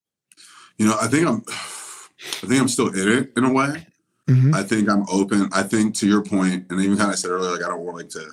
You 0.78 0.86
know, 0.86 0.96
I 1.00 1.06
think 1.08 1.26
I'm, 1.26 1.42
I 1.48 2.46
think 2.46 2.60
I'm 2.60 2.68
still 2.68 2.88
in 2.88 3.08
it 3.08 3.32
in 3.36 3.44
a 3.44 3.52
way. 3.52 3.86
Mhm. 4.28 4.54
I 4.54 4.62
think 4.62 4.88
I'm 4.90 5.04
open. 5.10 5.48
I 5.52 5.62
think 5.62 5.94
to 5.96 6.06
your 6.06 6.22
point, 6.22 6.66
and 6.70 6.80
even 6.80 6.96
kind 6.98 7.10
of 7.10 7.18
said 7.18 7.30
earlier, 7.30 7.50
like 7.52 7.64
I 7.64 7.68
don't 7.68 7.80
want 7.84 7.96
like 7.96 8.10
to 8.10 8.24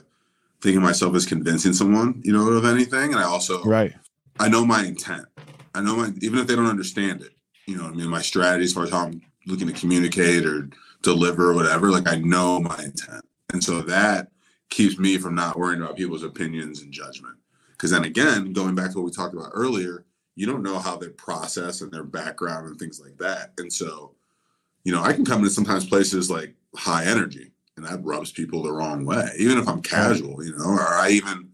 think 0.61 0.75
of 0.77 0.83
myself 0.83 1.15
as 1.15 1.25
convincing 1.25 1.73
someone, 1.73 2.21
you 2.23 2.33
know, 2.33 2.47
of 2.49 2.65
anything. 2.65 3.13
And 3.13 3.19
I 3.19 3.23
also, 3.23 3.63
right 3.63 3.93
I 4.39 4.47
know 4.49 4.63
my 4.65 4.83
intent. 4.83 5.25
I 5.73 5.81
know 5.81 5.95
my, 5.95 6.07
even 6.21 6.37
if 6.39 6.45
they 6.47 6.55
don't 6.55 6.67
understand 6.69 7.21
it, 7.21 7.31
you 7.65 7.77
know, 7.77 7.85
I 7.85 7.91
mean, 7.91 8.09
my 8.09 8.21
strategy 8.21 8.65
as 8.65 8.73
far 8.73 8.83
as 8.83 8.91
how 8.91 9.05
I'm 9.07 9.21
looking 9.47 9.67
to 9.67 9.73
communicate 9.73 10.45
or 10.45 10.69
deliver 11.05 11.53
whatever, 11.53 11.91
like 11.91 12.09
I 12.09 12.15
know 12.15 12.59
my 12.59 12.83
intent. 12.83 13.23
And 13.53 13.63
so 13.63 13.81
that 13.81 14.29
keeps 14.69 14.97
me 14.97 15.17
from 15.17 15.35
not 15.35 15.57
worrying 15.57 15.81
about 15.81 15.95
people's 15.95 16.23
opinions 16.23 16.81
and 16.81 16.91
judgment. 16.91 17.35
Because 17.71 17.91
then 17.91 18.05
again, 18.05 18.53
going 18.53 18.73
back 18.73 18.91
to 18.91 18.97
what 18.97 19.05
we 19.05 19.11
talked 19.11 19.35
about 19.35 19.51
earlier, 19.53 20.03
you 20.35 20.47
don't 20.47 20.63
know 20.63 20.79
how 20.79 20.97
they 20.97 21.09
process 21.09 21.81
and 21.81 21.91
their 21.91 22.03
background 22.03 22.67
and 22.67 22.79
things 22.79 22.99
like 22.99 23.17
that. 23.19 23.51
And 23.59 23.71
so, 23.71 24.15
you 24.83 24.91
know, 24.91 25.03
I 25.03 25.13
can 25.13 25.25
come 25.25 25.39
into 25.39 25.51
sometimes 25.51 25.87
places 25.87 26.29
like 26.29 26.55
high 26.75 27.05
energy 27.05 27.51
and 27.77 27.85
that 27.85 28.03
rubs 28.03 28.31
people 28.31 28.63
the 28.63 28.71
wrong 28.71 29.05
way, 29.05 29.29
even 29.37 29.59
if 29.59 29.67
I'm 29.67 29.81
casual, 29.81 30.43
you 30.43 30.55
know, 30.57 30.65
or 30.65 30.81
I 30.81 31.11
even, 31.11 31.49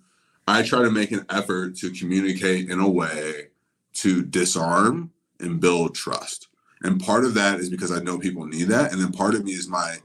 I 0.47 0.63
try 0.63 0.81
to 0.81 0.91
make 0.91 1.11
an 1.11 1.25
effort 1.29 1.75
to 1.77 1.91
communicate 1.91 2.69
in 2.69 2.79
a 2.79 2.89
way 2.89 3.47
to 3.95 4.23
disarm 4.23 5.11
and 5.39 5.59
build 5.59 5.93
trust. 5.93 6.47
And 6.83 6.99
part 7.01 7.25
of 7.25 7.33
that 7.35 7.59
is 7.59 7.69
because 7.69 7.91
I 7.91 7.99
know 7.99 8.17
people 8.17 8.45
need 8.45 8.67
that. 8.69 8.91
And 8.91 9.01
then 9.01 9.11
part 9.11 9.35
of 9.35 9.43
me 9.43 9.51
is 9.51 9.67
my 9.67 9.97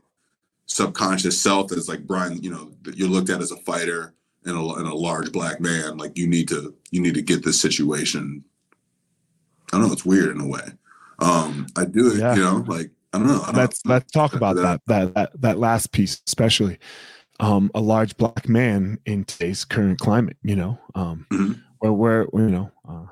subconscious 0.66 1.40
self 1.40 1.68
that's 1.68 1.88
like, 1.88 2.06
Brian, 2.06 2.42
you 2.42 2.50
know, 2.50 2.72
you're 2.94 3.08
looked 3.08 3.30
at 3.30 3.40
as 3.40 3.50
a 3.52 3.56
fighter 3.58 4.14
and 4.44 4.56
a, 4.56 4.74
and 4.74 4.86
a 4.86 4.94
large 4.94 5.32
black 5.32 5.60
man. 5.60 5.96
Like 5.96 6.16
you 6.18 6.26
need 6.26 6.48
to, 6.48 6.74
you 6.90 7.00
need 7.00 7.14
to 7.14 7.22
get 7.22 7.44
this 7.44 7.60
situation. 7.60 8.44
I 9.72 9.78
don't 9.78 9.86
know. 9.86 9.92
It's 9.92 10.04
weird 10.04 10.34
in 10.34 10.40
a 10.40 10.46
way. 10.46 10.62
Um, 11.18 11.66
I 11.76 11.84
do 11.86 12.10
it, 12.12 12.18
Yeah. 12.18 12.34
you 12.34 12.42
know, 12.42 12.64
like, 12.66 12.90
I 13.12 13.18
don't 13.18 13.26
know. 13.28 13.40
I 13.42 13.46
don't 13.46 13.56
let's 13.56 13.84
know. 13.84 13.94
let's 13.94 14.12
talk 14.12 14.34
about 14.34 14.56
that- 14.56 14.82
that 14.86 15.14
that 15.14 15.40
that 15.40 15.58
last 15.58 15.92
piece 15.92 16.20
especially 16.26 16.78
um 17.40 17.70
a 17.74 17.80
large 17.80 18.16
black 18.18 18.46
man 18.48 18.98
in 19.06 19.24
today's 19.24 19.64
current 19.64 19.98
climate 19.98 20.36
you 20.42 20.56
know 20.56 20.78
um 20.94 21.26
Mhm. 21.32 21.62
where 21.78 21.92
where 21.92 22.26
you 22.34 22.50
know 22.50 22.70
uh 22.86 23.06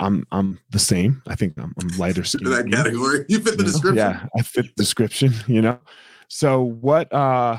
i'm 0.00 0.26
i'm 0.32 0.58
the 0.70 0.78
same 0.78 1.22
i 1.28 1.34
think 1.34 1.54
i'm, 1.58 1.72
I'm 1.80 1.88
lighter 1.98 2.24
skinned 2.24 2.52
that 2.52 2.70
category. 2.70 3.24
You 3.28 3.38
fit 3.40 3.56
the 3.56 3.64
you 3.64 3.68
know? 3.68 3.72
description. 3.72 3.96
yeah 3.96 4.26
i 4.36 4.42
fit 4.42 4.66
the 4.76 4.82
description 4.82 5.32
you 5.46 5.62
know 5.62 5.78
so 6.28 6.62
what 6.62 7.12
uh 7.12 7.58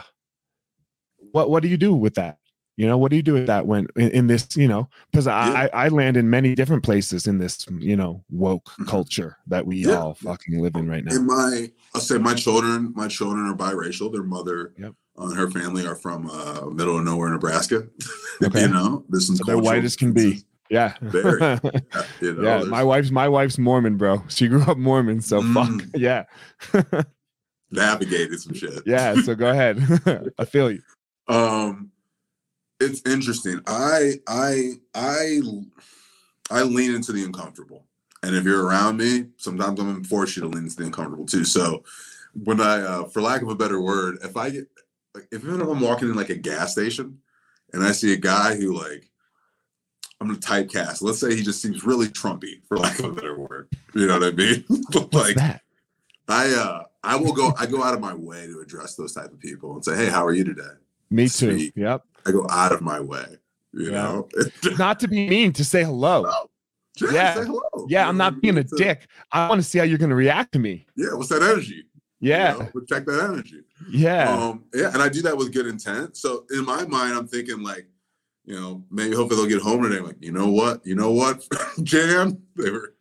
what 1.31 1.49
what 1.49 1.63
do 1.63 1.69
you 1.69 1.77
do 1.77 1.93
with 1.93 2.15
that 2.15 2.37
you 2.77 2.87
know 2.87 2.97
what 2.97 3.09
do 3.11 3.15
you 3.15 3.21
do 3.21 3.33
with 3.33 3.47
that 3.47 3.65
when 3.67 3.87
in, 3.95 4.09
in 4.11 4.27
this 4.27 4.47
you 4.55 4.67
know 4.67 4.89
because 5.11 5.27
I, 5.27 5.47
Yeah. 5.47 5.69
I 5.73 5.85
i 5.85 5.87
land 5.89 6.17
in 6.17 6.29
many 6.29 6.55
different 6.55 6.83
places 6.83 7.27
in 7.27 7.37
this 7.37 7.65
you 7.79 7.95
know 7.95 8.23
woke 8.29 8.69
Mhm. 8.79 8.87
culture 8.87 9.37
that 9.47 9.65
we 9.65 9.85
Yeah. 9.85 9.97
all 9.97 10.15
fucking 10.15 10.59
live 10.61 10.75
in 10.75 10.89
right 10.89 11.03
now 11.05 11.15
And 11.15 11.27
my, 11.27 11.71
I'll 11.93 12.01
say 12.01 12.17
my 12.17 12.33
children, 12.33 12.93
my 12.95 13.07
children 13.07 13.45
are 13.47 13.55
biracial. 13.55 14.11
Their 14.11 14.23
mother 14.23 14.73
Yep. 14.77 14.93
and 15.17 15.37
her 15.37 15.49
family 15.51 15.85
are 15.85 15.95
from 15.95 16.29
uh, 16.29 16.65
middle 16.69 16.97
of 16.97 17.03
nowhere, 17.03 17.29
Nebraska. 17.29 17.87
Okay. 18.43 18.61
you 18.61 18.69
know, 18.69 19.05
this 19.09 19.29
is 19.29 19.37
So 19.37 19.43
they're 19.43 19.57
white 19.57 19.83
as 19.83 19.95
can 19.95 20.13
be. 20.13 20.41
Yeah. 20.71 20.93
Very. 21.01 21.59
You 22.21 22.33
know, 22.35 22.59
yeah. 22.59 22.63
My 22.63 22.83
wife's 22.83 23.11
my 23.11 23.27
wife's 23.27 23.57
Mormon, 23.57 23.97
bro. 23.97 24.23
She 24.29 24.47
grew 24.47 24.61
up 24.63 24.77
Mormon, 24.77 25.21
so 25.21 25.41
fuck. 25.41 25.67
Mm. 25.67 25.91
Yeah. 25.95 26.23
navigated 27.71 28.39
some 28.39 28.53
shit. 28.53 28.81
Yeah. 28.85 29.15
So 29.21 29.35
go 29.35 29.49
ahead. 29.49 29.81
I 30.39 30.45
feel 30.45 30.71
you. 30.71 30.81
Um, 31.27 31.91
it's 32.79 33.01
interesting. 33.05 33.59
I 33.67 34.13
I 34.27 34.73
I 34.95 35.41
I 36.49 36.63
lean 36.63 36.95
into 36.95 37.11
the 37.11 37.23
uncomfortable, 37.23 37.85
and 38.23 38.35
if 38.35 38.45
you're 38.45 38.65
around 38.65 38.97
me, 38.97 39.25
sometimes 39.37 39.79
I'm 39.79 39.93
gonna 39.93 40.03
force 40.03 40.35
you 40.35 40.43
to 40.43 40.47
lean 40.47 40.63
into 40.63 40.77
the 40.77 40.85
uncomfortable 40.85 41.25
too. 41.25 41.43
So 41.43 41.83
when 42.33 42.61
I, 42.61 42.81
uh, 42.81 43.03
for 43.05 43.21
lack 43.21 43.41
of 43.41 43.49
a 43.49 43.55
better 43.55 43.81
word, 43.81 44.19
if 44.23 44.37
I 44.37 44.49
get 44.51 44.67
like 45.13 45.27
if 45.31 45.43
even 45.43 45.59
if 45.61 45.67
I'm 45.67 45.81
walking 45.81 46.09
in 46.09 46.15
like 46.15 46.29
a 46.29 46.35
gas 46.35 46.71
station, 46.71 47.19
and 47.73 47.83
I 47.83 47.91
see 47.91 48.13
a 48.13 48.17
guy 48.17 48.55
who 48.55 48.73
like 48.77 49.10
I'm 50.21 50.27
gonna 50.27 50.39
typecast. 50.39 51.01
Let's 51.01 51.19
say 51.19 51.35
he 51.35 51.41
just 51.41 51.61
seems 51.63 51.83
really 51.83 52.05
Trumpy, 52.07 52.61
for 52.67 52.77
lack 52.77 52.99
of 52.99 53.05
a 53.05 53.11
better 53.11 53.37
word. 53.39 53.69
You 53.95 54.05
know 54.05 54.19
what 54.19 54.23
I 54.23 54.31
mean? 54.31 54.63
like 55.11 55.35
that? 55.35 55.61
I 56.29 56.53
uh 56.53 56.83
I 57.03 57.15
will 57.15 57.33
go 57.33 57.55
I 57.57 57.65
go 57.65 57.81
out 57.81 57.95
of 57.95 57.99
my 58.01 58.13
way 58.13 58.45
to 58.45 58.59
address 58.59 58.93
those 58.95 59.13
type 59.13 59.31
of 59.31 59.39
people 59.39 59.73
and 59.73 59.83
say, 59.83 59.95
Hey, 59.97 60.05
how 60.09 60.23
are 60.23 60.33
you 60.33 60.43
today? 60.43 60.61
Me 61.09 61.27
too. 61.27 61.71
Yep. 61.75 62.03
I 62.27 62.31
go 62.31 62.45
out 62.51 62.71
of 62.71 62.81
my 62.81 62.99
way, 62.99 63.25
you 63.73 63.85
Yeah. 63.91 64.03
know. 64.03 64.29
Not 64.77 64.99
to 64.99 65.07
be 65.07 65.27
mean, 65.27 65.53
to 65.53 65.65
say 65.65 65.83
hello. 65.83 66.31
Just 66.95 67.13
Yeah. 67.13 67.33
say 67.33 67.45
hello. 67.45 67.87
Yeah, 67.89 68.03
You 68.03 68.09
I'm 68.09 68.17
know, 68.17 68.25
not 68.25 68.41
being 68.41 68.57
a 68.57 68.61
it's 68.61 68.73
dick. 68.73 69.07
I 69.31 69.49
want 69.49 69.59
to 69.59 69.67
see 69.67 69.79
how 69.79 69.85
you're 69.85 69.97
going 69.97 70.09
to 70.11 70.15
react 70.15 70.51
to 70.51 70.59
me. 70.59 70.85
Yeah, 70.95 71.13
what's 71.15 71.29
that 71.29 71.41
energy? 71.41 71.85
Yeah. 72.19 72.53
You 72.53 72.59
know, 72.59 72.65
protect 72.67 73.07
that 73.07 73.23
energy. 73.23 73.63
Yeah. 73.89 74.29
Um, 74.29 74.65
yeah, 74.75 74.93
and 74.93 75.01
I 75.01 75.09
do 75.09 75.23
that 75.23 75.35
with 75.35 75.51
good 75.51 75.65
intent. 75.65 76.15
So 76.15 76.45
in 76.51 76.63
my 76.63 76.85
mind, 76.85 77.15
I'm 77.17 77.27
thinking 77.27 77.63
like, 77.63 77.87
you 78.51 78.59
know, 78.59 78.83
maybe 78.91 79.15
hopefully 79.15 79.39
they'll 79.39 79.49
get 79.49 79.61
home 79.61 79.81
today. 79.81 80.01
Like, 80.01 80.17
you 80.19 80.33
know 80.33 80.49
what? 80.49 80.85
You 80.85 80.93
know 80.93 81.11
what, 81.11 81.47
Jam? 81.83 82.43
They 82.57 82.69
were 82.69 82.95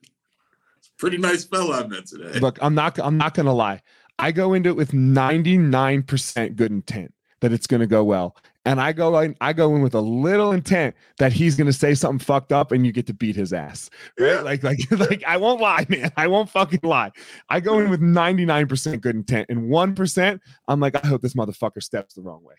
pretty 0.97 1.19
nice 1.19 1.45
fella 1.45 1.83
I 1.83 1.87
met 1.89 2.07
today. 2.07 2.39
Look, 2.39 2.61
I'm 2.63 2.77
not 2.77 2.97
I'm 3.01 3.19
not 3.19 3.35
going 3.35 3.47
to 3.47 3.53
lie. 3.53 3.83
I 4.17 4.31
go 4.31 4.53
into 4.53 4.69
it 4.69 4.77
with 4.77 4.93
99% 4.93 6.55
good 6.55 6.71
intent 6.71 7.13
that 7.41 7.53
it's 7.53 7.67
going 7.67 7.81
to 7.81 7.89
go 7.89 8.05
well. 8.05 8.37
And 8.65 8.81
I 8.81 8.93
go 8.93 9.19
in 9.19 9.35
I 9.41 9.53
go 9.53 9.75
in 9.75 9.83
with 9.83 9.95
a 9.97 10.01
little 10.01 10.53
intent 10.53 10.95
that 11.19 11.33
he's 11.33 11.57
going 11.57 11.67
to 11.67 11.73
say 11.73 11.95
something 11.95 12.25
fucked 12.25 12.53
up 12.53 12.71
and 12.71 12.87
you 12.87 12.93
get 12.93 13.09
to 13.09 13.15
beat 13.15 13.35
his 13.35 13.53
ass. 13.53 13.91
Right? 14.21 14.35
Yeah. 14.35 14.43
Like 14.43 14.63
like 14.63 14.79
like 14.93 15.25
I 15.27 15.37
won't 15.37 15.61
lie, 15.61 15.85
man. 15.89 16.13
I 16.17 16.29
won't 16.29 16.49
fucking 16.49 16.81
lie. 16.85 17.11
I 17.49 17.59
go 17.59 17.81
in 17.81 17.91
with 17.91 18.01
99% 18.01 19.01
good 19.01 19.17
intent 19.17 19.47
and 19.49 19.69
1% 19.69 20.41
I'm 20.69 20.79
like 20.79 20.95
I 21.03 21.09
hope 21.09 21.23
this 21.23 21.35
motherfucker 21.35 21.83
steps 21.83 22.15
the 22.15 22.23
wrong 22.23 22.45
way. 22.45 22.55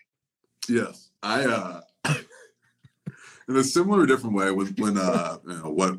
Yes, 0.68 1.10
I 1.22 1.44
uh, 1.44 1.80
in 3.48 3.56
a 3.56 3.64
similar 3.64 4.06
different 4.06 4.36
way 4.36 4.50
when 4.50 4.66
when 4.78 4.98
uh, 4.98 5.38
you 5.46 5.54
know 5.54 5.70
what 5.70 5.98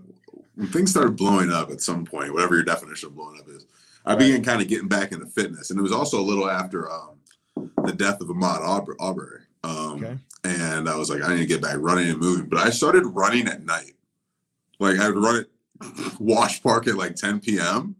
when 0.55 0.67
things 0.67 0.91
started 0.91 1.15
blowing 1.15 1.51
up 1.51 1.71
at 1.71 1.81
some 1.81 2.05
point, 2.05 2.33
whatever 2.33 2.55
your 2.55 2.63
definition 2.63 3.07
of 3.07 3.15
blowing 3.15 3.39
up 3.39 3.47
is, 3.49 3.65
I 4.05 4.15
began 4.15 4.43
kind 4.43 4.61
of 4.61 4.67
getting 4.67 4.87
back 4.87 5.11
into 5.11 5.25
fitness, 5.25 5.69
and 5.69 5.79
it 5.79 5.83
was 5.83 5.91
also 5.91 6.19
a 6.19 6.21
little 6.21 6.49
after 6.49 6.91
um, 6.91 7.19
the 7.83 7.93
death 7.93 8.21
of 8.21 8.27
Ahmaud 8.27 8.61
Aubrey. 8.61 8.95
Arbery. 8.99 9.41
Um, 9.63 10.03
Okay. 10.03 10.17
And 10.45 10.89
I 10.89 10.97
was 10.97 11.09
like, 11.09 11.23
I 11.23 11.33
need 11.33 11.39
to 11.41 11.45
get 11.45 11.61
back 11.61 11.77
running 11.79 12.09
and 12.09 12.19
moving, 12.19 12.47
but 12.49 12.59
I 12.59 12.69
started 12.69 13.05
running 13.05 13.47
at 13.47 13.63
night. 13.63 13.93
Like 14.77 14.99
I 14.99 15.09
would 15.09 15.17
run 15.23 15.37
at 15.37 16.19
Wash 16.19 16.61
Park 16.61 16.85
at 16.87 16.97
like 16.97 17.15
10 17.15 17.39
p.m. 17.39 17.95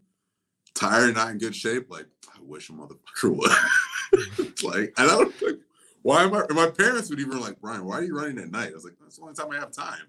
Tired, 0.74 1.14
not 1.14 1.30
in 1.30 1.38
good 1.38 1.56
shape. 1.56 1.88
Like 1.88 2.04
I 2.28 2.38
wish 2.42 2.68
a 2.68 2.72
motherfucker 2.74 3.34
would. 3.36 4.62
like 4.62 4.92
I 4.98 5.06
don't 5.06 5.42
like 5.42 5.58
why 6.04 6.22
am 6.22 6.34
I? 6.34 6.40
and 6.40 6.54
My 6.54 6.68
parents 6.68 7.08
would 7.08 7.18
even 7.18 7.40
like, 7.40 7.58
Brian, 7.60 7.82
why 7.84 7.94
are 7.96 8.02
you 8.04 8.14
running 8.16 8.38
at 8.38 8.50
night? 8.50 8.68
I 8.70 8.74
was 8.74 8.84
like, 8.84 8.92
that's 9.00 9.16
the 9.16 9.22
only 9.22 9.34
time 9.34 9.50
I 9.50 9.56
have 9.56 9.72
time. 9.72 10.02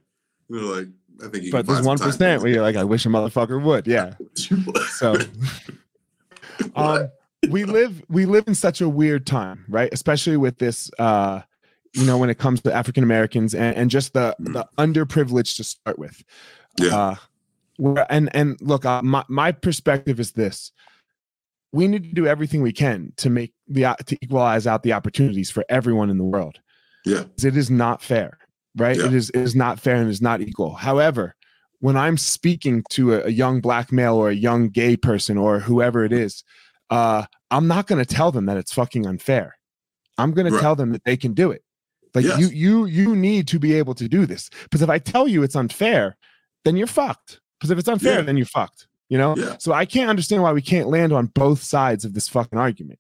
And 0.49 0.59
they're 0.59 0.75
like, 0.75 0.87
I 1.23 1.27
think 1.29 1.45
you. 1.45 1.51
But 1.53 1.65
there's 1.65 1.79
time." 1.85 1.97
1% 1.97 2.41
where 2.41 2.51
you're 2.51 2.61
like 2.61 2.75
I 2.75 2.83
wish 2.83 3.05
a 3.05 3.09
motherfucker 3.09 3.61
would. 3.63 3.87
Yeah. 3.87 4.13
So 4.91 5.15
um 6.75 7.09
we 7.49 7.63
live 7.63 8.03
we 8.09 8.25
live 8.25 8.43
in 8.47 8.55
such 8.55 8.81
a 8.81 8.89
weird 8.89 9.25
time 9.25 9.65
right 9.69 9.89
especially 9.91 10.37
with 10.37 10.57
this 10.57 10.89
uh 10.99 11.41
you 11.93 12.05
know 12.05 12.17
when 12.17 12.29
it 12.29 12.37
comes 12.37 12.61
to 12.61 12.73
african 12.73 13.03
americans 13.03 13.53
and, 13.53 13.75
and 13.75 13.89
just 13.89 14.13
the 14.13 14.35
the 14.39 14.65
underprivileged 14.77 15.57
to 15.57 15.63
start 15.63 15.99
with 15.99 16.23
Yeah. 16.79 16.95
uh 16.95 17.15
where, 17.77 18.05
and 18.09 18.33
and 18.33 18.57
look 18.61 18.85
uh, 18.85 19.01
my, 19.03 19.23
my 19.27 19.51
perspective 19.51 20.19
is 20.19 20.31
this 20.31 20.71
we 21.77 21.87
need 21.91 22.03
to 22.03 22.13
do 22.21 22.25
everything 22.33 22.61
we 22.61 22.71
can 22.83 23.11
to 23.17 23.29
make 23.29 23.51
the 23.67 23.83
uh, 23.85 23.95
to 24.09 24.15
equalize 24.23 24.65
out 24.71 24.81
the 24.83 24.93
opportunities 24.93 25.49
for 25.55 25.63
everyone 25.69 26.09
in 26.09 26.17
the 26.17 26.23
world 26.35 26.55
yeah, 27.05 27.23
it 27.49 27.55
is 27.57 27.69
not 27.69 28.01
fair 28.01 28.37
right 28.77 28.97
Yeah. 28.97 29.07
it 29.07 29.13
is 29.13 29.29
it 29.31 29.41
is 29.49 29.55
not 29.55 29.79
fair 29.79 29.95
and 29.97 30.09
is 30.09 30.21
not 30.29 30.41
equal 30.41 30.73
however 30.87 31.35
when 31.79 31.95
i'm 31.97 32.17
speaking 32.17 32.83
to 32.91 33.13
a, 33.15 33.19
a 33.25 33.29
young 33.29 33.61
black 33.61 33.91
male 33.91 34.15
or 34.15 34.29
a 34.29 34.33
young 34.49 34.69
gay 34.69 34.95
person 34.97 35.37
or 35.37 35.59
whoever 35.59 36.03
it 36.05 36.13
is 36.13 36.43
uh 36.89 37.21
i'm 37.51 37.67
not 37.67 37.87
going 37.87 38.03
to 38.03 38.09
tell 38.19 38.31
them 38.31 38.45
that 38.47 38.57
it's 38.57 38.73
fucking 38.73 39.05
unfair 39.05 39.47
i'm 40.17 40.31
going 40.31 40.47
Right. 40.51 40.57
to 40.57 40.61
tell 40.65 40.75
them 40.75 40.91
that 40.93 41.03
they 41.03 41.17
can 41.17 41.33
do 41.33 41.51
it 41.51 41.61
like 42.15 42.25
Yes. 42.25 42.39
you 42.39 42.47
you 42.63 42.85
you 42.85 43.15
need 43.15 43.47
to 43.53 43.59
be 43.59 43.73
able 43.73 43.95
to 43.95 44.07
do 44.07 44.25
this 44.25 44.49
because 44.63 44.81
if 44.81 44.89
i 44.89 44.99
tell 44.99 45.27
you 45.27 45.43
it's 45.43 45.55
unfair 45.55 46.15
then 46.63 46.75
you're 46.77 46.87
fucked 46.87 47.39
because 47.59 47.69
if 47.71 47.77
it's 47.79 47.89
unfair 47.89 48.15
Yeah. 48.19 48.21
then 48.27 48.37
you're 48.37 48.45
fucked 48.59 48.87
you 49.09 49.17
know 49.17 49.35
Yeah. 49.37 49.55
so 49.59 49.71
i 49.73 49.85
can't 49.85 50.09
understand 50.09 50.41
why 50.43 50.51
we 50.53 50.61
can't 50.61 50.87
land 50.89 51.13
on 51.13 51.27
both 51.27 51.61
sides 51.63 52.05
of 52.05 52.13
this 52.13 52.27
fucking 52.27 52.57
argument 52.59 52.99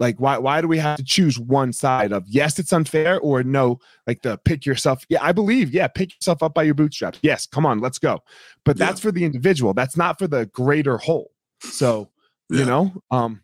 like 0.00 0.18
why 0.20 0.38
why 0.38 0.60
do 0.60 0.68
we 0.68 0.78
have 0.78 0.96
to 0.98 1.04
choose 1.04 1.38
one 1.38 1.72
side 1.72 2.12
of 2.12 2.24
yes 2.28 2.58
it's 2.58 2.72
unfair 2.72 3.18
or 3.20 3.42
no 3.42 3.78
like 4.06 4.22
the 4.22 4.38
pick 4.44 4.64
yourself 4.66 5.04
yeah 5.08 5.18
i 5.22 5.32
believe 5.32 5.70
yeah 5.70 5.86
pick 5.88 6.12
yourself 6.14 6.42
up 6.42 6.54
by 6.54 6.62
your 6.62 6.74
bootstraps 6.74 7.18
yes 7.22 7.46
come 7.46 7.64
on 7.66 7.80
let's 7.80 7.98
go 7.98 8.20
but 8.64 8.76
Yeah. 8.78 8.86
that's 8.86 9.00
for 9.00 9.12
the 9.12 9.24
individual 9.24 9.74
that's 9.74 9.96
not 9.96 10.18
for 10.18 10.26
the 10.26 10.46
greater 10.46 10.98
whole 10.98 11.30
so 11.60 12.10
you 12.50 12.64
know 12.64 12.92
um 13.10 13.42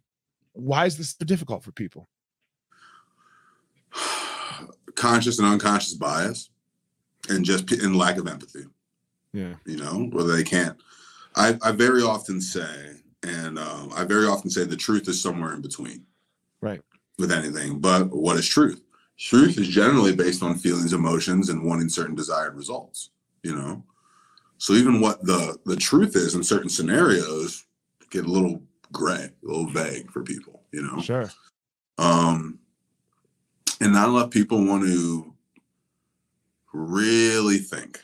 why 0.53 0.87
is 0.87 0.97
this 0.97 1.11
so 1.19 1.25
difficult 1.25 1.63
for 1.65 1.73
people 1.73 2.09
conscious 4.95 5.39
and 5.39 5.47
unconscious 5.49 5.95
bias, 5.95 6.51
and 7.29 7.45
just 7.45 7.71
and 7.73 7.97
lack 7.97 8.17
of 8.17 8.29
empathy. 8.29 8.65
yeah 9.33 9.55
you 9.67 9.77
know, 9.77 10.09
whether 10.13 10.35
they 10.37 10.45
can't. 10.45 10.77
I, 11.37 11.59
I 11.63 11.73
very 11.73 12.03
often 12.03 12.41
say, 12.41 12.97
and 13.23 13.59
um, 13.59 13.93
I 13.95 14.05
very 14.05 14.27
often 14.27 14.51
say 14.51 14.65
the 14.65 14.77
truth 14.77 15.09
is 15.09 15.21
somewhere 15.21 15.55
in 15.55 15.63
between. 15.63 16.05
Right. 16.61 16.81
With 17.19 17.33
anything. 17.33 17.79
But 17.79 18.11
what 18.11 18.37
is 18.37 18.49
truth? 18.49 18.83
Truth 19.19 19.59
is 19.59 19.69
generally 19.69 20.15
based 20.15 20.43
on 20.43 20.57
feelings, 20.57 20.93
emotions, 20.93 21.49
and 21.49 21.65
wanting 21.65 21.89
certain 21.89 22.17
desired 22.17 22.57
results, 22.57 23.11
you 23.43 23.55
know? 23.55 23.85
So 24.59 24.73
even 24.73 25.01
what 25.01 25.25
the 25.25 25.59
the 25.67 25.77
truth 25.77 26.17
is 26.17 26.35
in 26.35 26.43
certain 26.43 26.69
scenarios 26.69 27.67
get 28.11 28.25
a 28.25 28.29
little 28.29 28.63
gray, 28.93 29.31
a 29.43 29.47
little 29.47 29.69
vague 29.69 30.11
for 30.11 30.23
people, 30.23 30.63
you 30.73 30.83
know? 30.83 31.01
sure 31.01 31.31
um, 31.99 32.59
and 33.81 33.93
not 33.93 34.09
a 34.09 34.13
lot 34.13 34.25
of 34.27 34.31
people 34.31 34.65
want 34.65 34.85
to 34.85 35.33
really 36.73 37.59
think 37.59 38.01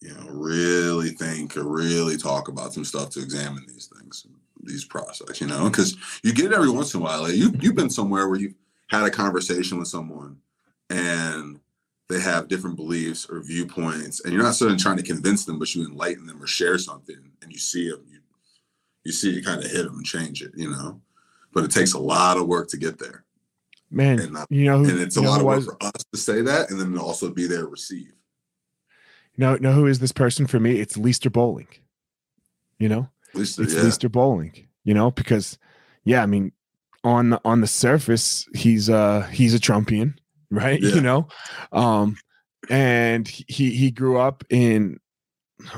you 0.00 0.14
know 0.14 0.26
really 0.30 1.10
think 1.10 1.56
or 1.56 1.64
really 1.64 2.16
talk 2.16 2.48
about 2.48 2.72
some 2.72 2.84
stuff 2.84 3.10
to 3.10 3.20
examine 3.20 3.64
these 3.66 3.90
things 3.98 4.26
these 4.62 4.84
process 4.84 5.40
you 5.40 5.46
know? 5.46 5.68
Because 5.68 5.96
you 6.22 6.32
get 6.32 6.46
it 6.46 6.52
every 6.52 6.70
once 6.70 6.92
in 6.94 7.00
a 7.00 7.02
while 7.04 7.22
like 7.22 7.34
you, 7.34 7.52
you've 7.60 7.76
been 7.76 7.90
somewhere 7.90 8.28
where 8.28 8.38
you've 8.38 8.54
had 8.88 9.04
a 9.04 9.10
conversation 9.10 9.78
with 9.78 9.88
someone 9.88 10.36
and 10.90 11.60
they 12.08 12.20
have 12.20 12.48
different 12.48 12.76
beliefs 12.76 13.26
or 13.28 13.40
viewpoints 13.40 14.20
and 14.24 14.32
you're 14.32 14.42
not 14.42 14.54
suddenly 14.54 14.80
trying 14.80 14.96
to 14.96 15.02
convince 15.02 15.44
them 15.44 15.58
but 15.58 15.74
you 15.74 15.84
enlighten 15.84 16.26
them 16.26 16.42
or 16.42 16.46
share 16.46 16.78
something 16.78 17.30
and 17.42 17.52
you 17.52 17.58
see 17.58 17.88
them 17.88 18.04
you, 18.10 18.18
you 19.04 19.12
see 19.12 19.30
you 19.30 19.42
kind 19.42 19.64
of 19.64 19.70
hit 19.70 19.84
them 19.84 19.96
and 19.96 20.06
change 20.06 20.42
it 20.42 20.52
you 20.56 20.70
know? 20.70 21.00
But 21.52 21.64
it 21.64 21.70
takes 21.70 21.94
a 21.94 21.98
lot 21.98 22.36
of 22.36 22.46
work 22.46 22.68
to 22.68 22.76
get 22.76 22.98
there. 22.98 23.24
Man 23.90 24.18
And, 24.18 24.36
uh, 24.36 24.46
you 24.50 24.66
know 24.66 24.84
who 24.84 24.90
and 24.90 25.00
it's 25.00 25.16
a 25.16 25.22
lot 25.22 25.40
of 25.40 25.46
work 25.46 25.56
was- 25.56 25.66
for 25.66 25.82
us 25.82 26.04
to 26.12 26.18
say 26.18 26.42
that 26.42 26.70
and 26.70 26.80
then 26.80 26.98
also 26.98 27.30
be 27.30 27.46
there 27.46 27.66
receive 27.66 28.12
know 29.38 29.56
know 29.56 29.72
who 29.72 29.86
is 29.86 30.00
this 30.00 30.12
person 30.12 30.46
for 30.46 30.60
me 30.60 30.80
it's 30.80 30.96
Leister 30.96 31.30
Bowling 31.30 31.68
you 32.78 32.88
know 32.88 33.08
least 33.34 33.58
it's 33.58 33.74
yeah, 33.74 33.82
Leister 33.82 34.08
Bowling, 34.08 34.68
you 34.84 34.94
know, 34.94 35.10
because 35.10 35.58
yeah, 36.04 36.22
I 36.22 36.26
mean, 36.26 36.52
on 37.04 37.30
the 37.30 37.40
on 37.44 37.60
the 37.60 37.66
surface, 37.66 38.46
he's 38.54 38.90
uh 38.90 39.22
he's 39.32 39.54
a 39.54 39.58
Trumpian, 39.58 40.14
right? 40.50 40.80
Yeah. 40.80 40.94
You 40.96 41.00
know, 41.00 41.28
um, 41.72 42.16
and 42.68 43.26
he 43.28 43.70
he 43.70 43.90
grew 43.90 44.18
up 44.18 44.44
in 44.50 44.98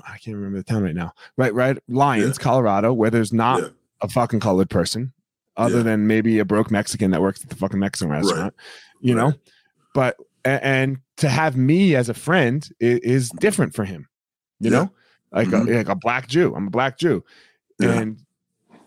I 0.07 0.19
can't 0.19 0.37
remember 0.37 0.59
the 0.59 0.65
town 0.65 0.83
right 0.83 0.95
now, 0.95 1.13
right? 1.37 1.55
Right, 1.55 1.79
Lyons, 1.89 2.39
Colorado, 2.39 2.93
where 2.93 3.11
there's 3.11 3.33
not 3.33 3.61
yeah, 3.61 3.69
a 4.03 4.09
fucking 4.09 4.41
colored 4.41 4.71
person, 4.71 5.13
other 5.57 5.79
Yeah. 5.79 5.83
than 5.85 6.07
maybe 6.07 6.39
a 6.39 6.45
broke 6.45 6.71
Mexican 6.71 7.11
that 7.13 7.21
works 7.21 7.43
at 7.43 7.51
the 7.51 7.57
fucking 7.57 7.79
Mexican 7.79 8.11
restaurant, 8.11 8.55
you 9.01 9.15
know. 9.15 9.33
But 9.95 10.17
and 10.45 10.99
to 11.21 11.29
have 11.29 11.57
me 11.57 11.95
as 11.95 12.09
a 12.09 12.15
friend 12.15 12.69
is, 12.81 12.99
is 13.01 13.31
different 13.41 13.75
for 13.75 13.85
him, 13.85 14.09
you 14.59 14.71
Yeah. 14.71 14.77
know, 14.79 14.93
like 15.33 15.49
Mhm. 15.49 15.69
a, 15.71 15.77
like 15.79 15.89
a 15.89 15.95
black 15.95 16.29
Jew. 16.29 16.55
I'm 16.55 16.67
a 16.67 16.71
black 16.71 16.99
Jew, 16.99 17.25
Yeah. 17.79 17.93
and 18.01 18.19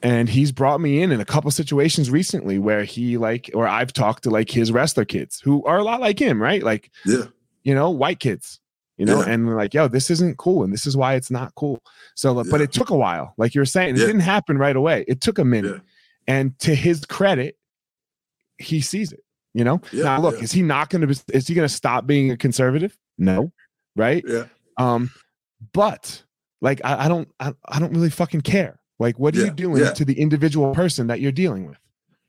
and 0.01 0.27
he's 0.27 0.51
brought 0.51 0.81
me 0.81 1.01
in 1.01 1.13
in 1.13 1.21
a 1.21 1.25
couple 1.25 1.49
situations 1.51 2.11
recently 2.11 2.59
where 2.59 2.83
he 2.83 3.17
like 3.17 3.49
or 3.53 3.65
I've 3.67 3.93
talked 3.93 4.23
to 4.23 4.29
like 4.29 4.49
his 4.51 4.69
wrestler 4.71 5.05
kids 5.05 5.39
who 5.41 5.63
are 5.63 5.77
a 5.77 5.83
lot 5.83 6.01
like 6.01 6.19
him, 6.19 6.41
right? 6.41 6.61
Like 6.61 6.91
yeah 7.05 7.25
you 7.63 7.73
know, 7.73 7.89
white 7.89 8.19
kids, 8.19 8.59
you 8.97 9.05
know, 9.05 9.19
Yeah. 9.21 9.29
and 9.29 9.47
we're 9.47 9.55
like, 9.55 9.73
yo, 9.73 9.87
this 9.87 10.09
isn't 10.11 10.37
cool, 10.37 10.63
and 10.65 10.73
this 10.73 10.85
is 10.85 10.97
why 10.97 11.13
it's 11.15 11.31
not 11.31 11.55
cool. 11.55 11.81
So, 12.15 12.43
but 12.51 12.59
it 12.59 12.73
took 12.73 12.89
a 12.89 12.95
while, 12.97 13.33
like 13.37 13.55
you 13.55 13.61
were 13.61 13.65
saying, 13.65 13.95
it 13.95 13.99
didn't 13.99 14.19
happen 14.19 14.57
right 14.57 14.75
away. 14.75 15.05
It 15.07 15.21
took 15.21 15.39
a 15.39 15.45
minute, 15.45 15.81
and 16.27 16.59
to 16.59 16.75
his 16.75 17.05
credit, 17.05 17.55
he 18.57 18.81
sees 18.81 19.13
it. 19.13 19.23
You 19.53 19.63
know, 19.63 19.81
Yeah, 19.91 20.03
now 20.05 20.19
look, 20.21 20.35
yeah. 20.37 20.43
is 20.43 20.51
he 20.51 20.61
not 20.63 20.89
going 20.89 21.07
to? 21.07 21.23
Is 21.33 21.47
he 21.47 21.53
going 21.53 21.67
to 21.67 21.73
stop 21.73 22.07
being 22.07 22.31
a 22.31 22.37
conservative? 22.37 22.97
No, 23.17 23.51
right? 23.95 24.23
yeah 24.27 24.45
Um, 24.77 25.11
but 25.73 26.23
like, 26.61 26.81
I, 26.83 27.05
I 27.05 27.07
don't, 27.07 27.29
I, 27.39 27.53
I 27.67 27.79
don't 27.79 27.93
really 27.93 28.09
fucking 28.09 28.41
care. 28.41 28.79
Like, 28.99 29.19
what 29.19 29.35
are 29.35 29.39
Yeah, 29.39 29.45
you 29.45 29.51
doing 29.51 29.93
to 29.93 30.05
the 30.05 30.19
individual 30.19 30.73
person 30.73 31.07
that 31.07 31.19
you're 31.19 31.31
dealing 31.31 31.67
with? 31.67 31.77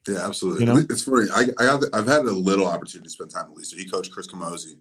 Yeah, 0.06 0.26
absolutely. 0.26 0.66
You 0.66 0.74
know? 0.74 0.78
It's 0.90 1.02
funny. 1.04 1.28
I, 1.34 1.46
I 1.58 1.64
have, 1.64 1.82
I've 1.94 2.06
had 2.06 2.20
a 2.26 2.30
little 2.32 2.66
opportunity 2.66 3.06
to 3.06 3.10
spend 3.10 3.30
time 3.30 3.48
with 3.48 3.58
Lisa. 3.58 3.76
He 3.76 3.86
coached 3.86 4.12
Chris 4.12 4.26
Camozzi 4.26 4.74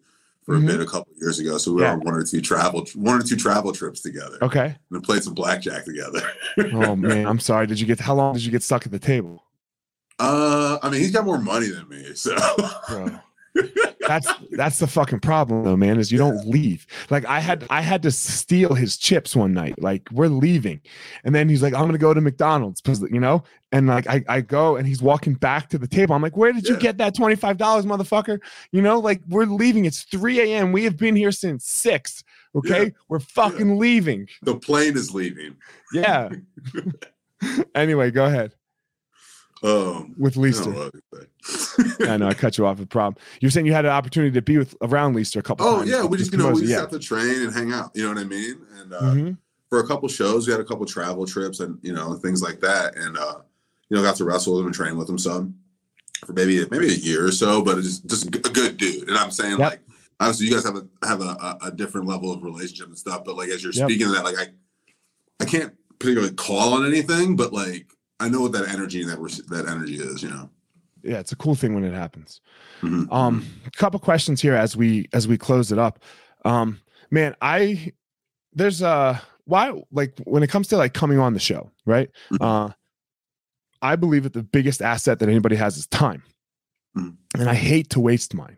for 0.43 0.55
a 0.55 0.57
Mhm. 0.59 0.67
bit 0.67 0.81
a 0.81 0.85
couple 0.85 1.13
years 1.15 1.39
ago. 1.39 1.57
So 1.57 1.71
we 1.71 1.77
were 1.77 1.83
Yeah. 1.87 1.93
on 1.93 2.01
one 2.01 2.15
or 2.15 2.23
two 2.25 2.41
travel 2.41 2.85
one 2.95 3.21
or 3.21 3.23
two 3.23 3.37
travel 3.37 3.71
trips 3.71 4.01
together. 4.01 4.37
Okay. 4.41 4.75
And 4.91 5.01
played 5.03 5.23
some 5.23 5.33
blackjack 5.33 5.85
together. 5.85 6.21
Oh 6.73 6.95
man, 6.97 7.25
I'm 7.25 7.39
sorry. 7.39 7.67
Did 7.67 7.79
you 7.79 7.85
get 7.87 8.01
how 8.01 8.15
long 8.15 8.33
did 8.33 8.43
you 8.43 8.51
get 8.51 8.63
stuck 8.63 8.85
at 8.85 8.91
the 8.91 8.99
table? 8.99 9.41
Uh, 10.23 10.79
I 10.81 10.89
mean, 10.89 11.01
he's 11.01 11.11
got 11.11 11.25
more 11.25 11.37
money 11.37 11.67
than 11.67 11.87
me, 11.89 12.13
so 12.15 12.35
Bro. 12.87 13.19
That's 14.07 14.27
that's 14.51 14.79
the 14.79 14.87
fucking 14.87 15.19
problem 15.19 15.63
though, 15.63 15.77
man, 15.77 15.99
is 15.99 16.11
you 16.11 16.17
don't 16.17 16.45
leave. 16.47 16.85
Like 17.09 17.25
I 17.25 17.39
had 17.39 17.65
I 17.69 17.81
had 17.81 18.01
to 18.03 18.11
steal 18.11 18.73
his 18.73 18.97
chips 18.97 19.35
one 19.35 19.53
night. 19.53 19.81
Like 19.81 20.09
we're 20.11 20.27
leaving. 20.27 20.81
And 21.23 21.33
then 21.33 21.47
he's 21.47 21.61
like, 21.61 21.73
I'm 21.73 21.85
gonna 21.85 21.97
go 21.97 22.13
to 22.13 22.19
McDonald's, 22.19 22.81
'cause, 22.81 23.01
you 23.11 23.19
know, 23.19 23.43
and 23.71 23.87
like 23.87 24.07
I, 24.09 24.23
I 24.27 24.41
go 24.41 24.75
and 24.75 24.87
he's 24.87 25.01
walking 25.01 25.35
back 25.35 25.69
to 25.69 25.77
the 25.77 25.87
table. 25.87 26.15
I'm 26.15 26.21
like, 26.21 26.35
where 26.35 26.51
did 26.51 26.67
you 26.67 26.77
get 26.77 26.97
that 26.97 27.15
$25, 27.15 27.57
motherfucker? 27.57 28.39
You 28.71 28.81
know, 28.81 28.99
like 28.99 29.21
we're 29.29 29.45
leaving. 29.45 29.85
It's 29.85 30.03
3 30.03 30.41
a.m. 30.41 30.71
We 30.71 30.83
have 30.83 30.97
been 30.97 31.15
here 31.15 31.31
since 31.31 31.65
six. 31.65 32.23
Okay. 32.55 32.83
Yeah. 32.85 32.89
We're 33.07 33.19
fucking 33.19 33.77
leaving. 33.77 34.27
the 34.41 34.55
plane 34.55 34.97
is 34.97 35.13
leaving. 35.13 35.55
Yeah. 35.93 36.29
anyway, 37.75 38.11
go 38.11 38.25
ahead 38.25 38.53
Um, 39.63 40.13
with 40.17 40.37
I 40.37 40.41
Leister. 40.41 40.63
don't 40.65 40.73
know 40.75 40.91
what 41.09 41.27
to 41.43 41.57
say. 41.97 42.09
I 42.09 42.17
know 42.17 42.27
I 42.27 42.33
cut 42.33 42.57
you 42.57 42.65
off 42.65 42.79
with 42.79 42.89
problem. 42.89 43.15
You're 43.39 43.49
saying 43.51 43.65
you 43.65 43.71
had 43.73 43.85
an 43.85 43.91
opportunity 43.91 44.33
to 44.33 44.41
be 44.41 44.57
with 44.57 44.75
around 44.81 45.15
Leister 45.15 45.39
a 45.39 45.43
couple 45.43 45.65
Oh 45.65 45.77
times. 45.79 45.89
yeah, 45.89 46.03
we 46.03 46.17
just 46.17 46.31
you 46.31 46.37
know 46.37 46.49
we 46.51 46.61
just 46.61 46.71
yeah. 46.71 46.81
have 46.81 46.89
to 46.91 46.99
train 46.99 47.43
and 47.43 47.53
hang 47.53 47.71
out. 47.71 47.91
You 47.93 48.03
know 48.03 48.09
what 48.09 48.17
I 48.17 48.23
mean? 48.25 48.55
And 48.79 48.93
uh, 48.93 49.01
Mhm. 49.01 49.37
for 49.69 49.79
a 49.79 49.87
couple 49.87 50.09
shows, 50.09 50.45
we 50.47 50.51
had 50.51 50.59
a 50.59 50.65
couple 50.65 50.85
travel 50.85 51.25
trips 51.25 51.59
and 51.61 51.79
you 51.81 51.93
know 51.93 52.15
things 52.15 52.41
like 52.41 52.59
that. 52.59 52.95
And 52.97 53.17
uh, 53.17 53.35
you 53.89 53.95
know 53.97 54.03
got 54.03 54.17
to 54.17 54.25
wrestle 54.25 54.53
with 54.53 54.61
him 54.61 54.65
and 54.67 54.75
train 54.75 54.97
with 54.97 55.09
him 55.09 55.17
some 55.17 55.55
for 56.25 56.33
maybe 56.33 56.65
maybe 56.69 56.87
a 56.87 56.97
year 56.97 57.25
or 57.25 57.31
so. 57.31 57.61
But 57.61 57.77
it's 57.77 57.99
just, 57.99 58.07
just 58.29 58.45
a 58.45 58.49
good 58.49 58.77
dude. 58.77 59.07
And 59.07 59.17
I'm 59.17 59.31
saying 59.31 59.59
Yep. 59.59 59.59
like 59.59 59.79
obviously 60.19 60.47
you 60.47 60.53
guys 60.53 60.65
have 60.65 60.75
a 60.75 60.85
have 61.07 61.21
a, 61.21 61.23
a, 61.39 61.57
a 61.67 61.71
different 61.71 62.07
level 62.07 62.33
of 62.33 62.43
relationship 62.43 62.87
and 62.87 62.97
stuff. 62.97 63.23
But 63.23 63.37
like 63.37 63.47
as 63.49 63.63
you're 63.63 63.71
Yep. 63.73 63.89
speaking 63.89 64.07
of 64.07 64.13
that, 64.13 64.25
like 64.25 64.37
I 64.37 64.47
I 65.39 65.45
can't 65.45 65.73
particularly 65.99 66.33
call 66.33 66.73
on 66.73 66.85
anything, 66.85 67.37
but 67.37 67.53
like 67.53 67.87
I 68.19 68.29
know 68.29 68.41
what 68.41 68.51
that 68.53 68.67
energy 68.69 69.03
that 69.03 69.19
that 69.49 69.67
energy 69.67 69.95
is. 69.95 70.21
You 70.23 70.29
know. 70.29 70.49
Yeah, 71.03 71.19
it's 71.19 71.31
a 71.33 71.35
cool 71.35 71.55
thing 71.55 71.73
when 71.75 71.83
it 71.83 71.93
happens. 71.93 72.39
Mhm. 72.81 73.11
Um, 73.11 73.45
a 73.65 73.71
couple 73.71 73.99
questions 73.99 74.41
here 74.41 74.55
as 74.55 74.75
we 74.77 75.07
as 75.13 75.27
we 75.27 75.37
close 75.37 75.71
it 75.71 75.79
up. 75.79 75.99
Um, 76.45 76.79
man, 77.11 77.35
I 77.41 77.91
there's 78.53 78.81
a 78.81 79.21
why 79.45 79.81
like 79.91 80.17
when 80.23 80.43
it 80.43 80.47
comes 80.47 80.67
to 80.69 80.77
like 80.77 80.93
coming 80.93 81.19
on 81.19 81.33
the 81.33 81.39
show, 81.39 81.71
right? 81.85 82.09
Mhm. 82.31 82.37
Uh 82.69 82.73
I 83.81 83.97
believe 83.97 84.23
that 84.23 84.31
the 84.33 84.43
biggest 84.43 84.81
asset 84.81 85.19
that 85.19 85.27
anybody 85.27 85.57
has 85.57 85.75
is 85.77 85.87
time. 85.87 86.23
Mhm. 86.97 87.17
And 87.37 87.49
I 87.49 87.55
hate 87.55 87.89
to 87.91 87.99
waste 87.99 88.33
mine. 88.33 88.57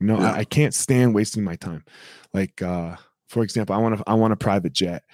You 0.00 0.08
know, 0.08 0.18
Yeah. 0.20 0.32
I, 0.32 0.38
I 0.40 0.44
can't 0.44 0.74
stand 0.74 1.14
wasting 1.14 1.44
my 1.44 1.56
time. 1.56 1.82
Like 2.34 2.60
uh 2.60 2.96
for 3.28 3.42
example, 3.42 3.74
I 3.74 3.78
want 3.78 3.96
to 3.98 4.04
I 4.06 4.14
want 4.14 4.34
a 4.34 4.36
private 4.36 4.74
jet. 4.74 5.04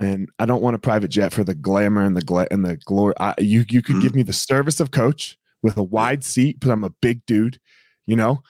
And 0.00 0.28
I 0.38 0.46
don't 0.46 0.62
want 0.62 0.76
a 0.76 0.78
private 0.78 1.08
jet 1.08 1.32
for 1.32 1.42
the 1.42 1.54
glamour 1.54 2.04
and 2.04 2.16
the 2.16 2.22
gla- 2.22 2.46
and 2.50 2.64
the 2.64 2.76
glory. 2.76 3.14
I, 3.18 3.34
you 3.38 3.64
you 3.68 3.82
could 3.82 3.96
Mhm. 3.96 4.02
give 4.02 4.14
me 4.14 4.22
the 4.22 4.32
service 4.32 4.78
of 4.80 4.90
coach 4.92 5.36
with 5.62 5.76
a 5.76 5.82
wide 5.82 6.22
seat 6.22 6.60
because 6.60 6.70
I'm 6.70 6.84
a 6.84 6.90
big 6.90 7.24
dude, 7.26 7.58
you 8.06 8.14
know. 8.14 8.42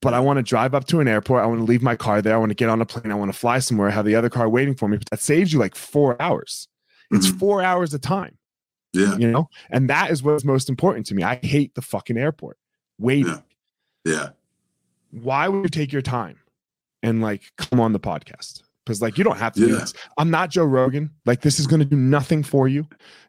But 0.00 0.14
I 0.14 0.20
want 0.20 0.36
to 0.36 0.42
drive 0.42 0.74
up 0.74 0.84
to 0.88 1.00
an 1.00 1.08
airport. 1.08 1.42
I 1.42 1.46
want 1.46 1.60
to 1.60 1.64
leave 1.64 1.82
my 1.82 1.96
car 1.96 2.20
there. 2.22 2.34
I 2.34 2.38
want 2.38 2.50
to 2.50 2.54
get 2.54 2.68
on 2.68 2.80
a 2.80 2.86
plane. 2.86 3.10
I 3.10 3.16
want 3.16 3.32
to 3.32 3.38
fly 3.38 3.58
somewhere. 3.58 3.88
I 3.88 3.92
have 3.92 4.04
the 4.04 4.14
other 4.14 4.28
car 4.30 4.48
waiting 4.48 4.74
for 4.74 4.86
me. 4.88 4.98
But 4.98 5.08
that 5.10 5.20
saves 5.20 5.52
you 5.52 5.58
like 5.58 5.74
four 5.74 6.20
hours. 6.22 6.68
It's 7.10 7.26
Mhm. 7.28 7.38
four 7.38 7.62
hours 7.62 7.92
of 7.94 8.02
time, 8.02 8.36
Yeah. 8.92 9.16
you 9.16 9.30
know. 9.30 9.48
And 9.70 9.88
that 9.90 10.10
is 10.10 10.22
what's 10.22 10.44
most 10.44 10.68
important 10.68 11.06
to 11.06 11.14
me. 11.14 11.22
I 11.22 11.36
hate 11.36 11.74
the 11.74 11.82
fucking 11.82 12.18
airport 12.18 12.58
waiting. 12.98 13.40
Yeah. 14.04 14.12
Yeah. 14.12 14.28
Why 15.10 15.48
would 15.48 15.62
you 15.64 15.68
take 15.70 15.92
your 15.92 16.02
time 16.02 16.36
and 17.02 17.20
like 17.22 17.42
come 17.56 17.80
on 17.80 17.92
the 17.92 18.00
podcast? 18.00 18.62
Because 18.84 19.00
like 19.00 19.16
you 19.16 19.24
don't 19.24 19.38
have 19.38 19.54
to 19.54 19.60
do 19.60 19.76
this. 19.78 19.94
I'm 20.18 20.30
not 20.30 20.50
Joe 20.50 20.64
Rogan. 20.64 21.10
Like 21.24 21.40
this 21.40 21.58
is 21.58 21.66
going 21.66 21.80
to 21.80 21.86
do 21.86 21.96
nothing 21.96 22.42
for 22.42 22.68
you. 22.68 22.86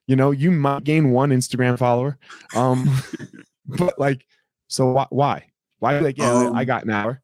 You 0.07 0.15
know, 0.15 0.31
you 0.31 0.51
might 0.51 0.83
gain 0.83 1.11
one 1.11 1.29
Instagram 1.29 1.77
follower. 1.79 2.17
Um, 2.55 2.89
but 3.65 3.97
like, 3.97 4.25
so 4.67 4.91
why? 4.91 5.07
Why? 5.09 5.45
Why? 5.79 5.99
Like, 5.99 6.17
yeah, 6.17 6.31
Um, 6.31 6.55
I 6.55 6.65
got 6.65 6.83
an 6.83 6.91
hour. 6.91 7.21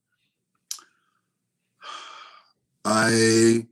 I, 2.86 3.68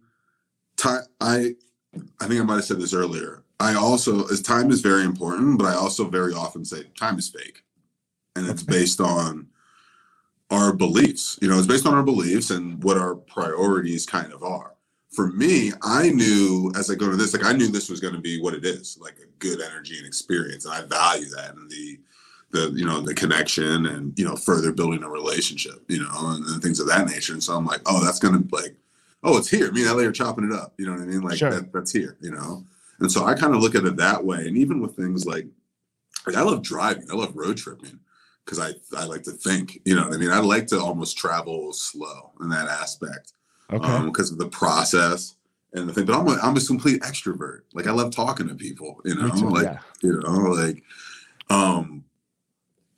I, 0.83 1.05
I 1.21 2.27
think 2.27 2.41
I 2.41 2.43
might 2.43 2.55
have 2.55 2.65
said 2.65 2.79
this 2.79 2.93
earlier. 2.93 3.43
I 3.59 3.75
also, 3.75 4.27
as 4.27 4.41
time 4.41 4.71
is 4.71 4.81
very 4.81 5.03
important, 5.03 5.57
but 5.57 5.65
I 5.65 5.75
also 5.75 6.05
very 6.05 6.33
often 6.33 6.63
say 6.63 6.83
time 6.97 7.17
is 7.17 7.27
fake, 7.27 7.63
and 8.35 8.47
it's 8.47 8.63
based 8.63 9.01
on 9.01 9.47
our 10.49 10.73
beliefs. 10.73 11.37
You 11.41 11.49
know, 11.49 11.57
it's 11.57 11.67
based 11.67 11.85
on 11.85 11.93
our 11.93 12.03
beliefs 12.03 12.49
and 12.49 12.83
what 12.83 12.97
our 12.97 13.15
priorities 13.15 14.05
kind 14.05 14.33
of 14.33 14.43
are. 14.43 14.73
For 15.11 15.31
me, 15.31 15.71
I 15.81 16.09
knew 16.09 16.71
as 16.75 16.89
I 16.91 16.95
go 16.95 17.09
to 17.09 17.15
this, 17.15 17.33
like 17.33 17.45
I 17.45 17.53
knew 17.53 17.67
this 17.67 17.89
was 17.89 17.99
going 17.99 18.13
to 18.13 18.21
be 18.21 18.41
what 18.41 18.53
it 18.53 18.65
is, 18.65 18.97
like 19.01 19.17
a 19.17 19.27
good 19.39 19.59
energy 19.61 19.97
and 19.97 20.05
experience, 20.05 20.65
and 20.65 20.73
I 20.73 20.81
value 20.81 21.29
that 21.35 21.55
and 21.55 21.69
the, 21.69 21.99
the 22.51 22.71
you 22.75 22.85
know 22.85 22.99
the 23.01 23.13
connection 23.13 23.87
and 23.87 24.17
you 24.17 24.25
know 24.25 24.35
further 24.35 24.71
building 24.71 25.03
a 25.03 25.09
relationship, 25.09 25.83
you 25.87 25.99
know, 25.99 26.09
and, 26.13 26.45
and 26.45 26.61
things 26.61 26.79
of 26.79 26.87
that 26.87 27.07
nature. 27.07 27.33
And 27.33 27.43
so 27.43 27.55
I'm 27.55 27.65
like, 27.65 27.81
oh, 27.87 28.03
that's 28.03 28.19
going 28.19 28.47
to 28.47 28.55
like 28.55 28.75
oh, 29.23 29.37
it's 29.37 29.49
here. 29.49 29.71
Me 29.71 29.85
and 29.87 29.97
LA 29.97 30.03
are 30.03 30.11
chopping 30.11 30.45
it 30.45 30.53
up. 30.53 30.73
You 30.77 30.85
know 30.85 30.93
what 30.93 31.01
I 31.01 31.05
mean? 31.05 31.21
Like 31.21 31.37
Sure. 31.37 31.51
that, 31.51 31.71
that's 31.73 31.91
here, 31.91 32.17
you 32.21 32.31
know? 32.31 32.63
And 32.99 33.11
so 33.11 33.25
I 33.25 33.33
kind 33.33 33.53
of 33.53 33.61
look 33.61 33.75
at 33.75 33.85
it 33.85 33.97
that 33.97 34.23
way. 34.23 34.47
And 34.47 34.57
even 34.57 34.81
with 34.81 34.95
things 34.95 35.25
like, 35.25 35.45
like 36.27 36.35
I 36.35 36.41
love 36.41 36.61
driving, 36.61 37.09
I 37.11 37.15
love 37.15 37.35
road 37.35 37.57
tripping 37.57 37.99
because 38.49 38.59
I, 38.59 38.99
I 38.99 39.05
like 39.05 39.21
to 39.23 39.31
think, 39.31 39.79
you 39.85 39.95
know 39.95 40.05
what 40.05 40.13
I 40.13 40.17
mean? 40.17 40.31
I 40.31 40.39
like 40.39 40.65
to 40.67 40.79
almost 40.79 41.17
travel 41.17 41.71
slow 41.71 42.31
in 42.41 42.49
that 42.49 42.67
aspect 42.67 43.33
Okay. 43.71 44.05
because 44.05 44.31
of 44.31 44.39
the 44.39 44.47
process 44.47 45.35
and 45.73 45.87
the 45.87 45.93
thing. 45.93 46.05
But 46.05 46.19
I'm 46.19 46.27
a, 46.27 46.39
I'm 46.41 46.57
a 46.57 46.61
complete 46.61 47.01
extrovert. 47.03 47.61
Like 47.73 47.85
I 47.85 47.91
love 47.91 48.11
talking 48.11 48.47
to 48.47 48.55
people, 48.55 49.01
you 49.05 49.13
know, 49.13 49.29
too, 49.29 49.49
like, 49.49 49.65
yeah. 49.65 49.77
you 50.01 50.19
know, 50.19 50.31
like, 50.31 50.81
um, 51.51 52.03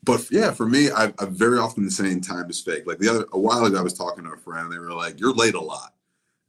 but 0.04 0.26
yeah, 0.32 0.52
for 0.52 0.66
me, 0.66 0.89
I, 0.89 1.14
I'm 1.20 1.36
very 1.36 1.60
often 1.60 1.84
the 1.84 1.91
same 1.91 2.22
time 2.22 2.49
is 2.49 2.62
fake. 2.62 2.88
Like 2.88 2.99
the 2.99 3.10
other, 3.10 3.26
a 3.34 3.39
while 3.39 3.66
ago, 3.66 3.78
I 3.78 3.82
was 3.84 3.93
talking 3.93 4.24
to 4.24 4.32
a 4.32 4.38
friend. 4.38 4.72
They 4.72 4.80
were 4.80 4.93
like, 4.93 5.20
"You're 5.20 5.34
late 5.34 5.54
a 5.54 5.62
lot," 5.62 5.93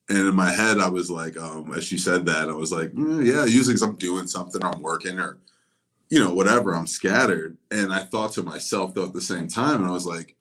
and 0.08 0.16
in 0.18 0.34
my 0.34 0.50
head, 0.50 0.78
I 0.78 0.88
was 0.88 1.10
like, 1.10 1.36
um, 1.36 1.74
as 1.74 1.84
she 1.84 1.98
said 1.98 2.24
that, 2.26 2.48
I 2.48 2.54
was 2.54 2.72
like, 2.72 2.92
"Mm, 2.92 3.26
"Yeah, 3.26 3.44
usually 3.44 3.74
'cause 3.74 3.82
I'm 3.82 3.96
doing 3.96 4.26
something, 4.26 4.64
I'm 4.64 4.80
working, 4.80 5.18
or 5.18 5.36
you 6.12 6.20
know, 6.22 6.32
whatever. 6.34 6.74
I'm 6.74 6.86
scattered." 6.86 7.56
And 7.70 7.92
I 7.92 8.00
thought 8.00 8.32
to 8.34 8.42
myself 8.42 8.92
though 8.94 9.06
at 9.06 9.14
the 9.14 9.20
same 9.22 9.48
time, 9.48 9.76
and 9.80 9.86
I 9.86 9.90
was 9.92 10.04
like, 10.06 10.36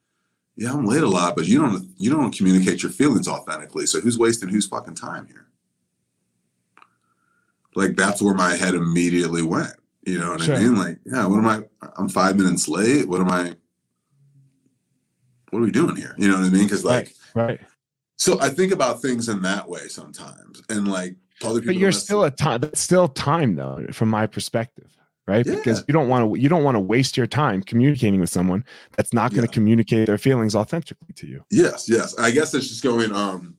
"Yeah, 0.57 0.73
I'm 0.73 0.85
late 0.85 1.01
a 1.03 1.07
lot, 1.07 1.35
but 1.37 1.47
you 1.47 1.61
don't, 1.61 1.89
you 1.97 2.09
don't 2.11 2.35
communicate 2.35 2.83
your 2.83 2.91
feelings 2.91 3.27
authentically. 3.27 3.85
So 3.85 4.01
who's 4.01 4.19
wasting 4.19 4.49
whose 4.49 4.67
fucking 4.67 4.95
time 4.95 5.27
here?" 5.27 5.47
Like 7.73 7.95
that's 7.95 8.21
where 8.21 8.33
my 8.33 8.55
head 8.55 8.75
immediately 8.75 9.43
went. 9.43 9.73
You 10.05 10.19
know 10.19 10.31
what 10.31 10.41
Sure. 10.41 10.55
I 10.55 10.59
mean? 10.59 10.75
Like, 10.75 10.99
yeah, 11.05 11.25
what 11.25 11.37
am 11.37 11.47
I? 11.47 11.63
I'm 11.97 12.09
five 12.09 12.35
minutes 12.35 12.67
late. 12.67 13.07
What 13.07 13.21
am 13.21 13.29
I? 13.29 13.55
What 15.51 15.59
are 15.59 15.63
we 15.65 15.71
doing 15.71 15.95
here? 15.95 16.15
You 16.17 16.27
know 16.27 16.35
what 16.37 16.45
I 16.45 16.49
mean? 16.49 16.63
Because 16.63 16.83
like, 16.83 17.13
Right. 17.35 17.59
so 18.17 18.39
I 18.41 18.49
think 18.49 18.73
about 18.73 19.01
things 19.01 19.29
in 19.29 19.41
that 19.43 19.69
way 19.69 19.87
sometimes, 19.87 20.61
and 20.69 20.87
like 20.87 21.15
other 21.43 21.59
people. 21.61 21.73
But 21.73 21.79
you're 21.79 21.91
still 21.93 22.23
a 22.25 22.31
time. 22.31 22.59
That's 22.61 22.81
still 22.81 23.07
time, 23.07 23.55
though, 23.55 23.85
from 23.93 24.09
my 24.09 24.27
perspective, 24.27 24.89
right? 25.27 25.45
Because 25.45 25.83
you 25.87 25.93
don't 25.93 26.07
want 26.09 26.33
to. 26.33 26.39
You 26.39 26.49
don't 26.49 26.63
want 26.63 26.75
to 26.75 26.79
waste 26.79 27.17
your 27.17 27.27
time 27.27 27.61
communicating 27.63 28.19
with 28.19 28.29
someone 28.29 28.63
that's 28.97 29.13
not 29.13 29.31
going 29.31 29.41
to 29.45 29.47
Yeah. 29.51 29.53
communicate 29.53 30.07
their 30.07 30.17
feelings 30.17 30.55
authentically 30.55 31.13
to 31.15 31.27
you. 31.27 31.43
Yes, 31.49 31.87
yes. 31.89 32.17
I 32.17 32.31
guess 32.31 32.53
it's 32.53 32.67
just 32.67 32.83
going. 32.83 33.11
Um, 33.13 33.55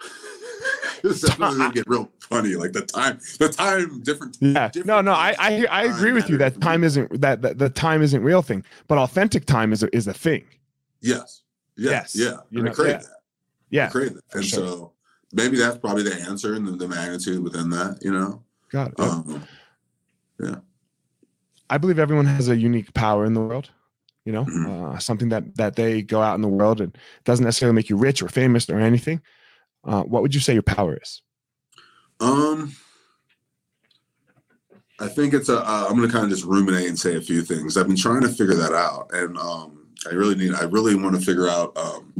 this 1.02 1.22
is 1.24 1.30
gonna 1.34 1.72
get 1.72 1.84
real 1.86 2.10
funny. 2.20 2.54
Like 2.56 2.72
the 2.72 2.82
time, 2.82 3.18
the 3.38 3.48
time 3.48 4.00
different. 4.02 4.36
Yeah. 4.40 4.68
different 4.68 4.86
No, 4.86 5.00
no. 5.00 5.12
I 5.12 5.34
I, 5.38 5.66
I 5.70 5.84
agree 5.84 6.12
with 6.12 6.28
you 6.28 6.36
that 6.38 6.60
time 6.60 6.84
isn't 6.84 7.20
that, 7.20 7.42
that 7.42 7.58
the 7.58 7.68
time 7.70 8.02
isn't 8.02 8.22
real 8.22 8.42
thing, 8.42 8.64
but 8.88 8.98
authentic 8.98 9.46
time 9.46 9.72
is 9.72 9.82
a, 9.82 9.94
is 9.96 10.06
a 10.06 10.14
thing. 10.14 10.44
Yes, 11.00 11.42
yes, 11.76 12.14
Yes. 12.14 12.16
yeah. 12.16 12.36
You 12.50 12.60
And 12.60 12.68
I 12.68 12.72
crave 12.72 12.88
yeah. 12.88 12.96
that. 12.98 13.06
I 13.06 13.14
Yeah. 13.70 13.88
crave 13.88 14.14
that, 14.14 14.22
and 14.34 14.44
sure. 14.44 14.58
so 14.66 14.92
maybe 15.32 15.56
that's 15.56 15.78
probably 15.78 16.02
the 16.02 16.14
answer 16.14 16.54
and 16.54 16.66
the, 16.66 16.72
the 16.72 16.88
magnitude 16.88 17.42
within 17.42 17.70
that. 17.70 17.98
You 18.02 18.12
know. 18.12 18.42
Got 18.70 18.92
it. 18.92 19.00
Um, 19.00 19.42
I 21.68 21.78
believe 21.78 21.98
everyone 21.98 22.26
has 22.26 22.48
a 22.48 22.56
unique 22.56 22.92
power 22.94 23.24
in 23.24 23.34
the 23.34 23.40
world. 23.40 23.70
You 24.24 24.32
know, 24.32 24.44
Mhm. 24.44 24.94
uh, 24.94 24.98
something 24.98 25.30
that 25.30 25.56
that 25.56 25.76
they 25.76 26.02
go 26.02 26.20
out 26.20 26.34
in 26.34 26.42
the 26.42 26.48
world 26.48 26.80
and 26.80 26.96
doesn't 27.24 27.44
necessarily 27.44 27.74
make 27.74 27.88
you 27.88 27.96
rich 27.96 28.22
or 28.22 28.28
famous 28.28 28.68
or 28.68 28.78
anything. 28.78 29.22
Uh, 29.84 30.02
what 30.02 30.22
would 30.22 30.34
you 30.34 30.40
say 30.40 30.52
your 30.52 30.62
power 30.62 30.98
is? 31.00 31.22
Um, 32.20 32.74
I 34.98 35.08
think 35.08 35.32
it's 35.32 35.48
a. 35.48 35.58
Uh, 35.58 35.86
I'm 35.88 35.96
going 35.96 36.06
to 36.06 36.12
kind 36.12 36.24
of 36.24 36.30
just 36.30 36.44
ruminate 36.44 36.86
and 36.88 36.98
say 36.98 37.16
a 37.16 37.20
few 37.20 37.40
things. 37.42 37.76
I've 37.78 37.86
been 37.86 37.96
trying 37.96 38.20
to 38.20 38.28
figure 38.28 38.56
that 38.56 38.74
out, 38.74 39.10
and 39.14 39.38
um, 39.38 39.86
I 40.10 40.14
really 40.14 40.34
need. 40.34 40.52
I 40.54 40.64
really 40.64 40.94
want 40.94 41.18
to 41.18 41.24
figure 41.24 41.48
out. 41.48 41.74
Um, 41.78 42.12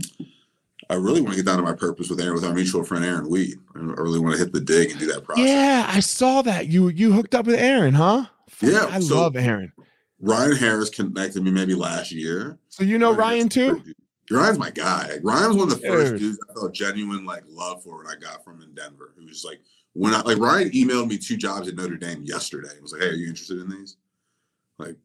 I 0.90 0.94
really 0.94 1.20
want 1.20 1.34
to 1.34 1.36
get 1.36 1.46
down 1.46 1.56
to 1.58 1.62
my 1.62 1.72
purpose 1.74 2.10
with 2.10 2.20
Aaron, 2.20 2.34
with 2.34 2.44
our 2.44 2.52
mutual 2.52 2.82
friend 2.84 3.04
Aaron 3.04 3.28
Weed. 3.28 3.58
I 3.76 3.78
really 3.78 4.18
want 4.18 4.34
to 4.34 4.38
hit 4.42 4.52
the 4.52 4.60
dig 4.60 4.90
and 4.90 4.98
do 4.98 5.06
that 5.12 5.24
process. 5.24 5.46
Yeah, 5.46 5.86
I 5.88 6.00
saw 6.00 6.42
that 6.42 6.66
you 6.66 6.88
you 6.88 7.12
hooked 7.12 7.34
up 7.34 7.46
with 7.46 7.54
Aaron, 7.58 7.94
huh? 7.94 8.26
Yeah, 8.60 8.86
I 8.90 9.00
so- 9.00 9.16
love 9.16 9.36
Aaron. 9.36 9.72
Ryan 10.22 10.56
Harris 10.56 10.90
connected 10.90 11.42
me 11.42 11.50
maybe 11.50 11.74
last 11.74 12.12
year. 12.12 12.58
So 12.68 12.84
you 12.84 12.98
know 12.98 13.10
Ryan 13.14 13.18
Ryan 13.18 13.48
too? 13.48 13.82
Ryan's 14.30 14.58
my 14.58 14.70
guy. 14.70 15.18
Ryan's 15.22 15.56
one 15.56 15.72
of 15.72 15.80
the 15.80 15.86
first 15.88 16.16
dudes 16.20 16.38
I 16.50 16.52
felt 16.52 16.74
genuine 16.74 17.24
like 17.24 17.42
love 17.48 17.82
for 17.82 17.96
when 17.98 18.06
I 18.06 18.16
got 18.16 18.44
from 18.44 18.60
in 18.60 18.74
Denver. 18.74 19.14
Who's 19.16 19.44
like 19.44 19.60
when 19.94 20.12
I 20.14 20.20
like 20.22 20.38
Ryan 20.38 20.70
emailed 20.72 21.08
me 21.08 21.16
two 21.18 21.36
jobs 21.36 21.68
at 21.68 21.74
Notre 21.74 21.96
Dame 21.96 22.22
yesterday. 22.24 22.68
He 22.74 22.82
was 22.82 22.92
like, 22.92 23.00
"Hey, 23.00 23.08
are 23.08 23.12
you 23.14 23.28
interested 23.28 23.60
in 23.60 23.70
these?" 23.70 23.96
Like, 24.78 24.96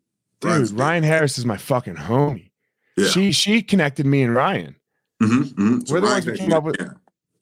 Dude, 0.41 0.51
Ryan's- 0.51 0.73
Ryan 0.73 1.03
Harris 1.03 1.37
is 1.37 1.45
my 1.45 1.57
fucking 1.57 1.95
homie. 1.95 2.51
Yeah. 2.97 3.07
She 3.07 3.31
she 3.31 3.61
connected 3.61 4.05
me 4.05 4.21
and 4.23 4.35
Ryan. 4.35 4.75
Mhm, 5.21 5.53
mhm. 5.53 5.91
We're 5.91 6.01
the 6.01 6.07
ones 6.07 6.25
who 6.25 6.33
came 6.35 6.53
up 6.53 6.63
with- 6.63 6.75
yeah. 6.79 6.89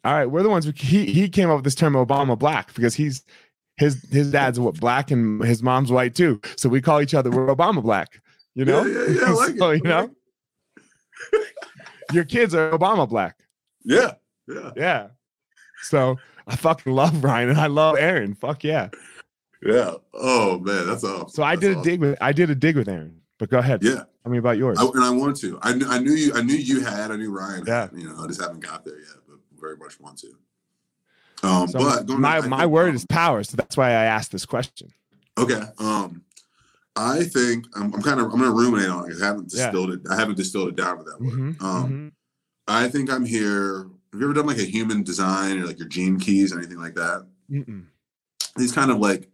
All 0.06 0.14
right, 0.14 0.26
we're 0.26 0.44
the 0.44 0.50
ones 0.50 0.66
who 0.66 0.74
he 0.76 1.06
he 1.12 1.30
came 1.30 1.50
up 1.50 1.56
with 1.58 1.64
this 1.64 1.76
term 1.76 1.94
Obama 1.94 2.38
black 2.38 2.74
because 2.76 2.94
he's 2.94 3.24
his 3.78 4.04
his 4.12 4.32
dad's 4.32 4.60
what 4.60 4.80
black 4.80 5.12
and 5.12 5.44
his 5.44 5.64
mom's 5.64 5.92
white 5.92 6.14
too. 6.14 6.40
So 6.58 6.68
we 6.70 6.82
call 6.82 7.02
each 7.02 7.14
other 7.14 7.32
we're 7.32 7.48
Obama 7.48 7.82
black. 7.82 8.22
You 8.54 8.66
know? 8.66 8.84
Yeah, 8.86 9.06
yeah, 9.08 9.20
yeah. 9.28 9.34
Like 9.34 9.58
so, 9.58 9.70
it. 9.72 9.84
you 9.84 9.90
know, 9.90 10.10
your 12.12 12.26
kids 12.26 12.54
are 12.54 12.72
Obama 12.72 13.08
black. 13.08 13.38
Yeah, 13.84 14.12
yeah, 14.48 14.72
Yeah. 14.76 15.08
So 15.84 16.18
I 16.48 16.56
fucking 16.56 16.94
love 16.94 17.24
Ryan 17.24 17.50
and 17.50 17.60
I 17.60 17.68
love 17.68 17.98
Aaron. 17.98 18.36
Fuck 18.36 18.64
yeah. 18.64 18.90
yeah. 19.62 19.96
Oh 20.14 20.60
man, 20.60 20.86
that's 20.88 21.04
awesome. 21.04 21.30
So 21.30 21.44
I 21.44 21.56
That's 21.56 21.62
did 21.62 21.72
a 21.72 21.80
awesome. 21.80 21.84
dig 21.92 22.00
with 22.02 22.18
I 22.22 22.32
did 22.34 22.50
a 22.50 22.56
dig 22.56 22.76
with 22.78 22.88
Aaron. 22.90 23.22
But 23.40 23.50
go 23.50 23.58
ahead. 23.60 23.84
Yeah, 23.84 24.04
Tell 24.24 24.32
me 24.32 24.38
about 24.38 24.58
yours. 24.58 24.78
I, 24.80 24.86
and 24.86 25.04
I 25.04 25.10
want 25.10 25.36
to. 25.38 25.60
I 25.62 25.74
knew, 25.74 25.86
I 25.88 26.00
knew 26.00 26.14
you. 26.14 26.34
I 26.34 26.42
knew 26.42 26.56
you 26.56 26.80
had. 26.82 27.12
I 27.12 27.18
knew 27.18 27.32
Ryan. 27.32 27.64
Yeah. 27.68 27.82
Had, 27.82 27.92
you 27.94 28.08
know, 28.08 28.24
I 28.24 28.28
just 28.28 28.42
haven't 28.42 28.62
got 28.62 28.86
there 28.86 28.98
yet, 28.98 29.18
but 29.28 29.38
very 29.60 29.76
much 29.76 30.00
want 30.00 30.18
to. 30.20 30.28
Um, 31.46 31.68
So 31.68 31.80
but 31.80 32.06
going 32.06 32.22
my 32.22 32.38
I 32.38 32.48
my 32.48 32.60
think, 32.62 32.72
word 32.72 32.90
um, 32.90 32.96
is 32.96 33.06
power. 33.06 33.44
So 33.44 33.58
that's 33.58 33.76
why 33.76 33.90
I 33.90 34.06
asked 34.06 34.32
this 34.32 34.46
question. 34.46 34.90
Okay. 35.38 35.62
Um, 35.78 36.24
I 36.96 37.24
think 37.26 37.66
I'm, 37.76 37.94
I'm 37.94 38.02
kind 38.02 38.22
of 38.22 38.28
I'm 38.32 38.40
gonna 38.40 38.52
ruminate 38.52 38.88
on 38.90 39.12
it. 39.12 39.22
I 39.22 39.26
haven't 39.26 39.52
Yeah. 39.54 39.66
distilled 39.72 39.92
it. 39.92 40.02
I 40.10 40.16
haven't 40.16 40.38
distilled 40.38 40.70
it 40.70 40.76
down 40.78 41.00
to 41.00 41.04
that 41.04 41.20
word. 41.20 41.34
Mhm, 41.34 41.62
Um, 41.62 41.92
mhm. 41.92 42.12
I 42.68 42.88
think 42.88 43.12
I'm 43.12 43.26
here. 43.26 43.80
Have 44.14 44.22
you 44.22 44.24
ever 44.26 44.34
done 44.34 44.46
like 44.46 44.60
a 44.60 44.64
human 44.64 45.04
design 45.04 45.60
or 45.60 45.66
like 45.66 45.80
your 45.80 45.88
gene 45.90 46.18
keys 46.18 46.54
or 46.54 46.60
anything 46.60 46.78
like 46.80 46.96
that? 46.96 47.28
Mm-mm. 47.52 47.88
These 48.56 48.72
kind 48.72 48.90
of 48.92 49.00
like 49.00 49.28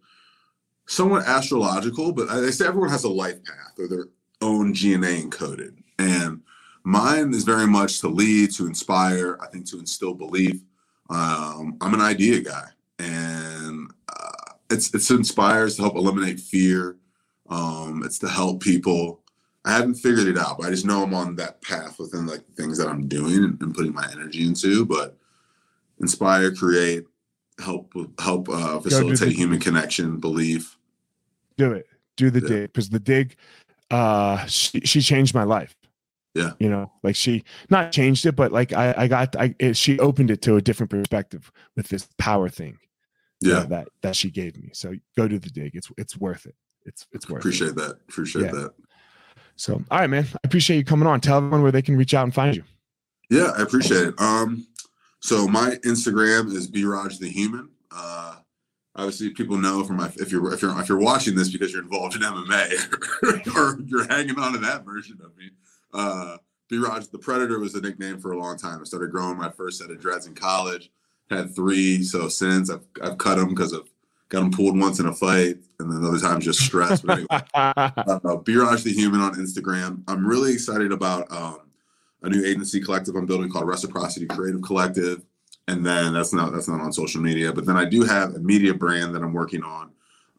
somewhat 0.88 1.26
astrological, 1.26 2.12
but 2.12 2.28
I, 2.28 2.40
they 2.40 2.50
say 2.50 2.66
everyone 2.66 2.88
has 2.88 3.04
a 3.04 3.08
life 3.08 3.44
path 3.44 3.78
or 3.78 3.86
their 3.86 4.06
own 4.40 4.72
DNA 4.74 5.22
encoded, 5.22 5.76
and 5.98 6.40
mine 6.84 7.32
is 7.34 7.44
very 7.44 7.66
much 7.66 8.00
to 8.00 8.08
lead, 8.08 8.52
to 8.54 8.66
inspire. 8.66 9.38
I 9.40 9.46
think 9.46 9.68
to 9.70 9.78
instill 9.78 10.14
belief. 10.14 10.60
Um, 11.08 11.76
I'm 11.80 11.94
an 11.94 12.00
idea 12.00 12.40
guy, 12.40 12.66
and 12.98 13.90
uh, 14.08 14.52
it's 14.70 14.94
it's 14.94 15.10
inspires 15.10 15.76
to 15.76 15.82
help 15.82 15.96
eliminate 15.96 16.40
fear. 16.40 16.96
Um, 17.48 18.02
it's 18.04 18.18
to 18.20 18.28
help 18.28 18.62
people. 18.62 19.20
I 19.64 19.72
haven't 19.72 19.96
figured 19.96 20.26
it 20.28 20.38
out, 20.38 20.56
but 20.58 20.68
I 20.68 20.70
just 20.70 20.86
know 20.86 21.02
I'm 21.02 21.12
on 21.12 21.36
that 21.36 21.60
path 21.60 21.98
within 21.98 22.26
like 22.26 22.44
things 22.56 22.78
that 22.78 22.88
I'm 22.88 23.08
doing 23.08 23.44
and, 23.44 23.60
and 23.60 23.74
putting 23.74 23.92
my 23.92 24.08
energy 24.12 24.46
into. 24.46 24.86
But 24.86 25.18
inspire, 26.00 26.54
create, 26.54 27.04
help 27.58 27.92
help 28.20 28.48
uh, 28.48 28.80
facilitate 28.80 29.32
human 29.32 29.60
connection, 29.60 30.18
belief. 30.18 30.78
do 31.58 31.72
it 31.72 31.86
do 32.16 32.30
the 32.30 32.40
Yeah. 32.40 32.48
dig 32.48 32.72
because 32.72 32.90
the 32.90 33.00
dig 33.00 33.36
uh 33.90 34.44
she, 34.46 34.80
she 34.80 35.00
changed 35.00 35.34
my 35.34 35.44
life 35.44 35.74
Yeah. 36.34 36.52
you 36.60 36.68
know 36.70 36.90
like 37.02 37.16
she 37.16 37.44
not 37.70 37.92
changed 37.92 38.24
it 38.26 38.36
but 38.36 38.52
like 38.52 38.72
i 38.72 38.94
i 38.96 39.08
got 39.08 39.34
i 39.36 39.54
it, 39.58 39.76
she 39.76 39.98
opened 39.98 40.30
it 40.30 40.42
to 40.42 40.56
a 40.56 40.62
different 40.62 40.90
perspective 40.90 41.50
with 41.76 41.88
this 41.88 42.08
power 42.18 42.48
thing 42.48 42.78
Yeah, 43.40 43.58
uh, 43.58 43.66
that 43.66 43.88
that 44.02 44.16
she 44.16 44.30
gave 44.30 44.56
me 44.56 44.70
so 44.72 44.94
go 45.16 45.26
do 45.28 45.38
the 45.38 45.50
dig 45.50 45.74
it's 45.74 45.90
it's 45.96 46.16
worth 46.16 46.46
it 46.46 46.54
it's 46.86 47.06
it's 47.12 47.28
worth 47.28 47.38
it 47.38 47.40
appreciate 47.42 47.74
that. 47.76 47.96
Appreciate 48.08 48.44
Yeah. 48.46 48.52
that. 48.52 48.72
so 49.56 49.82
all 49.90 49.98
right 49.98 50.10
man 50.10 50.26
i 50.34 50.38
appreciate 50.44 50.76
you 50.78 50.84
coming 50.84 51.08
on 51.08 51.20
tell 51.20 51.38
everyone 51.38 51.62
where 51.62 51.72
they 51.72 51.82
can 51.82 51.96
reach 51.96 52.14
out 52.14 52.24
and 52.24 52.34
find 52.34 52.54
you 52.56 52.64
Yeah, 53.30 53.52
I 53.56 53.62
appreciate 53.62 54.08
it. 54.08 54.14
Um, 54.20 54.66
so 55.20 55.46
my 55.46 55.76
Instagram 55.84 56.52
is 56.52 56.68
braj 56.70 57.18
the 57.18 57.28
human. 57.28 57.68
Uh, 57.94 58.36
obviously, 58.96 59.30
people 59.30 59.56
know 59.56 59.84
from 59.84 59.96
my 59.96 60.10
if 60.16 60.30
you're 60.32 60.52
if 60.52 60.62
you're 60.62 60.78
if 60.80 60.88
you're 60.88 60.98
watching 60.98 61.34
this 61.34 61.50
because 61.50 61.72
you're 61.72 61.82
involved 61.82 62.16
in 62.16 62.22
MMA 62.22 63.54
or 63.56 63.80
you're 63.86 64.06
hanging 64.08 64.38
on 64.38 64.52
to 64.52 64.58
that 64.58 64.84
version 64.84 65.18
of 65.24 65.36
me. 65.36 65.50
Uh, 65.92 66.36
braj 66.70 67.10
the 67.10 67.18
Predator 67.18 67.58
was 67.58 67.74
a 67.74 67.80
nickname 67.80 68.20
for 68.20 68.32
a 68.32 68.38
long 68.38 68.56
time. 68.56 68.80
I 68.80 68.84
started 68.84 69.10
growing 69.10 69.36
my 69.36 69.50
first 69.50 69.78
set 69.78 69.90
of 69.90 70.00
dreads 70.00 70.26
in 70.26 70.34
college. 70.34 70.90
Had 71.30 71.54
three, 71.54 72.02
so 72.02 72.28
since 72.28 72.70
I've 72.70 72.84
I've 73.02 73.18
cut 73.18 73.38
them 73.38 73.50
because 73.50 73.72
I've 73.72 73.88
got 74.30 74.40
them 74.40 74.50
pulled 74.50 74.78
once 74.78 74.98
in 74.98 75.06
a 75.06 75.12
fight, 75.12 75.58
and 75.78 75.92
then 75.92 76.04
other 76.04 76.18
times 76.18 76.44
just 76.44 76.60
stress. 76.60 77.02
But 77.02 77.18
anyway, 77.18 77.26
uh, 77.54 78.20
Biraj 78.20 78.82
the 78.82 78.92
Human 78.92 79.20
on 79.20 79.34
Instagram. 79.34 80.02
I'm 80.08 80.26
really 80.26 80.52
excited 80.52 80.90
about 80.90 81.30
um, 81.30 81.60
a 82.22 82.28
new 82.28 82.44
agency 82.44 82.80
collective 82.80 83.14
I'm 83.14 83.26
building 83.26 83.50
called 83.50 83.66
Reciprocity 83.66 84.26
Creative 84.26 84.62
Collective, 84.62 85.24
and 85.70 85.86
then 85.86 86.12
that's 86.12 86.32
not 86.32 86.52
that's 86.52 86.68
not 86.68 86.80
on 86.80 86.92
social 86.92 87.20
media. 87.20 87.52
But 87.52 87.64
then 87.64 87.76
I 87.76 87.84
do 87.84 88.02
have 88.02 88.34
a 88.34 88.40
media 88.40 88.74
brand 88.74 89.14
that 89.14 89.22
I'm 89.22 89.32
working 89.32 89.62
on 89.62 89.90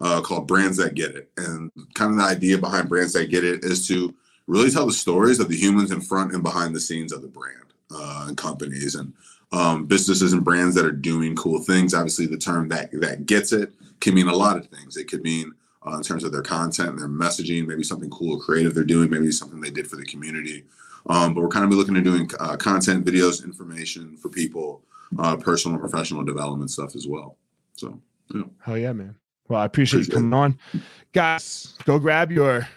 uh, 0.01 0.21
called 0.21 0.47
Brands 0.47 0.77
That 0.77 0.93
Get 0.93 1.15
It, 1.15 1.31
and 1.37 1.71
kind 1.93 2.11
of 2.11 2.17
the 2.17 2.23
idea 2.23 2.57
behind 2.57 2.89
Brands 2.89 3.13
That 3.13 3.29
Get 3.29 3.43
It 3.43 3.63
is 3.63 3.87
to 3.87 4.13
really 4.47 4.69
tell 4.69 4.85
the 4.85 4.93
stories 4.93 5.39
of 5.39 5.47
the 5.47 5.55
humans 5.55 5.91
in 5.91 6.01
front 6.01 6.33
and 6.33 6.43
behind 6.43 6.75
the 6.75 6.79
scenes 6.79 7.13
of 7.13 7.21
the 7.21 7.27
brand 7.27 7.73
uh, 7.91 8.25
and 8.27 8.37
companies 8.37 8.95
and 8.95 9.13
um, 9.53 9.85
businesses 9.85 10.33
and 10.33 10.43
brands 10.43 10.75
that 10.75 10.85
are 10.85 10.91
doing 10.91 11.35
cool 11.35 11.59
things. 11.59 11.93
Obviously, 11.93 12.25
the 12.25 12.37
term 12.37 12.67
that 12.69 12.91
that 12.99 13.25
gets 13.25 13.53
it 13.53 13.71
can 14.01 14.13
mean 14.13 14.27
a 14.27 14.35
lot 14.35 14.57
of 14.57 14.67
things. 14.67 14.97
It 14.97 15.07
could 15.07 15.21
mean 15.21 15.53
uh, 15.87 15.95
in 15.95 16.03
terms 16.03 16.25
of 16.25 16.31
their 16.31 16.41
content, 16.41 16.97
their 16.97 17.07
messaging, 17.07 17.67
maybe 17.67 17.83
something 17.83 18.09
cool 18.09 18.37
or 18.37 18.41
creative 18.41 18.75
they're 18.75 18.83
doing, 18.83 19.09
maybe 19.09 19.31
something 19.31 19.61
they 19.61 19.71
did 19.71 19.87
for 19.87 19.95
the 19.95 20.05
community. 20.05 20.65
Um, 21.07 21.33
but 21.33 21.41
we're 21.41 21.49
kind 21.49 21.65
of 21.65 21.71
looking 21.71 21.97
at 21.97 22.03
doing 22.03 22.29
uh, 22.39 22.57
content, 22.57 23.05
videos, 23.05 23.43
information 23.43 24.17
for 24.17 24.29
people, 24.29 24.83
uh, 25.19 25.35
personal 25.37 25.79
and 25.79 25.89
professional 25.89 26.23
development 26.23 26.71
stuff 26.71 26.95
as 26.95 27.07
well. 27.07 27.37
So, 27.73 27.99
Hell 28.63 28.77
yeah, 28.77 28.93
man. 28.93 29.15
Well, 29.49 29.59
I 29.59 29.65
appreciate 29.65 29.99
you 29.99 30.03
Appreciate 30.03 30.15
coming 30.15 30.33
on. 30.33 30.59
Guys, 31.13 31.75
go 31.83 31.99
grab 31.99 32.31
your 32.31 32.67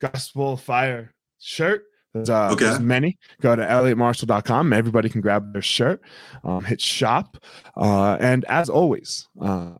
Gospel 0.00 0.56
Fire 0.56 1.14
shirt. 1.38 1.84
There's, 2.12 2.28
uh, 2.28 2.50
Okay. 2.52 2.64
there's 2.64 2.80
many. 2.80 3.18
Go 3.40 3.54
to 3.56 3.62
elliottmarshall.com. 3.62 4.72
Everybody 4.72 5.08
can 5.08 5.20
grab 5.20 5.52
their 5.52 5.62
shirt. 5.62 6.02
Um, 6.44 6.64
hit 6.64 6.80
shop. 6.80 7.38
Uh, 7.76 8.16
and 8.20 8.44
as 8.46 8.68
always, 8.68 9.28
uh, 9.40 9.74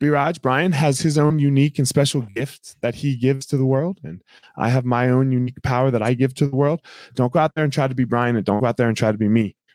Biraj 0.00 0.40
Brian 0.40 0.72
has 0.72 1.00
his 1.00 1.18
own 1.18 1.38
unique 1.38 1.78
and 1.78 1.88
special 1.88 2.22
gift 2.22 2.76
that 2.82 2.94
he 2.94 3.16
gives 3.16 3.46
to 3.46 3.56
the 3.56 3.66
world. 3.66 3.98
And 4.04 4.22
I 4.56 4.68
have 4.68 4.84
my 4.84 5.08
own 5.08 5.32
unique 5.32 5.60
power 5.62 5.90
that 5.90 6.02
I 6.02 6.14
give 6.14 6.34
to 6.34 6.46
the 6.46 6.54
world. 6.54 6.80
Don't 7.14 7.32
go 7.32 7.40
out 7.40 7.54
there 7.54 7.64
and 7.64 7.72
try 7.72 7.88
to 7.88 7.94
be 7.94 8.04
Brian 8.04 8.36
and 8.36 8.44
don't 8.44 8.60
go 8.60 8.66
out 8.66 8.76
there 8.76 8.88
and 8.88 8.96
try 8.96 9.10
to 9.10 9.18
be 9.18 9.28
me. 9.28 9.56